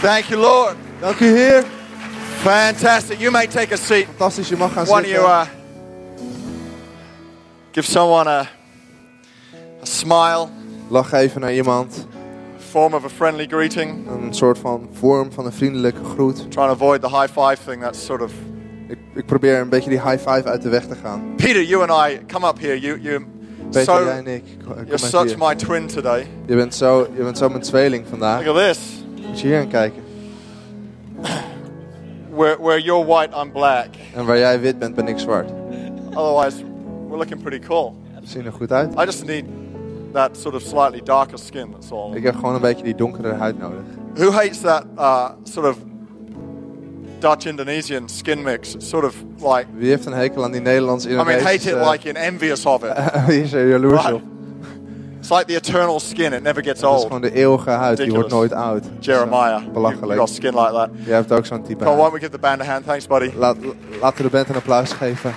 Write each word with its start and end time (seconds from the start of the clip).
Thank 0.00 0.24
you, 0.28 0.40
Lord. 0.40 0.76
Dank 1.00 1.20
u, 1.20 1.26
Heer. 1.26 1.64
Fantastic. 2.42 3.18
You 3.20 3.30
may 3.30 3.46
take 3.46 3.72
a 3.72 3.76
seat. 3.76 4.06
Fantastisch, 4.06 4.48
je 4.48 4.56
mag 4.56 4.72
gaan 4.72 4.84
Why 4.84 5.02
don't 5.02 5.06
you 5.06 5.20
zitten. 5.20 5.30
uh, 5.30 5.46
give 7.72 7.86
someone 7.86 8.28
a, 8.30 8.40
a 9.82 9.84
smile, 9.86 10.48
Lach 10.88 11.12
even 11.12 11.40
naar 11.40 11.52
iemand. 11.54 12.06
form 12.70 12.94
of 12.94 13.04
a 13.04 13.08
friendly 13.08 13.46
greeting. 13.46 14.06
Een 14.08 14.34
soort 14.34 14.58
van 14.58 14.88
vorm 14.92 15.32
van 15.32 15.46
een 15.46 15.52
vriendelijke 15.52 16.04
groet. 16.04 16.50
Try 16.50 16.62
and 16.62 16.70
avoid 16.70 17.00
the 17.02 17.08
high 17.08 17.28
five 17.32 17.56
thing. 17.66 17.82
That's 17.82 18.04
sort 18.04 18.22
of. 18.22 18.32
Ik, 18.88 18.98
ik 19.14 19.26
probeer 19.26 19.60
een 19.60 19.68
beetje 19.68 19.90
die 19.90 20.00
high 20.02 20.30
five 20.30 20.44
uit 20.44 20.62
de 20.62 20.68
weg 20.68 20.86
te 20.86 20.94
gaan. 21.02 21.34
Peter, 21.36 21.62
you 21.62 21.88
and 21.90 22.10
I, 22.10 22.20
come 22.32 22.46
up 22.48 22.58
here. 22.60 22.80
You, 22.80 23.00
you, 23.00 23.26
Peter, 23.70 23.84
so, 23.94 24.04
jij 24.04 24.16
en 24.16 24.26
ik. 24.26 24.44
Kom, 24.64 24.74
kom 24.74 24.84
you're 24.84 24.98
such 24.98 25.24
hier. 25.24 25.38
my 25.38 25.54
twin 25.54 25.86
today. 25.86 26.26
Je 26.46 26.54
bent 26.54 26.74
zo, 26.74 27.08
je 27.16 27.22
bent 27.22 27.38
zo 27.38 27.48
mijn 27.48 27.62
tweeling 27.62 28.06
vandaag. 28.08 28.44
Look 28.44 28.56
at 28.56 28.62
this. 28.62 28.78
Moet 29.38 29.46
je 29.46 29.52
hier 29.52 29.62
aan 29.62 29.68
kijken. 29.68 30.02
Where, 32.30 32.56
where 32.60 32.82
you're 32.82 33.06
white, 33.06 33.36
I'm 33.42 33.52
black. 33.52 33.88
En 34.14 34.26
waar 34.26 34.38
jij 34.38 34.60
wit 34.60 34.78
bent, 34.78 34.94
ben 34.94 35.08
ik 35.08 35.18
zwart. 35.18 35.50
Otherwise, 36.14 36.64
we're 37.08 37.16
looking 37.16 37.42
pretty 37.42 37.66
cool. 37.66 37.94
We 38.20 38.26
zien 38.26 38.46
er 38.46 38.52
goed 38.52 38.72
uit. 38.72 38.94
I 38.94 39.04
just 39.04 39.24
need 39.24 39.44
that 40.12 40.36
sort 40.36 40.54
of 40.54 40.62
slightly 40.62 41.00
darker 41.04 41.38
skin. 41.38 41.70
That's 41.70 41.90
all. 41.90 42.14
Ik 42.14 42.22
heb 42.22 42.34
gewoon 42.34 42.54
een 42.54 42.60
beetje 42.60 42.84
die 42.84 42.94
donkere 42.94 43.32
huid 43.32 43.58
nodig. 43.58 43.80
Who 44.14 44.30
hates 44.30 44.60
that 44.60 44.84
uh, 44.96 45.28
sort 45.42 45.66
of 45.66 45.76
Dutch 47.18 47.46
Indonesian 47.46 48.08
skin 48.08 48.42
mix? 48.42 48.74
It's 48.74 48.88
sort 48.88 49.04
of 49.04 49.14
like, 49.36 49.66
Wie 49.74 49.88
heeft 49.88 50.06
een 50.06 50.12
hekel 50.12 50.44
aan 50.44 50.52
die 50.52 50.60
Nederlands 50.60 51.04
I 51.04 51.08
mean, 51.08 51.18
hate 51.18 51.32
Indonesische... 51.32 51.76
it 51.76 51.90
like 51.90 52.04
you're 52.04 52.26
envious 52.26 52.66
of 52.66 52.84
it. 52.84 52.92
Wie 53.26 53.42
is 53.42 53.52
er 53.52 53.68
jaloers 53.68 54.12
op? 54.12 54.22
It's 55.28 55.36
like 55.36 55.46
the 55.46 55.56
eternal 55.56 56.00
skin, 56.00 56.32
it 56.32 56.42
never 56.42 56.62
gets 56.62 56.80
Dat 56.80 56.90
is 56.90 56.96
old. 56.96 57.06
gewoon 57.06 57.20
de 57.20 57.32
eeuwige 57.32 57.70
huid, 57.70 57.96
die 57.96 58.10
wordt 58.10 58.30
nooit 58.30 58.52
oud. 58.52 58.84
Jeremiah, 59.00 59.60
you, 59.60 59.72
Belachelijk. 59.72 60.20
got 60.20 60.28
skin 60.28 60.54
like 60.54 60.72
that. 60.72 60.88
Jij 61.04 61.14
hebt 61.14 61.32
ook 61.32 61.46
zo'n 61.46 61.62
type 61.62 61.84
Come 61.84 62.00
on, 62.00 62.12
we 62.12 62.18
give 62.18 62.30
the 62.30 62.38
band 62.38 62.60
a 62.60 62.64
hand? 62.64 62.84
Thanks, 62.84 63.06
buddy. 63.06 63.30
Laat, 63.34 63.56
laten 64.00 64.16
we 64.16 64.22
de 64.22 64.28
band 64.28 64.48
een 64.48 64.54
applaus 64.54 64.92
geven. 64.92 65.30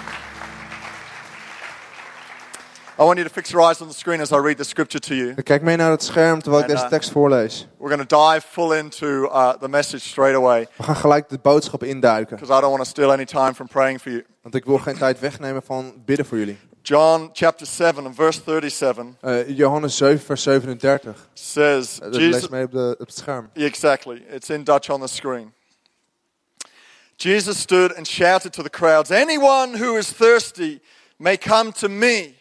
I 2.99 3.03
want 3.03 3.17
you 3.17 3.27
to 3.27 3.33
fix 3.33 3.49
your 3.49 3.67
eyes 3.67 3.81
on 3.81 3.87
the 3.87 3.93
screen 3.93 4.21
as 4.21 4.31
I 4.31 4.35
read 4.35 4.57
the 4.57 4.63
scripture 4.63 4.99
to 4.99 5.15
you. 5.15 5.33
Kijk 5.43 5.61
mee 5.61 5.75
naar 5.75 5.91
het 5.91 6.03
scherm 6.03 6.41
terwijl 6.41 6.63
ik 6.63 6.69
deze 6.69 6.83
uh, 6.83 6.89
tekst 6.89 7.11
voorlees. 7.11 7.67
We're 7.79 7.95
going 7.95 8.07
to 8.07 8.31
dive 8.31 8.47
full 8.47 8.77
into 8.77 9.07
uh, 9.07 9.49
the 9.49 9.69
message 9.69 10.07
straight 10.07 10.35
away 10.35 10.67
We 10.77 10.83
gaan 10.83 10.95
gelijk 10.95 11.29
de 11.29 11.39
boodschap 11.41 11.83
induiken. 11.83 12.35
because 12.37 12.57
I 12.57 12.61
don't 12.61 12.71
want 12.77 12.83
to 12.83 12.89
steal 12.89 13.11
any 13.11 13.25
time 13.25 13.53
from 13.53 13.67
praying 13.67 14.01
for 14.01 14.11
you. 14.11 14.25
Want 14.41 14.55
ik 14.55 14.65
wil 14.65 14.77
geen 14.77 14.97
tijd 14.97 15.19
wegnemen 15.19 15.61
van 15.63 15.93
bidden 16.05 16.25
voor 16.25 16.37
jullie. 16.37 16.57
John 16.83 17.31
chapter 17.33 17.65
7 17.65 18.05
and 18.05 18.15
verse 18.15 18.39
37 18.39 19.17
Eh, 19.23 19.43
Johannes 19.55 19.93
7, 19.95 20.17
vers 20.17 20.41
37. 20.43 21.15
says, 21.35 21.99
Eh, 21.99 22.11
dat 22.11 22.15
Jesus, 22.21 22.49
mee 22.49 22.63
op, 22.63 22.71
de, 22.71 22.95
op 22.99 23.07
het 23.07 23.15
scherm. 23.17 23.49
Exactly. 23.53 24.23
It's 24.29 24.49
in 24.49 24.63
Dutch 24.63 24.89
on 24.89 24.99
the 24.99 25.07
screen. 25.07 25.53
Jesus 27.17 27.57
stood 27.59 27.91
and 27.95 28.07
shouted 28.07 28.51
to 28.53 28.63
the 28.63 28.69
crowds 28.69 29.11
Anyone 29.11 29.77
who 29.77 29.95
is 29.97 30.11
thirsty 30.11 30.79
may 31.17 31.37
come 31.37 31.71
to 31.71 31.87
me. 31.87 32.35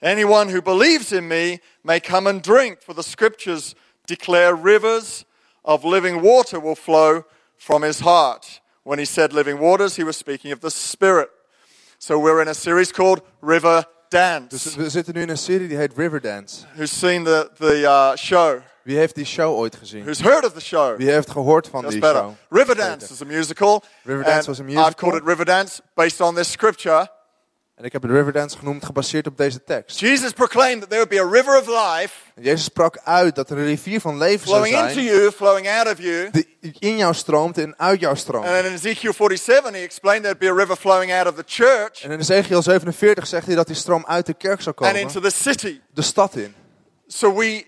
Anyone 0.00 0.48
who 0.48 0.60
believes 0.60 1.12
in 1.12 1.28
me 1.28 1.60
may 1.84 2.00
come 2.00 2.26
and 2.28 2.42
drink, 2.42 2.80
for 2.82 2.94
the 2.94 3.02
scriptures 3.02 3.76
declare 4.06 4.56
rivers 4.56 5.24
of 5.64 5.84
living 5.84 6.20
water 6.20 6.58
will 6.58 6.74
flow 6.74 7.24
from 7.56 7.82
his 7.82 8.00
heart. 8.00 8.60
When 8.82 8.98
he 8.98 9.04
said 9.04 9.32
living 9.32 9.60
waters, 9.60 9.94
he 9.94 10.02
was 10.02 10.16
speaking 10.16 10.50
of 10.52 10.58
the 10.60 10.70
Spirit. 10.70 11.28
So 12.04 12.18
we're 12.18 12.42
in 12.42 12.48
a 12.48 12.54
series 12.54 12.90
called 12.90 13.22
River 13.40 13.84
Dance. 14.08 14.48
Dus 14.48 14.74
we 14.74 14.90
zitten 14.90 15.14
nu 15.14 15.20
in 15.20 15.28
een 15.28 15.38
serie 15.38 15.68
die 15.68 15.76
heet 15.76 15.92
Riverdance. 15.96 16.64
Who's 16.74 16.98
seen 16.98 17.24
the, 17.24 17.50
the 17.58 17.80
uh, 17.82 18.16
show? 18.16 18.60
Wie 18.82 18.96
heeft 18.96 19.14
die 19.14 19.24
show 19.24 19.56
ooit 19.56 19.76
gezien? 19.76 20.02
Who's 20.02 20.20
heard 20.20 20.44
of 20.44 20.52
the 20.52 20.60
show? 20.60 20.96
Wie 20.96 21.10
heeft 21.10 21.30
gehoord 21.30 21.68
van 21.68 21.80
That's 21.80 21.92
die 21.92 22.00
better. 22.00 22.22
show? 22.22 22.34
Riverdance 22.48 23.12
is 23.12 23.20
a 23.20 23.24
musical. 23.24 23.82
Riverdance 24.04 24.46
was 24.46 24.60
I've 24.60 24.96
called 24.96 25.14
it 25.14 25.22
Riverdance 25.24 25.80
based 25.94 26.20
on 26.20 26.34
this 26.34 26.50
scripture. 26.50 27.08
En 27.82 27.88
ik 27.88 27.94
heb 27.94 28.02
het 28.02 28.10
Riverdance 28.10 28.58
genoemd 28.58 28.84
gebaseerd 28.84 29.26
op 29.26 29.36
deze 29.36 29.64
tekst. 29.64 30.00
Jesus 30.00 30.32
proclaimed 30.32 30.80
that 30.80 30.90
there 30.90 31.06
would 31.06 31.30
be 31.30 31.36
a 31.36 31.40
river 31.40 31.60
of 31.60 31.66
life 31.66 32.14
En 32.34 32.42
Jezus 32.42 32.64
sprak 32.64 32.98
uit 33.04 33.34
dat 33.34 33.50
er 33.50 33.58
een 33.58 33.64
rivier 33.64 34.00
van 34.00 34.18
leven 34.18 34.48
zou 34.48 34.66
flowing 34.66 34.88
into 34.88 35.00
zijn. 35.00 35.04
you, 35.04 35.32
flowing 35.32 35.68
out 35.68 35.86
of 35.86 35.98
you. 35.98 36.30
Die 36.30 36.76
in 36.78 36.96
jou 36.96 37.14
stroomt 37.14 37.58
en 37.58 37.78
uit 37.78 38.00
jou 38.00 38.16
stroomt. 38.16 38.46
And 38.46 38.64
in 38.64 38.72
Ezekiel 38.72 39.12
47, 39.12 39.70
he 39.72 39.82
explained 39.82 40.22
there'd 40.22 40.38
be 40.38 40.48
a 40.48 40.54
river 40.54 40.76
flowing 40.76 41.12
out 41.12 41.26
of 41.26 41.34
the 41.34 41.44
church 41.46 42.02
En 42.02 42.10
in 42.10 42.18
Ezekiel 42.18 42.62
47 42.62 43.26
zegt 43.26 43.46
hij 43.46 43.54
dat 43.54 43.66
die 43.66 43.76
stroom 43.76 44.04
uit 44.06 44.26
de 44.26 44.34
kerk 44.34 44.60
zou 44.60 44.76
and 44.76 44.86
komen. 44.86 45.00
into 45.00 45.20
the 45.20 45.30
city. 45.30 45.80
De 45.94 46.02
stad 46.02 46.36
in. 46.36 46.54
So 47.06 47.34
we 47.34 47.64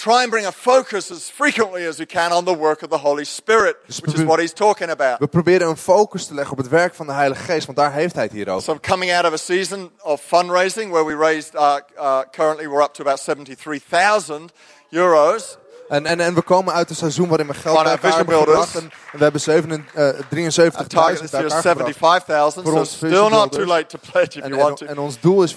try 0.00 0.22
and 0.22 0.30
bring 0.30 0.46
a 0.46 0.52
focus 0.52 1.10
as 1.10 1.30
frequently 1.30 1.86
as 1.86 1.98
we 1.98 2.06
can 2.06 2.32
on 2.32 2.44
the 2.44 2.56
work 2.56 2.82
of 2.82 2.88
the 2.88 2.98
Holy 2.98 3.24
Spirit, 3.24 3.76
Dus 3.86 4.00
which 4.00 4.14
is 4.14 4.24
what 4.24 4.38
he's 4.38 4.52
talking 4.52 4.90
about. 4.90 5.18
We 5.18 5.26
proberen 5.26 5.68
een 5.68 5.76
focus 5.76 6.26
te 6.26 6.34
leggen 6.34 6.52
op 6.52 6.58
het 6.58 6.68
werk 6.68 6.94
van 6.94 7.06
de 7.06 7.12
Heilige 7.12 7.42
Geest, 7.42 7.66
want 7.66 7.78
daar 7.78 7.92
heeft 7.92 8.14
hij 8.14 8.24
het 8.24 8.32
hier 8.32 8.48
over. 8.48 8.62
So 8.62 8.78
coming 8.80 9.12
out 9.12 9.24
of 9.24 9.32
a 9.32 9.36
season 9.36 9.90
of 10.02 10.20
fundraising 10.20 10.90
where 10.90 11.04
we 11.06 11.16
raised, 11.16 11.54
uh, 11.54 11.76
uh, 11.96 12.20
currently 12.30 12.68
we're 12.68 12.82
up 12.82 12.92
to 12.94 13.02
about 13.02 13.20
73,000 13.24 14.52
euros. 14.90 15.58
En, 15.90 16.06
en, 16.06 16.20
en 16.20 16.34
we 16.34 16.42
komen 16.42 16.74
uit 16.74 16.90
een 16.90 16.96
seizoen 16.96 17.28
waarin 17.28 17.46
we 17.46 17.54
geld 17.54 17.82
bij 17.82 17.92
elkaar 17.92 18.16
hebben 18.16 18.38
gebracht. 18.38 18.74
En, 18.76 18.90
we 19.12 19.22
hebben 19.22 19.40
7, 19.40 19.70
eh, 19.94 20.08
73.000 20.28 20.76
Our 20.76 20.86
target 20.86 21.20
this 21.20 21.30
bij 21.30 21.40
year 21.40 21.46
is 21.46 21.52
elkaar 21.54 21.72
gebracht. 21.76 21.96
75,000, 21.96 22.64
Voor 22.64 22.76
so 22.76 22.84
still 22.84 23.08
vision 23.08 23.30
not 23.30 23.40
too 23.40 23.48
builders. 23.48 23.68
late 23.68 23.86
to 23.86 23.98
pledge 24.12 24.38
if 24.38 24.44
En, 24.44 24.48
you 24.50 24.60
want 24.62 24.80
en, 24.80 24.86
to. 24.86 24.92
en 24.92 24.98
ons 24.98 25.20
doel 25.20 25.42
is 25.42 25.52
75.000, 25.54 25.56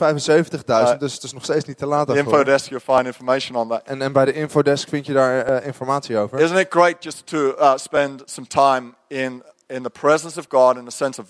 Uh, 0.67 0.99
dus 0.99 1.13
het 1.13 1.23
is 1.23 1.33
nog 1.33 1.43
steeds 1.43 1.65
niet 1.65 1.77
te 1.77 1.85
laat 1.85 2.07
daarvoor. 2.07 2.25
info 2.25 2.43
desk, 2.43 2.69
you'll 2.69 2.81
find 2.95 3.05
information 3.05 3.55
on 3.55 3.67
that. 3.69 3.81
En, 3.85 4.01
en 4.01 4.11
bij 4.13 4.25
de 4.25 4.33
infodesk 4.33 4.89
vind 4.89 5.05
je 5.05 5.13
daar 5.13 5.41
eh, 5.45 5.65
informatie 5.67 6.17
over. 6.17 6.39
Isn't 6.39 6.59
it 6.59 6.67
great 6.69 6.95
just 7.03 7.27
to 7.27 7.37
uh, 7.59 7.71
spend 7.75 8.21
some 8.25 8.47
time 8.47 8.93
in, 9.07 9.43
in 9.67 9.83
the 9.83 9.89
presence 9.89 10.39
of 10.39 10.45
God 10.49 10.77
in 10.77 10.85
the 10.85 10.91
sense 10.95 11.21
of 11.21 11.27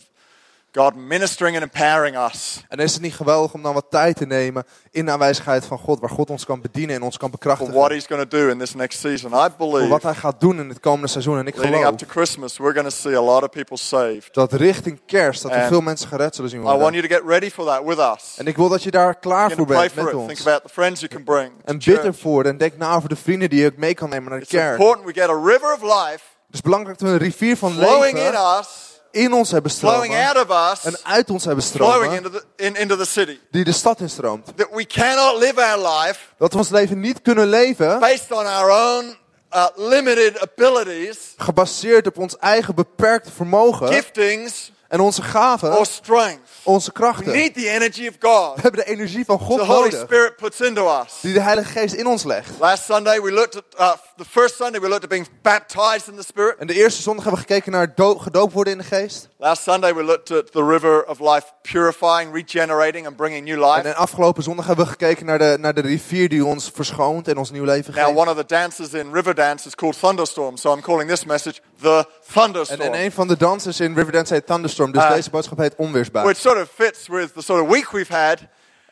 God 0.76 0.96
ministering 0.96 1.56
and 1.62 1.64
empowering 1.66 2.18
us 2.18 2.64
En 2.70 2.78
is 2.78 2.94
het 2.94 3.02
niet 3.02 3.14
geweldig 3.14 3.54
om 3.54 3.62
dan 3.62 3.74
wat 3.74 3.86
tijd 3.90 4.16
te 4.18 4.26
nemen 4.26 4.64
in 4.92 5.06
de 5.06 5.12
aanwezigheid 5.12 5.66
van 5.66 5.78
God, 5.78 6.00
waar 6.00 6.10
God 6.10 6.30
ons 6.30 6.46
kan 6.46 6.62
bedienen 6.62 6.96
en 6.96 7.02
ons 7.02 7.18
kan 7.18 7.30
for 7.30 7.38
bekrachtigen. 7.40 7.74
what 7.74 7.92
He's 7.92 8.06
going 8.08 8.30
to 8.30 8.38
do 8.38 8.50
in 8.50 8.58
this 8.60 8.74
next 8.74 9.00
season? 9.00 9.32
I 9.32 9.36
Voor 9.58 9.70
believe 9.70 9.88
wat 9.88 10.04
hij 10.04 10.14
gaat 10.14 10.40
doen 10.40 10.60
in 10.60 10.70
het 10.70 10.80
komende 10.80 11.08
seizoen. 11.08 11.38
En 11.38 11.48
ik 11.48 11.56
leading 11.56 11.76
geloof 11.78 11.92
up 11.92 11.98
to 12.00 12.08
Christmas, 12.10 12.58
we're 12.58 12.74
going 12.74 12.88
to 12.90 12.96
see 12.96 13.16
a 13.18 13.22
lot 13.22 13.44
of 13.44 13.50
people 13.50 13.78
saved. 13.78 14.30
dat 14.34 14.54
richting 14.54 15.00
kerst, 15.06 15.42
dat 15.42 15.52
we 15.52 15.58
And 15.58 15.68
veel 15.68 15.82
mensen 15.82 16.08
gered 16.08 16.36
zullen 16.36 16.50
zien 16.50 16.60
I 16.60 16.64
want 16.64 16.80
worden. 16.80 17.00
you 17.00 17.08
to 17.12 17.16
get 17.16 17.28
ready 17.28 17.50
for 17.50 17.66
that 17.66 17.84
with 17.86 17.98
us. 17.98 18.36
En 18.38 18.48
ik 18.48 18.56
wil 18.56 18.70
dat 18.70 18.84
je 18.84 18.92
daar 18.92 19.16
klaar 19.20 19.52
voor 19.52 19.66
bent 19.66 19.92
for 19.92 20.04
met 20.04 20.14
it. 20.14 20.20
Think 20.20 20.30
ons. 20.30 20.42
about 20.48 20.64
the 20.64 20.70
friends 20.70 21.00
you 21.00 21.12
can 21.14 21.24
bring. 21.24 21.52
En 21.66 21.78
bid 21.78 21.98
ervoor 22.04 22.46
en 22.46 22.58
denk 22.58 22.78
na 22.78 22.96
over 22.96 23.10
de 23.10 23.16
vrienden 23.16 23.50
die 23.50 23.60
je 23.62 23.66
ook 23.66 23.78
mee 23.78 23.94
kan 23.94 24.10
nemen 24.10 24.30
naar 24.30 24.40
de 24.40 24.46
It's 24.46 24.54
kerk. 24.54 24.72
important 24.80 25.06
we 25.06 25.14
get 25.14 25.30
a 25.30 25.42
river 25.46 25.74
of 25.74 25.82
life 25.82 26.24
Het 26.46 26.56
is 26.56 26.62
belangrijk 26.62 26.98
dat 27.00 27.08
we 27.08 27.14
een 27.14 27.20
rivier 27.22 27.58
van 27.58 27.72
flowing 27.72 28.18
in 28.18 28.24
leven 28.24 28.58
us, 28.60 28.68
in 29.14 29.34
ons 29.34 29.52
hebben 29.52 29.72
flowing 29.72 30.14
stromen. 30.14 30.36
out 30.36 30.50
of 30.50 30.72
us, 30.72 30.84
En 30.86 30.98
uit 31.04 31.30
ons 31.30 31.46
hebben 31.46 31.64
flowing 31.64 31.94
stromen. 32.14 32.18
into 32.18 32.30
the, 32.30 32.64
in, 32.64 32.76
into 32.76 32.96
the 32.98 33.06
city. 33.06 33.40
Die 33.52 33.64
de 33.64 33.72
stad 33.72 34.00
instroomt. 34.00 34.46
That 34.56 34.68
we 34.72 34.86
cannot 34.86 35.40
live 35.42 35.62
our 35.62 35.78
life 36.02 36.20
Dat 36.38 36.52
we 36.52 36.58
ons 36.58 36.70
leven 36.70 37.00
niet 37.00 37.22
kunnen 37.22 37.48
leven 37.50 38.00
based 38.00 38.32
on 38.32 38.46
our 38.46 38.70
own 38.72 39.16
uh, 39.56 39.66
limited 39.76 40.40
abilities, 40.40 41.18
gebaseerd 41.38 42.08
op 42.08 42.18
ons 42.18 42.38
eigen 42.38 42.76
beperkte 42.76 43.32
vermogen 43.32 43.88
giftings, 43.88 44.72
en 44.94 45.00
onze 45.00 45.22
gaven, 45.22 45.78
or 45.78 45.86
strength. 45.86 46.50
onze 46.64 46.88
We 46.94 46.94
krachten. 47.00 47.26
We 47.32 47.38
need 47.38 47.54
the 47.54 47.70
energy 47.70 48.08
of 48.08 48.14
God. 48.20 48.62
hebben 48.62 48.86
de 48.86 48.92
energie 48.92 49.26
van 49.26 49.38
The 49.38 49.44
God 49.44 49.60
Holy 49.60 49.84
nodig. 49.84 50.00
Spirit 50.00 50.36
puts 50.36 50.60
into 50.62 51.02
us. 51.02 51.20
Die 51.22 51.34
de 51.34 51.40
Heilige 51.42 51.72
Geest 51.72 51.94
in 51.94 52.08
ons 52.08 52.24
legt. 52.24 52.50
Last 52.60 52.84
Sunday 52.86 53.22
we 53.22 53.32
looked 53.32 53.56
at 53.56 53.64
uh, 53.80 53.92
the 54.18 54.26
first 54.30 54.56
Sunday 54.56 54.80
we 54.82 54.88
looked 54.88 55.04
at 55.04 55.10
being 55.10 55.28
baptized 55.42 56.08
in 56.08 56.16
the 56.16 56.24
Spirit. 56.24 56.56
En 56.58 56.68
de 56.68 56.74
eerste 56.74 57.02
zondag 57.02 57.24
hebben 57.24 57.42
we 57.42 57.48
gekeken 57.48 57.72
naar 57.72 57.96
do- 57.96 58.18
gedoopt 58.18 58.54
worden 58.54 58.74
in 58.74 58.80
de 58.80 58.86
geest. 58.86 59.30
Last 59.38 59.64
Sunday 59.64 59.94
we 59.96 60.04
looked 60.04 60.32
at 60.32 60.52
the 60.52 60.66
river 60.66 61.06
of 61.08 61.20
life 61.20 61.46
purifying, 61.62 62.34
regenerating, 62.34 63.08
and 63.08 63.16
bringing 63.16 63.46
new 63.46 63.64
En 63.64 63.70
life. 63.74 63.88
en 63.88 63.96
afgelopen 63.96 64.44
zondag 64.44 64.66
hebben 64.68 64.86
we 64.86 64.92
gekeken 64.92 65.26
naar 65.26 65.38
de, 65.40 65.58
naar 65.60 65.74
de 65.74 65.82
rivier 65.82 66.30
die 66.30 66.46
ons 66.46 66.72
verschoont 66.74 67.28
en 67.28 67.38
ons 67.38 67.52
nieuw 67.52 67.64
leven 67.64 67.94
Now, 67.94 68.06
geeft. 68.06 68.18
one 68.18 68.30
of 68.32 68.38
the 68.38 68.46
dances 68.46 68.94
in 68.94 69.14
river 69.14 69.36
dance 69.36 69.68
is 69.68 69.76
called 69.76 70.00
thunderstorm, 70.00 70.58
so 70.58 70.74
I'm 70.76 70.82
calling 70.82 71.10
this 71.10 71.26
message 71.26 71.60
the 71.82 71.90
En, 71.98 72.06
thunderstorm, 72.34 72.82
en 72.82 73.04
een 73.04 73.12
van 73.12 73.28
de 73.28 73.38
dansers 73.38 73.80
in 73.80 73.96
Riverdance 73.96 74.34
heet 74.34 74.46
Thunderstorm, 74.48 74.92
dus 74.92 75.02
Ah. 75.02 75.14
deze 75.14 75.30
boodschap 75.30 75.58
heet 75.58 75.76
onweersbui. 75.76 76.26
which 76.26 76.40
sort 76.40 76.62
of 76.62 76.70
fits 76.76 77.08
with 77.08 77.34
the 77.34 77.42
sort 77.42 77.62
of 77.62 77.70
week 77.70 77.92
we've 77.92 78.14
had. 78.14 78.38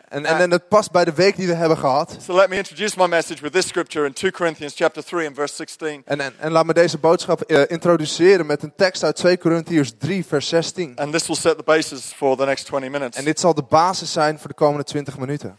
En, 0.09 0.25
en, 0.25 0.37
en 0.37 0.51
het 0.51 0.67
past 0.67 0.91
bij 0.91 1.05
de 1.05 1.13
week 1.13 1.35
die 1.35 1.47
we 1.47 1.53
hebben 1.53 1.77
gehad. 1.77 2.17
So 2.25 2.33
let 2.35 2.49
me 2.49 2.55
introduce 2.55 2.97
my 2.97 3.05
message 3.07 3.41
with 3.41 3.51
this 3.51 3.67
scripture 3.67 4.05
in 4.05 4.13
2 4.13 4.31
Corinthians 4.31 4.73
chapter 4.75 5.03
3 5.03 5.27
and 5.27 5.35
verse 5.35 5.55
16. 5.55 6.01
En, 6.05 6.19
en, 6.19 6.33
en 6.39 6.51
laat 6.51 6.65
me 6.65 6.73
deze 6.73 6.97
boodschap 6.97 7.41
eh, 7.41 7.61
introduceren 7.67 8.45
met 8.45 8.63
een 8.63 8.73
tekst 8.75 9.03
uit 9.03 9.15
2 9.15 9.37
Corinthiërs 9.37 9.91
3, 9.97 10.25
vers 10.25 10.47
16. 10.47 10.95
And 10.95 11.11
this 11.11 11.27
will 11.27 11.35
set 11.35 11.57
the 11.57 11.63
basis 11.63 12.13
for 12.15 12.37
the 12.37 12.45
next 12.45 12.65
20 12.65 12.89
minutes. 12.89 13.17
En 13.17 13.23
dit 13.25 13.39
zal 13.39 13.53
de 13.53 13.63
basis 13.69 14.11
zijn 14.11 14.39
voor 14.39 14.47
de 14.47 14.53
komende 14.55 14.83
20 14.83 15.17
minuten. 15.17 15.55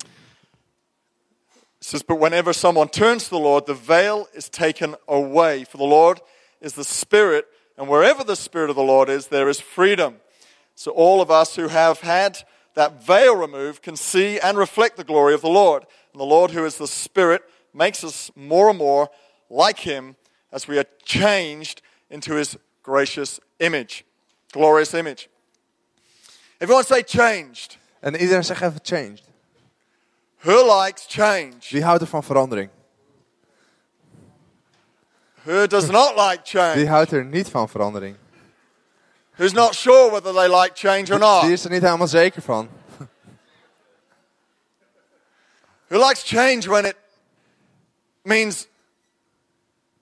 It 1.78 1.86
says, 1.88 2.04
But 2.04 2.18
whenever 2.18 2.54
someone 2.54 2.88
turns 2.90 3.28
to 3.28 3.36
the 3.36 3.42
Lord, 3.42 3.66
the 3.66 3.76
veil 3.84 4.28
is 4.32 4.48
taken 4.48 4.96
away. 5.06 5.64
For 5.68 5.78
the 5.78 5.86
Lord 5.86 6.20
is 6.60 6.72
the 6.72 6.84
Spirit, 6.84 7.44
and 7.76 7.88
wherever 7.88 8.24
the 8.24 8.36
Spirit 8.36 8.70
of 8.70 8.76
the 8.76 8.82
Lord 8.82 9.08
is, 9.08 9.28
there 9.28 9.48
is 9.48 9.60
freedom. 9.60 10.16
So 10.74 10.90
all 10.90 11.20
of 11.20 11.30
us 11.30 11.56
who 11.56 11.68
have 11.68 12.00
had 12.00 12.38
that 12.74 13.04
veil 13.04 13.36
removed 13.36 13.82
can 13.82 13.96
see 13.96 14.38
and 14.38 14.56
reflect 14.56 14.96
the 14.96 15.04
glory 15.04 15.34
of 15.34 15.40
the 15.40 15.48
Lord. 15.48 15.84
And 16.12 16.20
the 16.20 16.24
Lord, 16.24 16.50
who 16.52 16.64
is 16.64 16.76
the 16.76 16.86
Spirit, 16.86 17.42
makes 17.74 18.04
us 18.04 18.30
more 18.34 18.70
and 18.70 18.78
more 18.78 19.10
like 19.50 19.80
Him 19.80 20.16
as 20.52 20.68
we 20.68 20.78
are 20.78 20.86
changed 21.04 21.82
into 22.10 22.34
his 22.34 22.56
gracious 22.82 23.40
image, 23.58 24.04
glorious 24.52 24.94
image. 24.94 25.28
Everyone 26.60 26.84
say 26.84 27.02
changed. 27.02 27.78
En 28.00 28.14
iedereen 28.14 28.44
zegt 28.44 28.62
even 28.62 28.80
changed. 28.82 29.24
Who 30.36 30.64
likes 30.64 31.06
change? 31.06 31.70
Wie 31.70 31.84
houdt 31.84 32.00
er 32.00 32.06
van 32.06 32.24
verandering? 32.24 32.70
Who 35.44 35.66
does 35.66 35.88
not 35.90 36.16
like 36.16 36.40
change? 36.44 36.86
houdt 36.86 37.12
er 37.12 37.24
niet 37.24 37.48
van 37.48 37.68
verandering? 37.68 38.16
Who's 39.36 39.52
not 39.52 39.74
sure 39.74 40.10
whether 40.10 40.32
they 40.32 40.48
like 40.60 40.70
change 40.74 41.00
or 41.12 41.18
Die 41.18 41.18
not? 41.18 41.44
is 41.44 41.64
er 41.64 41.70
niet 41.70 41.82
helemaal 41.82 42.06
zeker 42.08 42.42
van. 42.42 42.68
Who 45.88 45.98
likes 45.98 46.22
change 46.22 46.68
when 46.68 46.84
it 46.84 46.96
means 48.22 48.66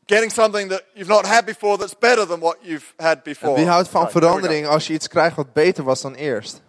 getting 0.07 0.31
something 0.33 0.69
that 0.71 0.83
you've 0.95 1.09
not 1.09 1.27
had 1.27 1.45
before 1.45 1.79
that's 1.79 1.95
better 1.99 2.27
than 2.27 2.41
what 2.41 2.57
you've 2.63 2.93
had 2.99 3.17
En 3.17 3.23
before? 3.25 3.55
wie 3.57 3.67
houdt 3.67 3.89
van 3.89 4.03
Right, 4.03 4.13
there 4.13 4.21
we 4.23 4.27
go. 4.29 4.33
verandering 4.39 4.67
als 4.67 4.87
je 4.87 4.93
iets 4.93 5.09
krijgt 5.09 5.37
wat 5.37 5.53
beter 5.53 5.85
was 5.85 6.01
dan 6.01 6.15
eerst? 6.15 6.61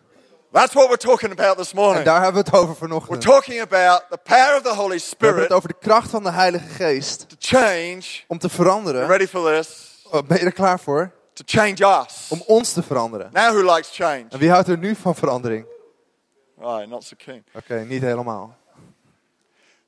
That's 0.52 0.74
what 0.74 0.88
we're 0.90 0.98
talking 0.98 1.32
about 1.32 1.58
this 1.58 1.70
En 1.72 1.76
morning. 1.76 2.06
daar 2.06 2.24
hebben 2.24 2.44
we 2.44 2.50
het 2.50 2.58
over 2.60 2.68
We're 2.68 2.76
vanochtend. 2.88 3.22
talking 3.22 3.62
about 3.62 4.04
the 4.10 4.18
power 4.24 4.56
of 4.56 4.62
the 4.62 4.70
Holy 4.70 4.76
We 4.76 4.80
hebben 4.80 5.00
Spirit 5.00 5.42
het 5.44 5.52
over 5.52 5.68
de 5.68 5.76
kracht 5.80 6.10
van 6.10 6.24
de 6.24 6.32
Heilige 6.32 6.68
Geest 6.68 7.26
to 7.30 7.36
change. 7.40 8.02
om 8.28 8.38
te 8.38 8.50
veranderen. 8.50 9.08
ready 9.08 9.28
for 9.28 9.52
this? 9.54 9.88
Oh, 10.12 10.22
Ben 10.28 10.38
je 10.40 10.46
er 10.46 10.52
klaar 10.52 10.80
voor? 10.80 11.12
To 11.34 11.44
change 11.46 12.04
us. 12.06 12.28
Om 12.30 12.44
ons 12.46 12.74
te 12.74 12.84
veranderen. 12.84 13.30
Now, 13.34 13.54
who 13.54 13.74
likes 13.76 13.90
change? 13.96 14.26
En 14.30 14.40
wie 14.40 14.50
houdt 14.50 14.68
er 14.68 14.78
nu 14.78 14.96
van 14.96 15.16
verandering? 15.16 15.66
Right, 16.60 16.88
not 16.90 17.04
so 17.04 17.16
keen. 17.26 17.46
Oké, 17.56 17.86
niet 17.86 18.02
helemaal. 18.02 18.56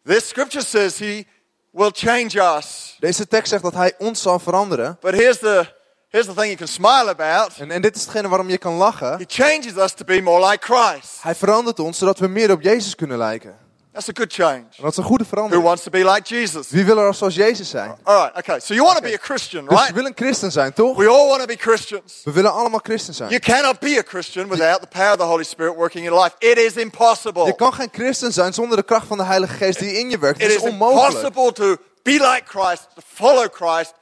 This 0.06 0.28
scripture 0.28 0.64
says 0.66 0.98
he 1.00 1.26
will 1.72 1.92
change 1.94 2.56
us. 2.58 2.96
Deze 3.00 3.28
tekst 3.28 3.50
zegt 3.50 3.64
dat 3.64 3.74
hij 3.74 3.94
ons 3.98 4.22
zal 4.22 4.40
veranderen. 4.40 4.98
But 5.00 5.14
here's 5.14 5.38
the, 5.40 5.74
here's 6.14 6.28
the 6.28 6.34
thing 6.34 6.46
you 6.46 6.56
can 6.56 6.68
smile 6.68 7.10
about. 7.10 7.58
En, 7.58 7.72
en 7.72 7.82
dit 7.82 7.96
is 7.96 8.02
hetgene 8.02 8.28
waarom 8.28 8.50
je 8.50 8.58
kan 8.58 8.74
lachen. 8.74 9.18
He 9.18 9.26
changes 9.28 9.76
us 9.78 9.94
to 9.94 10.06
be 10.06 10.22
more 10.22 10.50
like 10.50 10.74
Christ. 10.74 11.18
Hij 11.22 11.36
verandert 11.36 11.80
ons 11.80 11.98
zodat 11.98 12.20
we 12.20 12.28
meer 12.28 12.52
op 12.52 12.62
Jezus 12.62 12.96
kunnen 12.96 13.18
lijken. 13.18 13.62
That's 13.94 14.10
a 14.10 14.12
good 14.14 14.34
change. 14.34 14.66
En 14.78 14.82
dat 14.84 14.92
is 14.92 14.98
een 14.98 15.04
goede 15.04 15.24
Who 15.24 15.30
verandering. 15.34 15.66
wants 15.68 15.84
to 15.84 15.90
be 15.92 16.12
like 16.12 16.36
Jesus? 16.36 16.70
Wie 16.70 16.86
wil 16.86 16.98
er 16.98 17.14
zoals 17.14 17.36
Jezus 17.36 17.70
zijn? 17.70 17.96
All 18.04 18.16
right, 18.24 18.38
okay. 18.38 18.60
So 18.60 18.74
you 18.74 18.86
want 18.86 18.98
to 18.98 19.04
be 19.04 19.14
a 19.14 19.18
Christian, 19.22 19.66
Dus 19.66 19.74
je 19.74 19.80
right? 19.80 19.96
wil 19.96 20.06
een 20.06 20.16
christen 20.16 20.52
zijn, 20.52 20.74
toch? 20.74 20.98
We 20.98 21.08
all 21.08 21.28
want 21.28 21.40
to 21.40 21.46
be 21.46 21.58
Christians. 21.58 22.22
We 22.24 22.32
willen 22.32 22.54
allemaal 22.54 22.80
christen 22.84 23.14
zijn. 23.14 23.30
You 23.30 23.42
cannot 23.42 23.80
be 23.80 23.98
a 23.98 24.02
Christian 24.08 24.48
without 24.48 24.82
the 24.82 24.88
power 24.88 25.12
of 25.12 25.18
the 25.18 25.24
Holy 25.24 25.44
Spirit 25.44 25.76
working 25.76 26.04
in 26.06 26.12
your 26.12 26.24
life. 26.24 26.36
It 26.52 26.58
is 26.58 26.74
impossible. 26.84 27.46
Je 27.46 27.56
kan 27.56 27.74
geen 27.74 27.90
christen 27.92 28.34
zijn 28.34 28.54
zonder 28.54 28.78
de 28.78 28.84
kracht 28.84 29.08
van 29.08 29.18
de 29.18 29.24
Heilige 29.24 29.54
Geest 29.54 29.80
die 29.80 30.00
in 30.00 30.10
je 30.10 30.18
werkt. 30.18 30.42
It 30.42 30.48
Het 30.48 30.56
is 30.58 30.64
is 30.64 30.70
onmogelijk. 30.70 31.14
impossible 31.26 31.52
to 31.52 31.84
be 32.04 32.12
like 32.12 32.42
Christ, 32.46 32.88
to 32.96 33.02
follow 33.14 33.48
Christ 33.54 33.94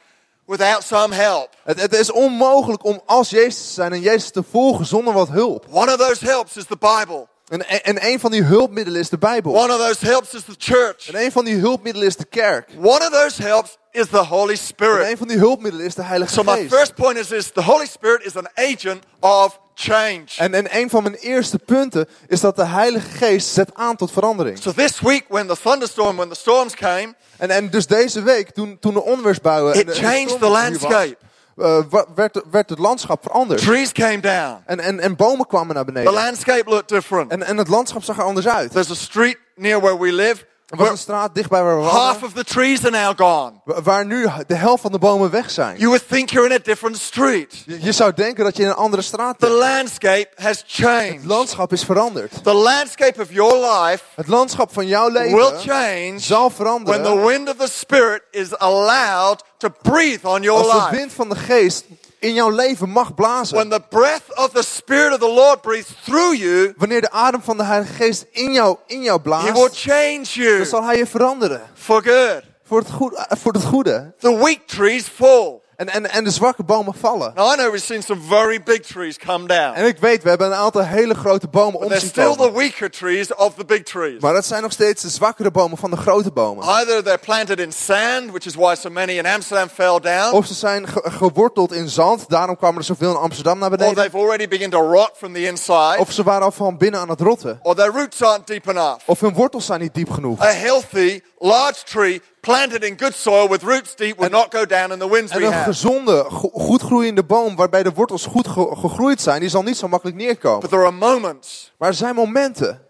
without 0.45 0.83
some 0.83 1.15
help. 1.15 1.49
Het, 1.63 1.81
het 1.81 1.93
is 1.93 2.11
onmogelijk 2.11 2.85
om 2.85 3.01
als 3.05 3.29
Jezus 3.29 3.67
te 3.67 3.73
zijn 3.73 3.93
en 3.93 4.01
Jezus 4.01 4.31
te 4.31 4.43
volgen 4.43 4.85
zonder 4.85 5.13
wat 5.13 5.29
hulp. 5.29 5.65
One 5.71 5.93
of 5.93 5.97
those 5.97 6.25
helps 6.25 6.57
is 6.57 6.65
the 6.65 6.77
Bible. 6.77 7.27
En, 7.51 7.83
en 7.83 8.05
een 8.05 8.19
van 8.19 8.31
die 8.31 8.43
hulpmiddelen 8.43 8.99
is 8.99 9.09
de 9.09 9.17
Bijbel. 9.17 9.55
One 9.55 9.73
of 9.73 9.87
those 9.87 10.05
helps 10.05 10.33
is 10.33 10.41
the 10.43 10.55
church. 10.57 11.07
En 11.07 11.25
een 11.25 11.31
van 11.31 11.45
die 11.45 11.55
hulpmiddelen 11.55 12.07
is 12.07 12.15
de 12.15 12.25
kerk. 12.25 12.69
One 12.77 12.89
of 12.89 13.09
those 13.09 13.41
helps 13.41 13.77
is 13.91 14.07
the 14.09 14.17
Holy 14.17 14.51
En 14.51 14.57
Spirit. 14.57 15.09
een 15.11 15.17
van 15.17 15.27
die 15.27 15.37
hulpmiddelen 15.37 15.85
is 15.85 15.95
de 15.95 16.03
Heilige 16.03 16.33
So 16.33 16.43
my 16.43 16.51
Geest. 16.51 16.73
first 16.73 16.95
point 16.95 17.17
is 17.17 17.27
this, 17.27 17.51
the 17.51 17.61
Holy 17.63 17.85
Spirit 17.85 18.25
is 18.25 18.35
an 18.35 18.47
agent 18.55 19.03
of 19.19 19.59
change. 19.75 20.23
En, 20.37 20.53
en 20.53 20.77
een 20.77 20.89
van 20.89 21.03
mijn 21.03 21.15
eerste 21.15 21.59
punten 21.59 22.07
is 22.27 22.39
dat 22.39 22.55
de 22.55 22.65
Heilige 22.65 23.09
Geest 23.09 23.47
zet 23.47 23.69
aan 23.73 23.95
tot 23.95 24.11
verandering. 24.11 24.57
So 24.61 24.71
this 24.71 24.99
week 24.99 25.25
when 25.27 25.47
the 25.47 25.57
thunderstorm, 25.63 26.15
when 26.15 26.29
the 26.29 26.35
storms 26.35 26.75
came, 26.75 27.13
En, 27.37 27.49
en 27.49 27.69
dus 27.69 27.87
deze 27.87 28.21
week, 28.21 28.49
toen, 28.51 28.77
toen 28.79 28.93
de 28.93 29.03
onweersbuien... 29.03 29.73
en 29.73 29.79
It 29.79 29.87
en 29.87 29.93
de 29.93 30.07
changed 30.07 30.39
the 30.39 30.47
landscape. 30.47 31.17
Wa- 31.55 32.05
werd, 32.15 32.41
werd 32.51 32.69
het 32.69 32.79
landschap 32.79 33.23
veranderd. 33.23 33.61
trees 33.61 33.91
came 33.91 34.19
down. 34.19 34.61
En, 34.65 34.79
en, 34.79 34.99
en 34.99 35.15
bomen 35.15 35.47
kwamen 35.47 35.75
naar 35.75 35.85
The 35.85 35.91
beneden. 35.91 36.13
landscape 36.13 36.69
looked 36.69 36.89
different. 36.89 37.31
En, 37.31 37.43
en 37.43 37.57
het 37.57 37.67
landschap 37.67 38.03
zag 38.03 38.17
er 38.17 38.23
anders 38.23 38.47
uit. 38.47 38.71
There's 38.71 38.91
a 38.91 38.93
street 38.95 39.37
near 39.55 39.79
where 39.81 39.99
we 39.99 40.13
live. 40.13 40.49
Was 40.79 40.89
een 40.89 40.97
straat 40.97 41.35
dichtbij 41.35 41.63
waar 41.63 41.77
we 41.77 41.83
half 41.83 42.23
of 42.23 42.33
the 42.33 42.43
trees 42.43 42.85
are 42.85 42.89
now 43.05 43.17
gone. 43.19 43.51
wa- 43.65 43.81
waar 43.81 44.05
nu 44.05 44.27
de 44.47 44.55
helft 44.55 44.81
van 44.81 44.91
de 44.91 44.99
bomen 44.99 45.29
weg 45.31 45.51
zijn. 45.51 45.75
You 45.77 45.87
would 45.87 46.07
think 46.07 46.29
you're 46.29 46.49
in 46.49 46.55
a 46.55 46.63
different 46.63 46.97
street. 46.97 47.63
Je, 47.65 47.77
je 47.83 47.91
zou 47.91 48.13
denken 48.13 48.43
dat 48.43 48.57
je 48.57 48.63
in 48.63 48.69
een 48.69 48.75
andere 48.75 49.01
straat 49.01 49.39
The 49.39 49.45
bent. 49.45 49.57
landscape 49.59 50.27
has 50.35 50.57
Het 50.57 50.63
changed. 50.67 51.25
landschap 51.25 51.71
is 51.73 51.83
veranderd. 51.83 52.43
The 52.43 52.53
landscape 52.53 53.21
of 53.21 53.31
your 53.31 53.55
life 53.55 54.03
Het 54.15 54.27
landschap 54.27 54.73
van 54.73 54.87
jouw 54.87 55.11
will 55.11 55.21
leven 55.21 55.59
change 55.59 56.13
zal 56.19 56.39
when 56.39 56.49
the 56.49 56.55
veranderen 56.55 57.25
wind 57.25 57.49
of 57.49 57.55
the 57.55 57.71
Spirit 57.71 58.21
is 58.31 58.57
allowed 58.57 59.43
to 59.57 59.69
breathe 59.81 60.27
on 60.27 60.41
your 60.41 60.59
als 60.63 60.71
de 60.71 60.77
life. 60.77 60.95
wind 60.95 61.13
van 61.13 61.29
de 61.29 61.35
geest 61.35 61.85
in 62.21 62.33
jouw 62.33 62.49
leven 62.49 62.89
mag 62.89 63.15
blazen. 63.15 63.55
When 63.57 63.69
the 63.69 63.81
breath 63.89 64.37
of 64.37 64.49
the 64.53 64.63
Spirit 64.63 65.13
of 65.13 65.19
the 65.19 65.33
Lord 65.33 65.61
breathes 65.61 65.93
through 66.03 66.35
you, 66.35 66.73
Wanneer 66.77 67.01
de 67.01 67.11
adem 67.11 67.41
van 67.41 67.57
de 67.57 67.63
Heilige 67.63 67.93
Geest 67.93 68.25
in 68.31 68.53
jou, 68.53 68.77
in 68.87 69.01
jou 69.01 69.19
He 69.23 69.31
will 69.43 69.51
blaast, 69.51 69.77
change 69.81 70.23
you 70.33 70.57
dan 70.57 70.65
zal 70.65 70.83
hij 70.83 70.97
je 70.97 71.05
veranderen. 71.07 71.61
for 71.73 72.01
good. 72.03 72.41
Voor 72.63 72.79
het, 72.79 72.91
goed, 72.91 73.13
eh, 73.13 73.23
voor 73.29 73.53
het 73.53 73.63
goede. 73.63 74.13
The 74.19 74.37
weak 74.37 74.59
trees 74.65 75.03
fall. 75.03 75.60
En, 75.81 75.89
en, 75.89 76.11
en 76.11 76.23
de 76.23 76.29
zwakke 76.31 76.63
bomen 76.63 76.93
vallen. 76.99 77.31
Now 77.35 77.51
I 77.53 77.55
know 77.55 77.71
we've 77.71 77.85
seen 77.85 78.03
some 78.03 78.21
very 78.29 78.61
big 78.63 78.81
trees 78.81 79.17
come 79.17 79.47
down, 79.47 79.73
En 79.75 79.85
ik 79.85 79.97
weet, 79.97 80.23
we 80.23 80.29
hebben 80.29 80.47
een 80.47 80.53
aantal 80.53 80.81
hele 80.85 81.13
grote 81.13 81.47
bomen 81.47 81.79
om 81.79 81.89
zien 81.89 81.99
still 81.99 82.35
the 82.35 82.51
weaker 82.53 82.89
trees 82.91 83.35
of 83.35 83.53
the 83.53 83.65
big 83.65 83.83
trees. 83.83 84.19
Maar 84.21 84.33
dat 84.33 84.45
zijn 84.45 84.61
nog 84.61 84.71
steeds 84.71 85.01
de 85.01 85.09
zwakkere 85.09 85.51
bomen 85.51 85.77
van 85.77 85.89
de 85.91 85.97
grote 85.97 86.31
bomen. 86.31 86.63
Either 86.67 87.03
they're 87.03 87.17
planted 87.17 87.59
in 87.59 87.71
sand, 87.71 88.29
which 88.29 88.45
is 88.45 88.55
why 88.55 88.75
so 88.75 88.89
many 88.89 89.11
in 89.17 89.25
Amsterdam 89.25 89.69
fell 89.69 89.99
down, 89.99 90.35
Of 90.35 90.45
ze 90.45 90.53
zijn 90.53 90.87
ge- 90.87 91.11
geworteld 91.11 91.71
in 91.73 91.89
zand, 91.89 92.25
daarom 92.29 92.57
kwamen 92.57 92.77
er 92.77 92.83
zoveel 92.85 93.09
in 93.11 93.17
Amsterdam 93.17 93.59
naar 93.59 93.71
or 93.71 93.77
beneden. 93.77 93.95
they've 94.03 94.17
already 94.17 94.47
begun 94.47 94.69
to 94.69 94.91
rot 94.91 95.11
from 95.17 95.33
the 95.33 95.45
inside, 95.45 95.95
Of 95.97 96.11
ze 96.11 96.23
waren 96.23 96.43
al 96.43 96.51
van 96.51 96.77
binnen 96.77 96.99
aan 96.99 97.09
het 97.09 97.21
rotten. 97.21 97.59
or 97.63 97.75
their 97.75 97.91
roots 97.91 98.21
aren't 98.23 98.47
deep 98.47 98.67
enough. 98.67 98.97
Of 99.05 99.19
hun 99.19 99.33
wortels 99.33 99.65
zijn 99.65 99.79
niet 99.81 99.93
diep 99.93 100.09
genoeg. 100.11 100.41
A 100.41 100.45
healthy, 100.51 101.21
large 101.39 101.83
tree 101.83 102.21
planted 102.41 102.83
in 102.83 102.99
good 102.99 103.13
soil 103.15 103.47
with 103.49 103.63
roots 103.63 103.95
deep 103.95 104.17
will 104.19 104.29
not 104.29 104.53
go 104.55 104.65
down 104.65 104.91
in 104.91 104.99
the 104.99 105.09
winds 105.09 105.31
En 105.31 105.37
een 105.43 105.51
gezonde, 105.63 106.25
go- 106.29 106.49
goed 106.53 106.81
groeiende 106.81 107.23
boom 107.23 107.55
waarbij 107.55 107.83
de 107.83 107.91
wortels 107.91 108.25
goed 108.25 108.47
ge- 108.47 108.75
gegroeid 108.77 109.21
zijn, 109.21 109.39
die 109.39 109.49
zal 109.49 109.63
niet 109.63 109.77
zo 109.77 109.87
makkelijk 109.87 110.17
neerkomen. 110.17 110.59
But 110.59 110.69
there 110.69 110.81
are 110.81 110.91
moments, 110.91 111.71
Maar 111.77 111.89
er 111.89 111.95
zijn 111.95 112.15
momenten. 112.15 112.81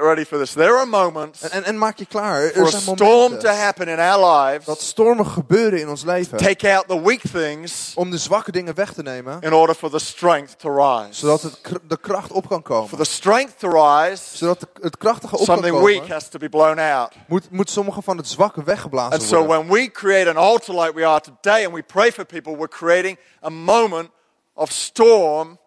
Ready 0.00 0.24
for 0.24 0.38
this, 0.38 0.52
there 0.52 0.72
are 0.76 0.86
moments 0.86 1.42
En, 1.42 1.50
en, 1.50 1.64
en 1.64 1.78
maak 1.78 1.98
je 1.98 2.06
klaar. 2.06 2.48
for 2.48 2.60
Er 2.60 2.66
a 2.66 2.70
zijn 2.70 2.82
storm 2.82 3.38
to 3.38 3.48
happen 3.48 3.88
in 3.88 3.98
our 3.98 4.26
lives, 4.36 4.64
dat 4.66 4.80
stormen 4.80 5.26
gebeuren 5.26 5.80
in 5.80 5.88
ons 5.88 6.04
leven. 6.04 6.38
take 6.38 6.72
out 6.74 6.88
the 6.88 7.02
weak 7.02 7.20
things 7.32 7.92
Om 7.94 8.10
de 8.10 8.18
zwakke 8.18 8.52
dingen 8.52 8.74
weg 8.74 8.92
te 8.92 9.02
nemen. 9.02 9.40
in 9.40 9.52
order 9.54 9.74
for 9.74 9.90
the 9.90 9.98
strength 9.98 10.58
to 10.58 10.74
rise. 10.76 11.08
Zodat 11.20 11.42
het, 11.42 11.60
de 11.88 11.98
kracht 12.00 12.32
op 12.32 12.48
kan 12.48 12.60
For 12.64 12.74
komen. 12.74 12.96
the 12.96 13.04
strength 13.04 13.58
to 13.58 13.68
rise, 13.70 14.36
Zodat 14.36 14.60
de- 14.60 14.68
het 14.80 14.96
krachtige 14.96 15.36
op 15.38 15.46
kan 15.46 15.54
something 15.56 15.80
weak 15.84 15.94
komen. 15.98 16.10
has 16.12 16.28
to 16.28 16.38
be 16.38 16.48
blown 16.48 16.78
out. 16.78 17.12
Moet, 17.26 17.50
moet 17.50 17.70
sommige 17.70 18.02
van 18.02 18.16
het 18.16 18.28
zwakke 18.28 18.58
And 18.58 18.66
weggeblazen 18.66 19.20
so 19.20 19.36
worden. 19.44 19.66
when 19.66 19.68
we 19.80 19.90
create 19.90 20.30
an 20.30 20.36
altar 20.36 20.74
like 20.74 20.92
we 20.94 21.06
are 21.06 21.20
today 21.20 21.64
and 21.64 21.74
we 21.74 21.82
pray 21.82 22.12
for 22.12 22.24
people, 22.24 22.52
we're 22.56 22.68
creating 22.68 23.18
a 23.44 23.48
moment 23.48 24.08
of 24.54 24.70
storm 24.72 25.58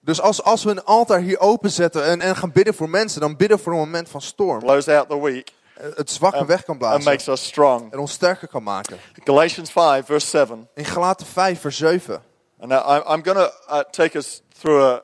Dus 0.00 0.20
als, 0.20 0.42
als 0.42 0.64
we 0.64 0.70
een 0.70 0.84
altaar 0.84 1.20
hier 1.20 1.38
openzetten 1.40 2.04
en, 2.04 2.20
en 2.20 2.36
gaan 2.36 2.52
bidden 2.52 2.74
voor 2.74 2.88
mensen, 2.90 3.20
dan 3.20 3.36
bidden 3.36 3.58
voor 3.58 3.72
een 3.72 3.78
moment 3.78 4.08
van 4.08 4.20
storm. 4.20 4.58
blows 4.58 4.88
out 4.88 5.08
the 5.08 5.20
weak 5.20 5.48
Het 5.96 6.10
zwakke 6.10 6.44
weg 6.44 6.58
kan 6.64 6.68
and 6.74 6.78
blazen. 6.78 7.04
makes 7.04 7.26
us 7.28 7.44
strong. 7.44 7.92
En 7.92 7.98
ons 7.98 8.12
sterker 8.12 8.48
kan 8.48 8.62
maken. 8.62 8.96
Galatians 9.24 9.70
5, 9.70 10.06
verse 10.06 10.26
7. 10.26 10.68
In 10.74 10.84
Galaten 10.84 11.26
5 11.26 11.60
vers 11.60 11.76
7. 11.76 12.22
And 12.60 12.70
now 12.70 12.80
I- 12.90 13.12
I'm 13.14 13.24
going 13.24 13.38
to 13.38 13.50
uh, 13.70 13.78
take 13.90 14.16
us 14.18 14.42
through 14.58 14.82
a, 14.82 15.02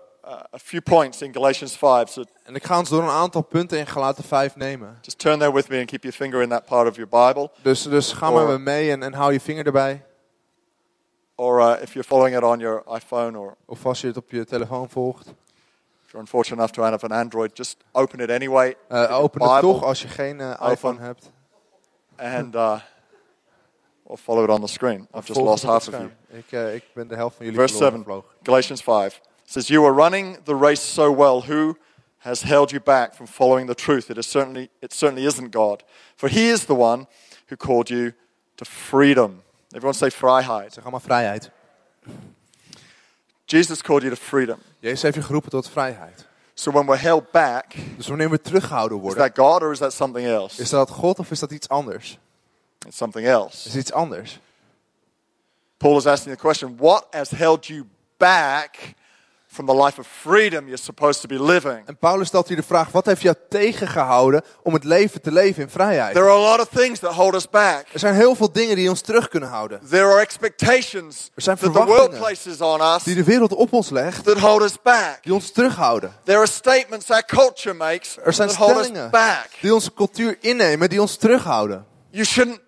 a 0.55 0.59
few 0.59 0.81
points 0.83 1.23
in 1.23 1.33
Galatians 1.33 1.77
5. 1.77 2.09
So 2.11 2.23
En 2.45 2.55
ik 2.55 2.65
ga 2.65 2.79
ons 2.79 2.89
door 2.89 3.03
een 3.03 3.09
aantal 3.09 3.43
punten 3.43 3.79
in 3.79 3.87
Galaten 3.87 4.25
5 4.25 4.57
nemen. 4.57 4.99
just 5.03 5.19
turn 5.19 5.39
there 5.39 5.53
with 5.53 5.69
me 5.69 5.79
and 5.79 5.87
keep 5.87 6.03
your 6.03 6.17
finger 6.17 6.43
in 6.43 6.49
that 6.49 6.65
part 6.67 6.89
of 6.89 6.97
your 6.97 7.09
Bible. 7.09 7.51
Dus, 7.63 7.83
dus 7.83 8.13
ga 8.13 8.31
maar 8.31 8.61
mee 8.61 8.91
en, 8.91 9.03
en 9.03 9.13
hou 9.15 9.33
je 9.33 9.41
vinger 9.41 9.67
erbij. 9.67 10.05
Or 11.39 11.61
uh, 11.61 11.83
if 11.83 11.93
you're 11.95 12.05
following 12.05 12.35
it 12.35 12.43
on 12.43 12.61
your 12.61 12.83
iPhone 12.87 13.39
or 13.39 13.57
Of 13.67 13.87
als 13.87 14.01
je 14.01 14.07
het 14.07 14.17
op 14.17 14.31
je 14.31 14.45
telefoon 14.45 14.89
volgt. 14.89 15.27
if 15.27 16.13
you're 16.13 16.21
unfortunate 16.21 16.59
enough 16.59 16.73
to 16.73 16.83
have 16.83 17.05
an 17.05 17.13
Android, 17.13 17.51
just 17.55 17.77
open 17.93 18.21
it 18.21 18.31
anyway. 18.31 18.77
Your 18.89 19.11
open 19.11 19.43
het 19.43 19.61
toch 19.61 19.83
als 19.83 20.03
je 20.03 20.09
geen 20.09 20.41
Open. 20.41 20.71
iPhone 20.73 21.01
hebt. 21.01 21.31
And 22.17 22.55
uh, 22.55 22.81
or 24.07 24.17
follow 24.17 24.45
it 24.45 24.51
on 24.51 24.61
the 24.61 24.67
screen. 24.69 25.09
I've 25.15 25.27
just 25.27 25.41
lost 25.41 25.63
het 25.63 25.71
op 25.71 25.77
het 25.83 25.95
half 25.95 26.03
of 26.03 26.11
you. 26.29 26.39
Ik, 26.39 26.53
eh, 26.53 26.75
ik 26.75 26.85
ben 26.95 27.09
de 27.09 27.15
helft 27.15 27.37
van 27.37 27.45
jullie 27.45 27.61
Verse 27.61 27.77
7. 27.77 28.25
Galatians 28.43 28.83
5 28.83 29.21
says, 29.45 29.69
You 29.69 29.85
are 29.85 29.95
running 29.95 30.39
the 30.45 30.55
race 30.55 30.83
so 30.83 31.15
well. 31.15 31.41
Who 31.41 31.77
has 32.19 32.43
held 32.43 32.71
you 32.71 32.83
back 32.83 33.15
from 33.15 33.27
following 33.27 33.69
the 33.69 33.75
truth? 33.75 34.09
It, 34.09 34.17
is 34.17 34.31
certainly, 34.31 34.71
it 34.81 34.93
certainly 34.93 35.27
isn't 35.27 35.53
God. 35.53 35.85
For 36.17 36.29
he 36.29 36.51
is 36.51 36.65
the 36.65 36.75
one 36.75 37.07
who 37.49 37.57
called 37.57 37.91
you 37.91 38.13
to 38.57 38.65
freedom. 38.65 39.43
Everyone 39.77 39.99
say 39.99 40.11
vrijheid. 40.11 40.73
Zeg 40.73 40.83
allemaal 40.83 41.01
vrijheid. 41.01 41.51
Jesus 43.45 43.83
called 43.83 44.03
you 44.03 44.15
to 44.15 44.21
freedom. 44.21 44.59
Jezus 44.79 45.03
heeft 45.03 45.15
je 45.15 45.23
geroepen 45.23 45.51
tot 45.51 45.69
vrijheid. 45.69 46.27
So 46.55 46.71
when 46.71 46.87
we're 46.87 47.01
held 47.01 47.31
back, 47.31 47.75
Dus 47.97 48.07
wanneer 48.07 48.31
we 48.31 48.41
teruggehouden 48.41 48.99
worden, 48.99 49.25
Is 49.25 49.33
that 49.33 49.39
God 49.47 49.63
or 49.63 49.73
is 49.73 49.79
that 49.79 49.93
something 49.93 50.27
else? 50.27 50.63
is 50.63 50.71
dat 50.71 50.91
God 50.91 51.19
of 51.19 51.31
is 51.31 51.39
dat 51.39 51.51
iets 51.51 51.69
anders? 51.69 52.19
It's 52.87 52.97
something 52.97 53.27
else. 53.27 53.69
Is 53.69 53.77
iets 53.77 53.93
anders. 53.93 54.39
Paul 55.77 55.97
is 55.97 56.07
asking 56.07 56.35
the 56.35 56.41
question 56.41 56.77
what 56.77 57.07
has 57.11 57.31
held 57.31 57.67
you 57.67 57.87
back 58.17 58.95
from 59.57 59.67
the 59.67 59.85
life 59.85 59.99
of 60.01 60.07
freedom 60.07 60.65
you're 60.65 60.77
supposed 60.83 61.21
to 61.21 61.29
be 61.29 61.43
living? 61.43 61.87
En 61.87 61.97
Paulus 61.99 62.29
stelt 62.29 62.49
hier 62.49 62.57
de 62.57 62.63
vraag, 62.63 62.91
wat 62.91 63.07
heeft 63.07 63.23
jou 63.23 63.37
tegengehouden 63.49 64.43
om 64.63 64.75
het 64.75 64.85
leven 64.85 65.23
te 65.23 65.33
leven 65.33 65.63
in 65.63 65.69
vrijheid? 65.69 66.15
There 66.15 66.27
are 66.31 66.35
a 66.39 66.51
lot 66.51 66.61
of 66.61 66.69
things 66.69 66.99
that 66.99 67.13
hold 67.13 67.35
us 67.35 67.49
back. 67.51 67.85
Er 67.93 67.99
zijn 67.99 68.15
heel 68.15 68.35
veel 68.35 68.53
dingen 68.53 68.77
die 68.77 68.89
ons 68.89 69.01
terug 69.01 69.29
kunnen 69.29 69.49
houden. 69.49 69.81
There 69.91 70.05
are 70.05 70.21
expectations 70.21 71.31
Er 71.35 71.43
zijn 71.43 71.57
that 71.57 71.73
the 71.73 71.85
world 71.85 72.19
places 72.19 72.61
on 72.61 72.81
us 72.81 73.03
Die 73.03 73.15
de 73.15 73.25
wereld 73.25 73.53
op 73.55 73.73
ons 73.73 73.91
legt, 73.91 74.25
that 74.25 74.39
hold 74.39 74.63
us 74.63 74.83
back. 74.83 75.19
die 75.23 75.35
ons 75.35 75.51
terughouden. 75.53 76.13
There 76.25 76.39
are 76.39 76.47
statements 76.47 77.11
our 77.11 77.25
culture 77.25 77.75
makes 77.75 78.17
Er 78.25 78.33
zijn 78.33 78.49
that 78.49 78.57
hold 78.57 78.77
us 78.77 78.85
stellingen 78.85 79.11
back. 79.11 79.49
die 79.61 79.75
onze 79.75 79.93
cultuur 79.95 80.37
innemen, 80.41 80.89
die 80.89 81.01
ons 81.01 81.17
terughouden. 81.17 81.85
You 82.11 82.25
shouldn't 82.25 82.61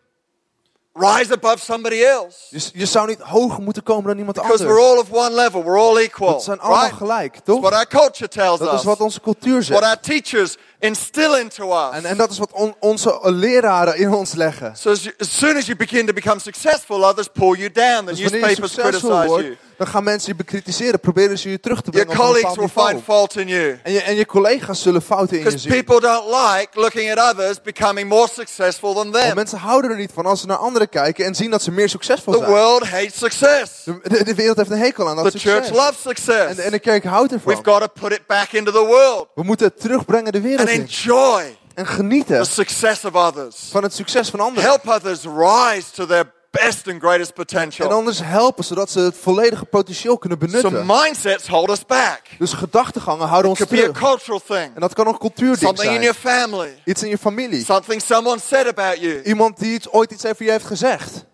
rise 0.99 1.33
above 1.33 1.59
somebody 1.59 2.03
else 2.03 2.37
Je, 2.51 2.61
je 2.73 2.87
zou 2.87 3.07
niet 3.07 3.21
hoger 3.21 3.63
moeten 3.63 3.83
komen 3.83 4.05
dan 4.07 4.19
iemand 4.19 4.37
because 4.37 4.65
we're 4.65 4.81
all 4.81 4.99
of 4.99 5.13
one 5.13 5.31
level. 5.31 5.65
We're 5.65 5.79
all 5.79 5.97
equal. 5.99 6.35
We 6.37 6.41
zijn 6.43 6.61
allemaal 6.61 6.83
Right? 6.85 6.97
gelijk, 6.97 7.33
That's 7.33 7.45
toch? 7.45 7.61
what 7.61 7.73
our 7.73 7.87
culture 7.87 8.29
tells 8.29 8.59
Dat 8.59 8.73
is 8.73 8.79
us. 8.79 8.85
wat 8.85 9.01
onze 9.01 9.21
cultuur 9.21 9.53
What 9.55 9.65
zegt. 9.65 9.83
our 9.83 10.01
teachers 10.01 10.57
instill 10.79 11.35
into 11.41 11.73
us. 11.89 11.95
En, 11.97 12.05
en 12.05 12.17
dat 12.17 12.31
is 12.31 12.39
wat 12.39 12.51
on- 12.53 12.75
onze 12.81 13.19
leraren 13.23 13.97
in 13.97 14.13
ons 14.13 14.35
leggen. 14.35 14.77
So 14.77 14.91
as, 14.91 15.03
you, 15.03 15.15
as 15.19 15.39
soon 15.39 15.57
as 15.57 15.67
you 15.67 15.77
begin 15.77 16.07
to 16.07 16.13
become 16.13 16.41
successful, 16.41 17.05
others 17.05 17.29
pull 17.33 17.57
you 17.57 17.71
down. 17.73 18.05
The 18.05 18.15
Dus 18.15 18.31
newspapers 18.31 18.75
criticize 18.75 19.27
wordt, 19.27 19.45
you. 19.45 19.57
dan 19.79 19.87
gaan 19.87 20.05
mensen 20.05 20.29
je 20.29 20.35
bekritiseren, 20.37 21.01
proberen 21.01 21.39
ze 21.39 21.51
je 21.51 21.61
terug 21.61 21.81
te 21.81 21.91
Your 21.91 22.07
brengen 22.07 22.25
op 22.29 22.35
een 22.35 22.41
colleagues 22.43 22.75
will 22.75 22.85
find 22.87 23.05
fault 23.05 23.37
in 23.37 23.49
you. 23.49 23.79
En 23.83 23.93
je, 23.93 24.03
en 24.03 24.15
je 24.17 24.27
collega's 24.27 24.83
zullen 24.83 25.03
fouten 25.03 25.37
in 25.39 25.39
je 25.39 25.45
Because 25.51 25.69
zien. 25.69 25.85
people 25.85 26.01
don't 26.09 26.27
like 26.27 26.69
looking 26.73 27.17
at 27.19 27.33
others 27.35 27.63
becoming 27.63 28.09
more 28.09 28.29
successful 28.33 28.95
than 28.95 29.11
Want 29.11 29.25
them. 29.25 29.35
mensen 29.35 29.59
houden 29.59 29.91
er 29.91 29.97
niet 29.97 30.11
van 30.15 30.27
als 30.27 30.41
ze 30.41 30.47
naar 30.47 30.57
anderen 30.57 30.89
kijken 30.89 31.25
en 31.25 31.35
zien 31.35 31.51
dat 31.51 31.63
ze 31.63 31.71
meer 31.71 31.89
succesvol 31.89 32.33
The 32.33 32.39
zijn. 32.39 32.51
world 32.51 32.83
hates 32.89 33.19
success. 33.19 33.85
De, 33.85 33.99
de- 34.03 34.25
de 34.25 34.35
wereld 34.35 34.57
heeft 34.57 34.71
een 34.71 34.79
hekel 34.79 35.09
aan 35.09 35.17
dat 35.17 35.25
The 35.25 35.31
succes. 35.39 35.53
church 35.53 35.71
loves 35.71 36.01
success. 36.03 36.57
En, 36.59 36.65
en 36.65 36.71
de 36.71 36.79
kerk 36.79 37.05
houdt 37.05 37.31
We've 37.31 37.49
ervan. 37.51 37.65
got 37.65 37.81
to 37.95 38.01
put 38.01 38.13
it 38.13 38.27
back 38.27 38.53
into 38.53 38.73
the 38.73 38.85
world 38.87 39.27
We 39.35 39.43
moeten 39.43 39.67
het 39.67 39.81
terugbrengen 39.81 40.33
de 40.33 40.41
wereld 40.41 40.68
and 40.69 40.79
enjoy 40.79 41.57
En 41.75 41.85
the 41.85 41.91
genieten 41.93 42.47
success 42.47 43.05
of 43.05 43.15
others. 43.15 43.57
van 43.71 43.83
het 43.83 43.95
succes 43.95 44.29
van 44.29 44.41
anderen. 44.41 44.63
Help 44.65 44.89
others 44.89 45.23
rise 45.25 45.91
to 45.95 46.07
their 46.07 46.33
best 46.51 46.89
and 46.89 47.01
greatest 47.03 47.29
En 47.29 47.35
potential. 47.35 47.91
anders 47.91 48.21
helpen 48.23 48.65
zodat 48.65 48.91
ze 48.91 49.01
het 49.01 49.17
volledige 49.17 49.65
potentieel 49.65 50.19
kunnen 50.19 50.39
So 50.41 50.47
benutten. 50.47 50.87
mindsets 50.87 51.49
hold 51.49 51.71
us 51.71 51.87
back. 51.87 52.21
Dus 52.39 52.53
gedachtegangen 52.53 53.27
houden 53.27 53.51
ons 53.51 53.59
Could 53.61 53.75
be 53.75 53.89
a 53.89 53.93
terug. 53.93 54.09
cultural 54.09 54.41
thing, 54.47 54.75
En 54.75 54.81
dat 54.81 54.95
kan 54.95 55.07
een 55.07 55.19
cultuurding 55.19 55.59
something 55.59 55.93
in 55.95 56.01
your 56.03 56.17
zijn. 56.23 56.39
family, 56.49 56.83
Iets 56.85 57.03
in 57.03 57.09
je 57.09 57.19
familie. 57.19 57.65
something 57.65 58.03
someone 58.03 58.39
said 58.47 58.67
about 58.67 59.01
you, 59.01 59.23
Iemand 59.23 59.59
die 59.59 59.73
iets, 59.75 59.89
ooit 59.93 60.11
iets 60.11 60.25
over 60.27 60.45
je 60.45 60.51
heeft 60.51 60.67
gezegd. 60.67 61.25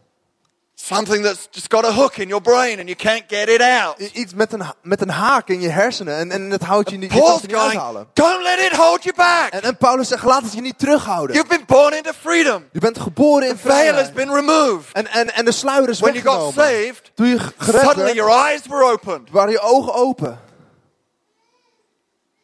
Something 0.87 1.23
that's 1.25 1.49
just 1.51 1.69
got 1.71 1.85
a 1.85 1.93
hook 1.93 2.17
in 2.19 2.29
your 2.29 2.43
brain 2.43 2.79
and 2.79 2.89
you 2.89 2.95
can't 2.97 3.25
get 3.29 3.49
it 3.49 3.61
out. 3.61 3.99
Iets 4.13 4.35
met 4.35 4.53
een, 4.53 4.63
met 4.83 5.01
een 5.01 5.11
haak 5.11 5.49
in 5.49 5.61
je 5.61 5.69
hersenen. 5.69 6.17
En, 6.17 6.31
en 6.31 6.51
het 6.51 6.63
houdt 6.63 6.91
je 6.91 6.97
niet, 6.97 7.13
je 7.13 7.19
Paul's 7.19 7.43
niet 7.43 7.55
uithalen. 7.55 8.07
don't 8.13 8.43
let 8.43 8.59
it 8.59 8.77
hold 8.77 9.03
you 9.05 9.15
back. 9.17 9.49
En, 9.51 9.63
en 9.63 9.77
Paulus 9.77 10.09
zegt, 10.09 10.25
laat 10.25 10.43
het 10.43 10.53
je 10.53 10.61
niet 10.61 10.79
terughouden. 10.79 11.37
You've 11.37 11.49
been 11.57 11.65
born 11.67 11.97
into 11.97 12.13
freedom. 12.21 12.65
Je 12.73 12.81
bent 12.81 12.99
geboren 13.01 13.49
in 13.49 13.55
The 13.55 13.61
veil 13.61 13.77
has 13.77 13.87
vrijheid. 13.87 14.15
been 14.15 14.35
removed. 14.35 14.93
En, 14.93 15.07
en, 15.07 15.35
en 15.35 15.45
de 15.45 15.53
sluier 15.53 15.89
is 15.89 16.01
When 16.01 16.13
you 16.15 16.25
got 16.25 16.55
weggenomen. 16.55 16.85
saved, 16.87 17.11
Toen 17.15 17.27
je 17.27 17.39
gered 17.39 17.81
suddenly 17.85 18.03
werd, 18.05 18.15
your 18.17 18.31
eyes 18.31 18.61
were 18.69 18.85
opened. 18.93 19.31
waren 19.31 19.51
je 19.51 19.61
ogen 19.61 19.95
open. 19.95 20.41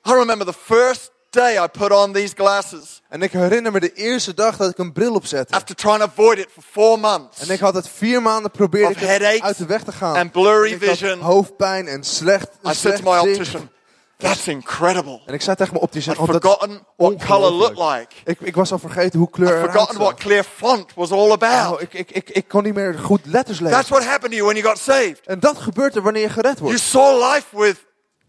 I 0.09 0.12
remember 0.12 0.47
the 0.47 0.52
first 0.64 1.11
day 1.30 1.64
I 1.64 1.66
put 1.66 1.92
on 1.92 2.12
these 2.12 2.34
glasses 2.37 3.02
En 3.08 3.22
ik 3.22 3.32
herinner 3.32 3.72
me 3.72 3.80
de 3.80 3.92
eerste 3.92 4.34
dag 4.34 4.56
dat 4.56 4.70
ik 4.70 4.78
een 4.78 4.92
bril 4.92 5.14
opzette. 5.14 5.54
after 5.54 5.75
trying 5.75 5.99
to 5.99 6.04
avoid 6.04 6.38
it 6.38 6.49
for 6.52 6.62
four 6.70 6.99
months. 7.00 7.38
En 7.38 7.50
ik 7.50 7.60
had 7.60 7.75
het 7.75 7.88
vier 7.88 8.22
maanden 8.22 8.50
headaches 8.96 9.42
uit 9.42 9.58
de 9.58 9.66
weg 9.66 9.82
te 9.82 9.92
gaan. 9.92 10.16
and 10.16 10.32
blurry 10.32 10.72
En 10.72 10.75
ik 10.82 10.88
vision. 10.88 11.20
hoofdpijn 11.20 11.88
en 11.88 12.04
slecht, 12.04 12.49
I 12.68 12.75
said 12.75 12.96
to 12.96 13.10
my 13.12 13.18
optician, 13.18 13.70
that's 14.16 14.46
incredible. 14.46 15.20
En 15.26 15.34
ik 15.34 15.42
zei 15.42 15.56
tegen 15.56 15.72
mijn 15.72 15.84
opticien, 15.84 16.12
I'd 16.12 16.18
oh, 16.18 16.28
forgotten 16.28 16.87
what 16.96 17.25
color 17.25 17.50
looked 17.50 17.78
like. 17.78 18.06
Ik, 18.25 18.40
ik 18.40 18.54
was 18.54 18.72
al 18.72 18.78
vergeten 18.78 19.18
hoe 19.18 19.30
kleur 19.30 19.58
I'd 19.64 19.70
forgotten 19.70 19.99
what 19.99 20.14
clear 20.14 20.44
font 20.44 20.94
was 20.94 21.10
all 21.10 21.30
about. 21.30 21.75
Oh, 21.75 21.80
ik, 21.80 21.94
ik, 21.94 22.10
ik, 22.10 22.30
ik 22.30 22.49
kon 22.49 22.62
niet 22.62 22.75
meer 22.75 22.99
goed 22.99 23.20
letters 23.26 23.60
lezen. 23.60 23.76
That's 23.76 23.88
what 23.88 24.04
happened 24.04 24.30
to 24.30 24.37
you 24.37 24.44
when 24.44 24.56
you 24.56 24.68
got 24.68 24.78
saved. 24.78 25.20
En 25.25 25.40
dat 25.40 25.58
gebeurt 25.58 25.96
er 25.96 26.02
wanneer 26.02 26.22
je 26.22 26.28
gered 26.28 26.58
You 26.58 26.64
wordt. 26.64 26.80
saw 26.80 27.32
life 27.32 27.46
with 27.56 27.76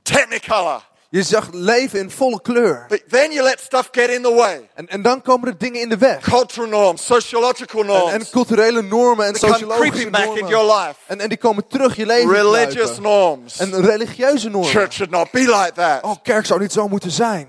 technicolor. 0.02 0.90
Je 1.14 1.24
zag 1.24 1.50
leven 1.52 2.00
in 2.00 2.12
volle 2.12 2.42
kleur. 2.42 2.86
But 2.88 3.04
then 3.10 3.32
you 3.32 3.44
let 3.44 3.60
stuff 3.60 3.90
get 3.92 4.10
in 4.10 4.22
the 4.22 4.34
way. 4.34 4.70
En, 4.74 4.88
en 4.88 5.02
dan 5.02 5.22
komen 5.22 5.48
er 5.48 5.58
dingen 5.58 5.82
in 5.82 5.90
de 5.90 5.98
weg. 5.98 6.20
Cultural 6.20 6.70
norms, 6.70 7.06
sociological 7.06 7.82
En, 7.82 7.88
norms. 7.88 8.14
en 8.14 8.30
culturele 8.30 8.82
normen 8.82 9.26
en 9.26 9.36
sociologische 9.36 9.90
creeping 9.90 10.12
back 10.12 10.22
in 10.22 10.28
normen. 10.28 10.50
your 10.50 10.80
life. 10.80 10.96
En, 11.06 11.20
en 11.20 11.30
die 11.30 11.38
komen 11.38 11.68
terug 11.68 11.96
je 11.96 12.06
leven 12.06 12.32
Religious 12.32 13.00
norms. 13.00 13.60
En 13.60 13.82
religieuze 13.82 14.50
normen. 14.50 14.70
Church 14.70 14.94
should 14.94 15.12
not 15.12 15.32
be 15.32 15.40
like 15.40 15.72
that. 15.76 16.04
Oh, 16.04 16.16
kerk 16.24 16.46
zou 16.46 16.60
niet 16.60 16.72
zo 16.72 16.88
moeten 16.88 17.12
zijn. 17.12 17.48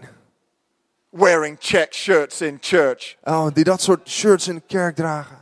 Wearing 1.11 1.57
check 1.61 1.95
shirts 1.95 2.40
in 2.40 2.59
church. 2.61 3.16
Oh, 3.25 3.47
die 3.52 3.64
dat 3.64 3.83
soort 3.83 4.09
shirts 4.09 4.49
in 4.49 4.54
de 4.54 4.62
kerk 4.66 4.97
dragen. 4.97 5.37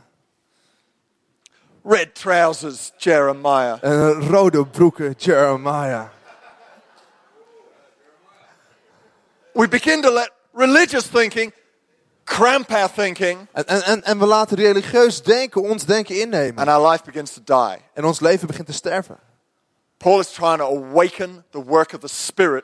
Red 1.83 2.15
trousers, 2.15 2.91
Jeremiah. 2.97 3.77
En 3.81 4.27
rode 4.29 4.65
broeken, 4.65 5.15
Jeremiah. 5.17 6.03
We 9.53 9.67
begin 9.67 10.01
to 10.01 10.11
let 10.11 10.31
religious 10.53 11.05
thinking 11.07 11.53
cramp 12.23 12.71
our 12.71 12.89
thinking, 12.89 13.47
En, 13.53 13.65
en, 13.67 14.03
en, 14.03 14.19
we 14.19 14.25
laten 14.25 14.57
religieus 14.57 15.21
denken 15.23 15.61
ons 15.61 15.85
denken 15.85 16.19
innemen. 16.19 16.57
and 16.57 16.69
our 16.69 16.91
life 16.91 17.03
begins 17.03 17.33
to 17.33 17.41
die. 17.43 17.77
En 17.93 18.05
ons 18.05 18.19
leven 18.19 18.47
begint 18.47 18.67
te 18.67 18.73
sterven. 18.73 19.17
Paul 19.97 20.19
is 20.19 20.31
trying 20.31 20.57
to 20.57 20.65
awaken 20.65 21.43
the 21.51 21.63
work 21.63 21.93
of 21.93 21.99
the 21.99 22.07
Spirit 22.07 22.63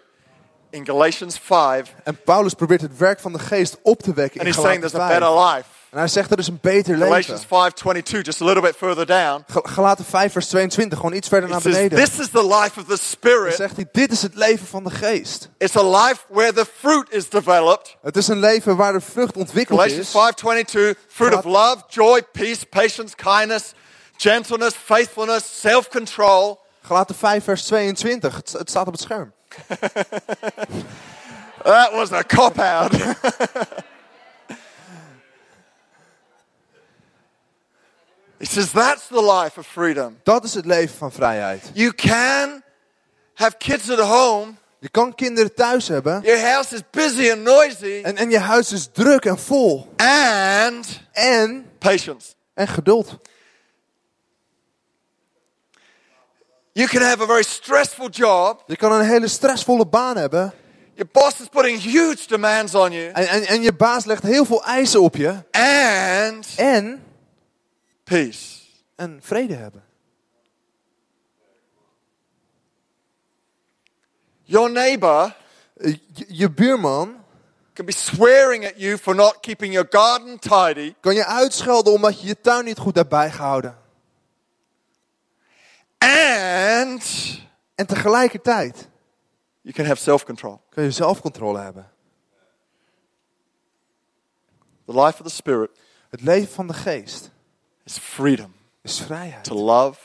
in 0.70 0.86
Galatians 0.86 1.38
5, 1.38 1.94
En 2.04 2.22
Paulus 2.24 2.54
probeert 2.54 2.82
het 2.82 2.98
werk 2.98 3.20
van 3.20 3.34
de 3.34 3.40
geest 3.40 3.78
op 3.82 4.02
te 4.02 4.14
wekken 4.14 4.40
and 4.40 4.48
in 4.48 4.54
he's 4.54 4.64
saying 4.64 4.80
there's 4.82 4.96
a 4.96 5.08
5. 5.08 5.20
better 5.20 5.46
life. 5.46 5.70
En 5.90 5.98
hij 5.98 6.08
zegt 6.08 6.32
er 6.32 6.40
is 6.40 6.48
een 6.48 6.60
beter 6.62 6.98
Galatians 6.98 7.46
leven. 7.50 7.72
5:22, 7.74 8.22
just 8.26 8.42
a 8.42 8.46
little 8.46 8.62
bit 8.62 8.76
further 8.78 9.06
down. 9.06 9.44
Gal- 9.48 9.62
Galaten 9.66 10.06
5 10.06 10.32
vers 10.32 10.48
22, 10.48 10.98
gewoon 11.00 11.14
iets 11.14 11.28
verder 11.28 11.50
naar 11.50 11.62
says, 11.62 11.74
beneden. 11.76 12.04
"This 12.04 12.20
is 12.20 12.30
the 12.30 12.48
life 12.48 12.80
of 12.80 12.84
the 12.84 12.88
Dan 12.88 12.98
Spirit. 12.98 13.56
zegt 13.56 13.76
hij, 13.76 13.86
dit 13.92 14.12
is 14.12 14.22
het 14.22 14.36
leven 14.36 14.68
van 14.68 14.84
de 14.84 14.90
geest. 14.90 15.50
It's 15.58 15.76
a 15.76 15.90
life 15.90 16.20
where 16.28 16.54
the 16.54 16.66
fruit 16.80 17.08
is 17.10 17.30
developed." 17.30 17.96
Het 18.02 18.18
is 18.18 18.28
een 18.28 18.40
leven 18.40 18.76
waar 18.76 18.94
de 18.94 19.02
vrucht 19.02 19.38
ontwikkeld 19.38 19.80
Galatians 19.80 20.08
is. 20.08 20.12
5:22, 20.12 20.96
fruit 21.08 21.34
of 21.34 21.44
love, 21.44 21.78
joy, 21.88 22.22
peace, 22.32 22.66
patience, 22.66 23.16
kindness, 23.16 23.74
gentleness, 24.18 24.74
faithfulness, 24.84 25.60
self-control. 25.60 26.60
Galaten 26.82 27.16
5 27.16 27.44
vers 27.44 27.64
22, 27.64 28.36
het, 28.36 28.52
het 28.58 28.70
staat 28.70 28.88
op 28.88 28.94
het 28.94 29.02
scherm. 29.02 29.32
That 31.64 31.92
was 31.92 32.12
a 32.12 32.24
cop 32.24 32.60
out. 32.60 32.92
he 38.40 38.46
says 38.46 38.72
that's 38.72 39.08
the 39.08 39.22
life 39.42 39.60
of 39.60 39.68
freedom. 39.68 40.20
Dat 40.24 40.44
is 40.44 40.54
het 40.54 40.66
leven 40.66 40.98
van 40.98 41.12
vrijheid. 41.12 41.64
You 41.74 41.94
can 41.94 42.64
have 43.34 43.58
kids 43.58 43.90
at 43.92 44.00
home. 44.00 44.54
Je 44.80 44.90
kan 44.90 45.16
kinderen 45.16 45.54
thuis 45.54 45.88
hebben. 45.88 46.22
Your 46.24 46.42
house 46.52 46.76
is 46.76 46.82
busy 46.92 47.32
and 47.32 47.42
noisy. 47.42 48.02
En, 48.04 48.18
en 48.18 48.30
je 48.30 48.40
huis 48.40 48.72
is 48.72 48.90
druk 48.94 49.26
en 49.26 49.38
vol. 49.40 49.94
And 49.98 51.00
En, 51.12 51.66
patience. 51.80 52.34
en 52.54 52.68
geduld. 52.68 53.18
You 56.74 56.88
can 56.88 57.02
have 57.02 57.22
a 57.22 57.26
very 57.26 57.44
stressful 57.44 58.10
job. 58.10 58.64
Je 58.68 58.76
kan 58.76 58.92
een 58.92 59.06
hele 59.06 59.28
stressvolle 59.28 59.86
baan 59.86 60.18
hebben. 60.18 60.54
Your 60.94 61.10
boss 61.12 61.40
is 61.40 61.48
putting 61.48 61.80
huge 61.80 62.28
demands 62.28 62.76
on 62.76 62.92
you. 62.92 63.12
En, 63.12 63.28
en, 63.28 63.46
en 63.48 63.62
je 63.62 63.74
baas 63.74 64.06
legt 64.06 64.24
heel 64.24 64.46
veel 64.46 64.64
eisen 64.64 65.02
op 65.02 65.16
je. 65.16 65.30
And 65.52 66.48
En, 66.56 67.04
peace. 68.08 68.62
en 68.96 69.20
vrede 69.22 69.54
hebben. 69.56 69.84
Your 74.44 74.72
neighbor 74.72 75.36
Eh, 75.78 75.98
Je, 76.28 76.50
buurman 76.52 77.24
can 77.74 77.86
be 77.86 77.92
swearing 77.92 78.66
at 78.66 78.74
you 78.80 78.98
for 78.98 79.16
not 79.16 79.40
keeping 79.42 79.74
your 79.74 79.88
garden 79.90 80.40
tidy. 80.40 80.96
kan 81.00 81.16
je 81.16 81.26
uitschelden 81.26 81.94
omdat 81.94 82.22
je 82.22 82.28
je 82.28 82.42
tuin 82.42 82.66
niet 82.66 82.78
goed 82.78 82.96
hebt 82.96 83.10
bijgehouden. 83.10 83.78
And 86.00 87.40
En 87.76 87.86
tegelijkertijd 87.88 88.88
you 89.62 89.74
can 89.76 89.86
have 89.86 90.02
self 90.02 90.24
control. 90.26 90.62
kun 90.70 90.84
je 90.84 90.92
zelfcontrole 90.92 91.60
hebben. 91.60 91.92
The 94.86 95.02
life 95.02 95.22
of 95.24 95.28
the 95.28 95.36
Spirit 95.36 95.70
Het 96.10 96.22
leven 96.22 96.54
van 96.54 96.68
de 96.68 96.74
geest 96.74 97.32
is 97.88 97.98
freedom 97.98 98.54
is 98.82 99.00
vrijheid. 99.02 99.44
to 99.44 99.56
love, 99.56 100.00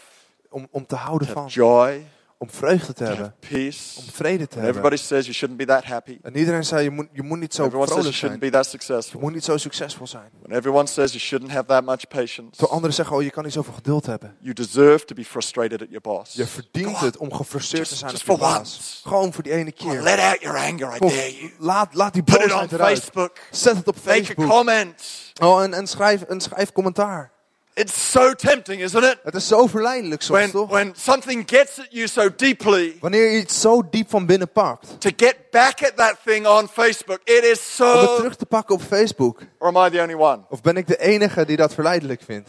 Om, 0.50 0.68
om 0.70 0.86
te 0.86 0.96
houden 0.96 1.26
to 1.28 1.32
van. 1.34 1.46
joy, 1.46 2.06
om 2.38 2.50
vreugde 2.50 2.92
te 2.92 3.04
hebben, 3.04 3.34
peace. 3.48 3.98
om 4.00 4.04
vrede 4.12 4.36
te 4.36 4.42
And 4.42 4.64
hebben. 4.64 4.68
everybody 4.68 4.96
says 4.96 5.22
you 5.22 5.32
shouldn't 5.34 5.58
be 5.58 5.66
that 5.66 5.84
happy. 5.84 6.18
En 6.22 6.36
iedereen 6.36 6.64
zei, 6.64 6.82
je 6.82 6.90
moet, 6.90 7.08
je 7.12 7.22
moet 7.22 7.38
niet 7.38 7.54
zo 7.54 7.62
Everyone 7.64 7.86
says 7.90 8.02
you 8.04 8.12
vrolijk 8.14 8.16
shouldn't 8.16 8.40
zijn. 8.40 8.52
be 8.52 8.58
that 8.58 8.64
Je 8.64 8.78
successful. 8.78 9.20
moet 9.20 9.32
niet 9.32 9.44
zo 9.44 9.56
succesvol 9.56 10.06
zijn. 10.06 10.30
When 10.42 10.56
everyone 10.56 10.86
says 10.86 11.10
you 11.10 11.20
shouldn't 11.22 11.52
have 11.52 11.64
that 11.66 11.84
much 11.84 12.08
patience, 12.08 12.50
Terwijl 12.50 12.70
anderen 12.72 12.94
zeggen, 12.94 13.16
oh, 13.16 13.22
je 13.22 13.30
kan 13.30 13.44
niet 13.44 13.52
zoveel 13.52 13.72
geduld 13.74 14.06
hebben. 14.06 14.36
you 14.40 14.54
deserve 14.54 15.04
to 15.04 15.14
be 15.14 15.24
frustrated 15.24 15.80
at 15.82 15.86
your 15.88 16.00
boss. 16.00 16.32
Je 16.34 16.46
verdient 16.46 16.98
het 17.00 17.16
om 17.16 17.32
gefrustreerd 17.34 17.88
te 17.88 17.94
zijn 17.94 18.10
just 18.10 18.28
op 18.28 18.36
je 18.36 18.42
baas. 18.42 18.58
once. 18.76 19.08
Gewoon 19.08 19.32
voor 19.32 19.42
die 19.42 19.52
ene 19.52 19.64
on, 19.64 19.90
keer. 19.90 20.02
let 20.02 20.18
out 20.18 20.40
your 20.40 20.58
anger, 20.58 20.94
I 20.94 20.98
Kom, 20.98 21.08
dare 21.08 21.36
you. 21.38 21.50
laat, 21.58 21.94
laat 21.94 22.12
die 22.12 22.22
boosheid 22.22 22.72
eruit. 22.72 22.98
Facebook. 22.98 23.36
Zet 23.50 23.76
het 23.76 23.88
op 23.88 23.94
Make 24.04 24.08
a 24.10 24.12
Facebook. 24.24 24.48
comment. 24.48 25.02
Oh, 25.42 25.62
en, 25.62 25.74
en, 25.74 25.86
schrijf, 25.86 26.22
en 26.22 26.40
schrijf 26.40 26.72
commentaar. 26.72 27.30
It's 27.74 28.10
so 28.10 28.34
tempting, 28.34 28.80
isn't 28.82 29.04
it? 29.04 29.18
Het 29.22 29.34
is 29.34 29.48
zo 29.48 29.66
verleidelijk 29.66 30.22
soms, 30.22 30.38
When, 30.38 30.50
toch? 30.50 30.70
when 30.70 30.92
something 30.96 31.48
gets 31.50 31.78
at 31.78 31.86
you 31.90 32.06
so 32.06 32.28
deeply, 32.36 32.96
Wanneer 33.00 33.30
je 33.30 33.38
iets 33.40 33.60
zo 33.60 33.82
diep 33.90 34.10
van 34.10 34.26
binnen 34.26 34.52
pakt. 34.52 35.00
to 35.00 35.10
get 35.16 35.36
back 35.50 35.82
at 35.82 35.96
that 35.96 36.16
thing 36.24 36.46
on 36.46 36.68
Facebook, 36.68 37.20
it 37.24 37.44
is 37.44 37.74
so. 37.76 37.92
Om 37.92 37.98
het 38.06 38.16
terug 38.16 38.36
te 38.36 38.46
pakken 38.46 38.74
op 38.74 38.82
Facebook. 38.82 39.40
Or 39.58 39.68
am 39.68 39.86
I 39.86 39.90
the 39.90 40.00
only 40.00 40.14
one? 40.14 40.40
Of 40.48 40.60
ben 40.60 40.76
ik 40.76 40.86
de 40.86 40.98
enige 40.98 41.44
die 41.44 41.56
dat 41.56 41.74
verleidelijk 41.74 42.22
vindt? 42.22 42.48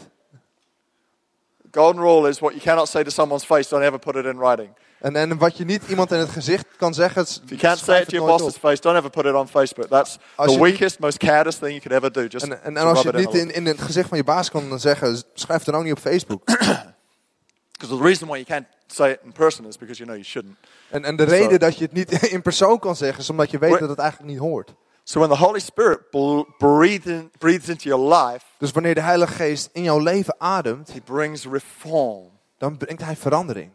Golden 1.72 2.02
rule 2.02 2.28
is 2.28 2.38
what 2.38 2.52
you 2.52 2.62
cannot 2.64 2.88
say 2.88 3.02
to 3.04 3.10
someone's 3.10 3.44
face, 3.44 3.68
don't 3.68 3.82
ever 3.82 3.98
put 3.98 4.16
it 4.16 4.24
in 4.24 4.38
writing. 4.38 4.70
En, 5.04 5.16
en 5.16 5.38
wat 5.38 5.56
je 5.56 5.64
niet 5.64 5.82
iemand 5.88 6.12
in 6.12 6.18
het 6.18 6.28
gezicht 6.28 6.66
kan 6.76 6.94
zeggen, 6.94 7.22
If 7.22 7.38
you 7.46 7.60
can't 7.60 7.78
say 7.78 8.00
it 8.00 8.08
to 8.08 8.10
het 8.10 8.10
your 8.10 8.26
boss's 8.26 8.54
op. 8.54 8.60
face, 8.60 8.80
don't 8.80 8.96
ever 8.96 9.10
put 9.10 9.24
it 9.24 9.34
on 9.34 9.48
Facebook. 9.48 9.86
That's 9.88 10.18
Als 10.34 10.52
the 10.52 10.60
weakest, 10.62 10.98
most 10.98 11.18
cowardest 11.18 11.58
thing 11.58 11.70
you 11.70 11.80
could 11.80 11.96
ever 12.04 12.12
do. 12.12 12.26
Just 12.26 12.44
En, 12.44 12.62
en, 12.62 12.76
en 12.76 12.84
als 12.86 13.02
je 13.02 13.08
het 13.08 13.16
niet 13.16 13.34
in. 13.34 13.54
in, 13.54 13.66
het 13.66 13.80
gezicht 13.80 14.08
van 14.08 14.18
je 14.18 14.24
baas 14.24 14.50
kan 14.50 14.80
zeggen, 14.80 15.22
schrijf 15.34 15.58
het 15.58 15.64
dan 15.68 15.74
ook 15.74 15.82
niet 15.84 15.92
op 15.92 15.98
Facebook. 15.98 16.42
Because 17.78 17.96
the 17.96 18.02
reason 18.02 18.28
why 18.28 18.34
you 18.36 18.44
can't 18.44 18.66
say 18.86 19.10
it 19.10 19.18
in 19.24 19.32
person 19.32 19.66
is 19.66 19.76
because 19.78 19.98
you 19.98 20.04
know 20.08 20.14
you 20.16 20.24
shouldn't. 20.24 20.56
En, 20.90 21.04
en 21.04 21.16
de 21.16 21.22
Zo. 21.24 21.28
reden 21.30 21.58
dat 21.60 21.76
je 21.78 21.84
het 21.84 21.92
niet 21.92 22.12
in 22.36 22.42
persoon 22.42 22.78
kan 22.78 22.96
zeggen, 22.96 23.18
is 23.22 23.30
omdat 23.30 23.50
je 23.50 23.58
weet 23.58 23.78
dat 23.78 23.88
het 23.88 23.98
eigenlijk 23.98 24.30
niet 24.32 24.40
hoort. 24.40 24.74
So 25.02 25.18
when 25.20 25.30
the 25.30 25.44
Holy 25.44 25.60
Spirit 25.60 26.10
bl- 26.10 26.42
breathes, 26.58 27.12
in, 27.12 27.30
breathes 27.38 27.68
into 27.68 27.88
your 27.88 28.14
life, 28.14 28.44
Dus 28.58 28.70
wanneer 28.70 28.94
de 28.94 29.00
Heilige 29.00 29.32
Geest 29.32 29.68
in 29.72 29.82
jouw 29.82 29.98
leven 29.98 30.34
ademt, 30.38 30.92
He 30.92 31.00
brings 31.00 31.46
reform. 31.46 32.30
dan 32.58 32.76
brengt 32.76 33.02
hij 33.04 33.16
verandering. 33.16 33.70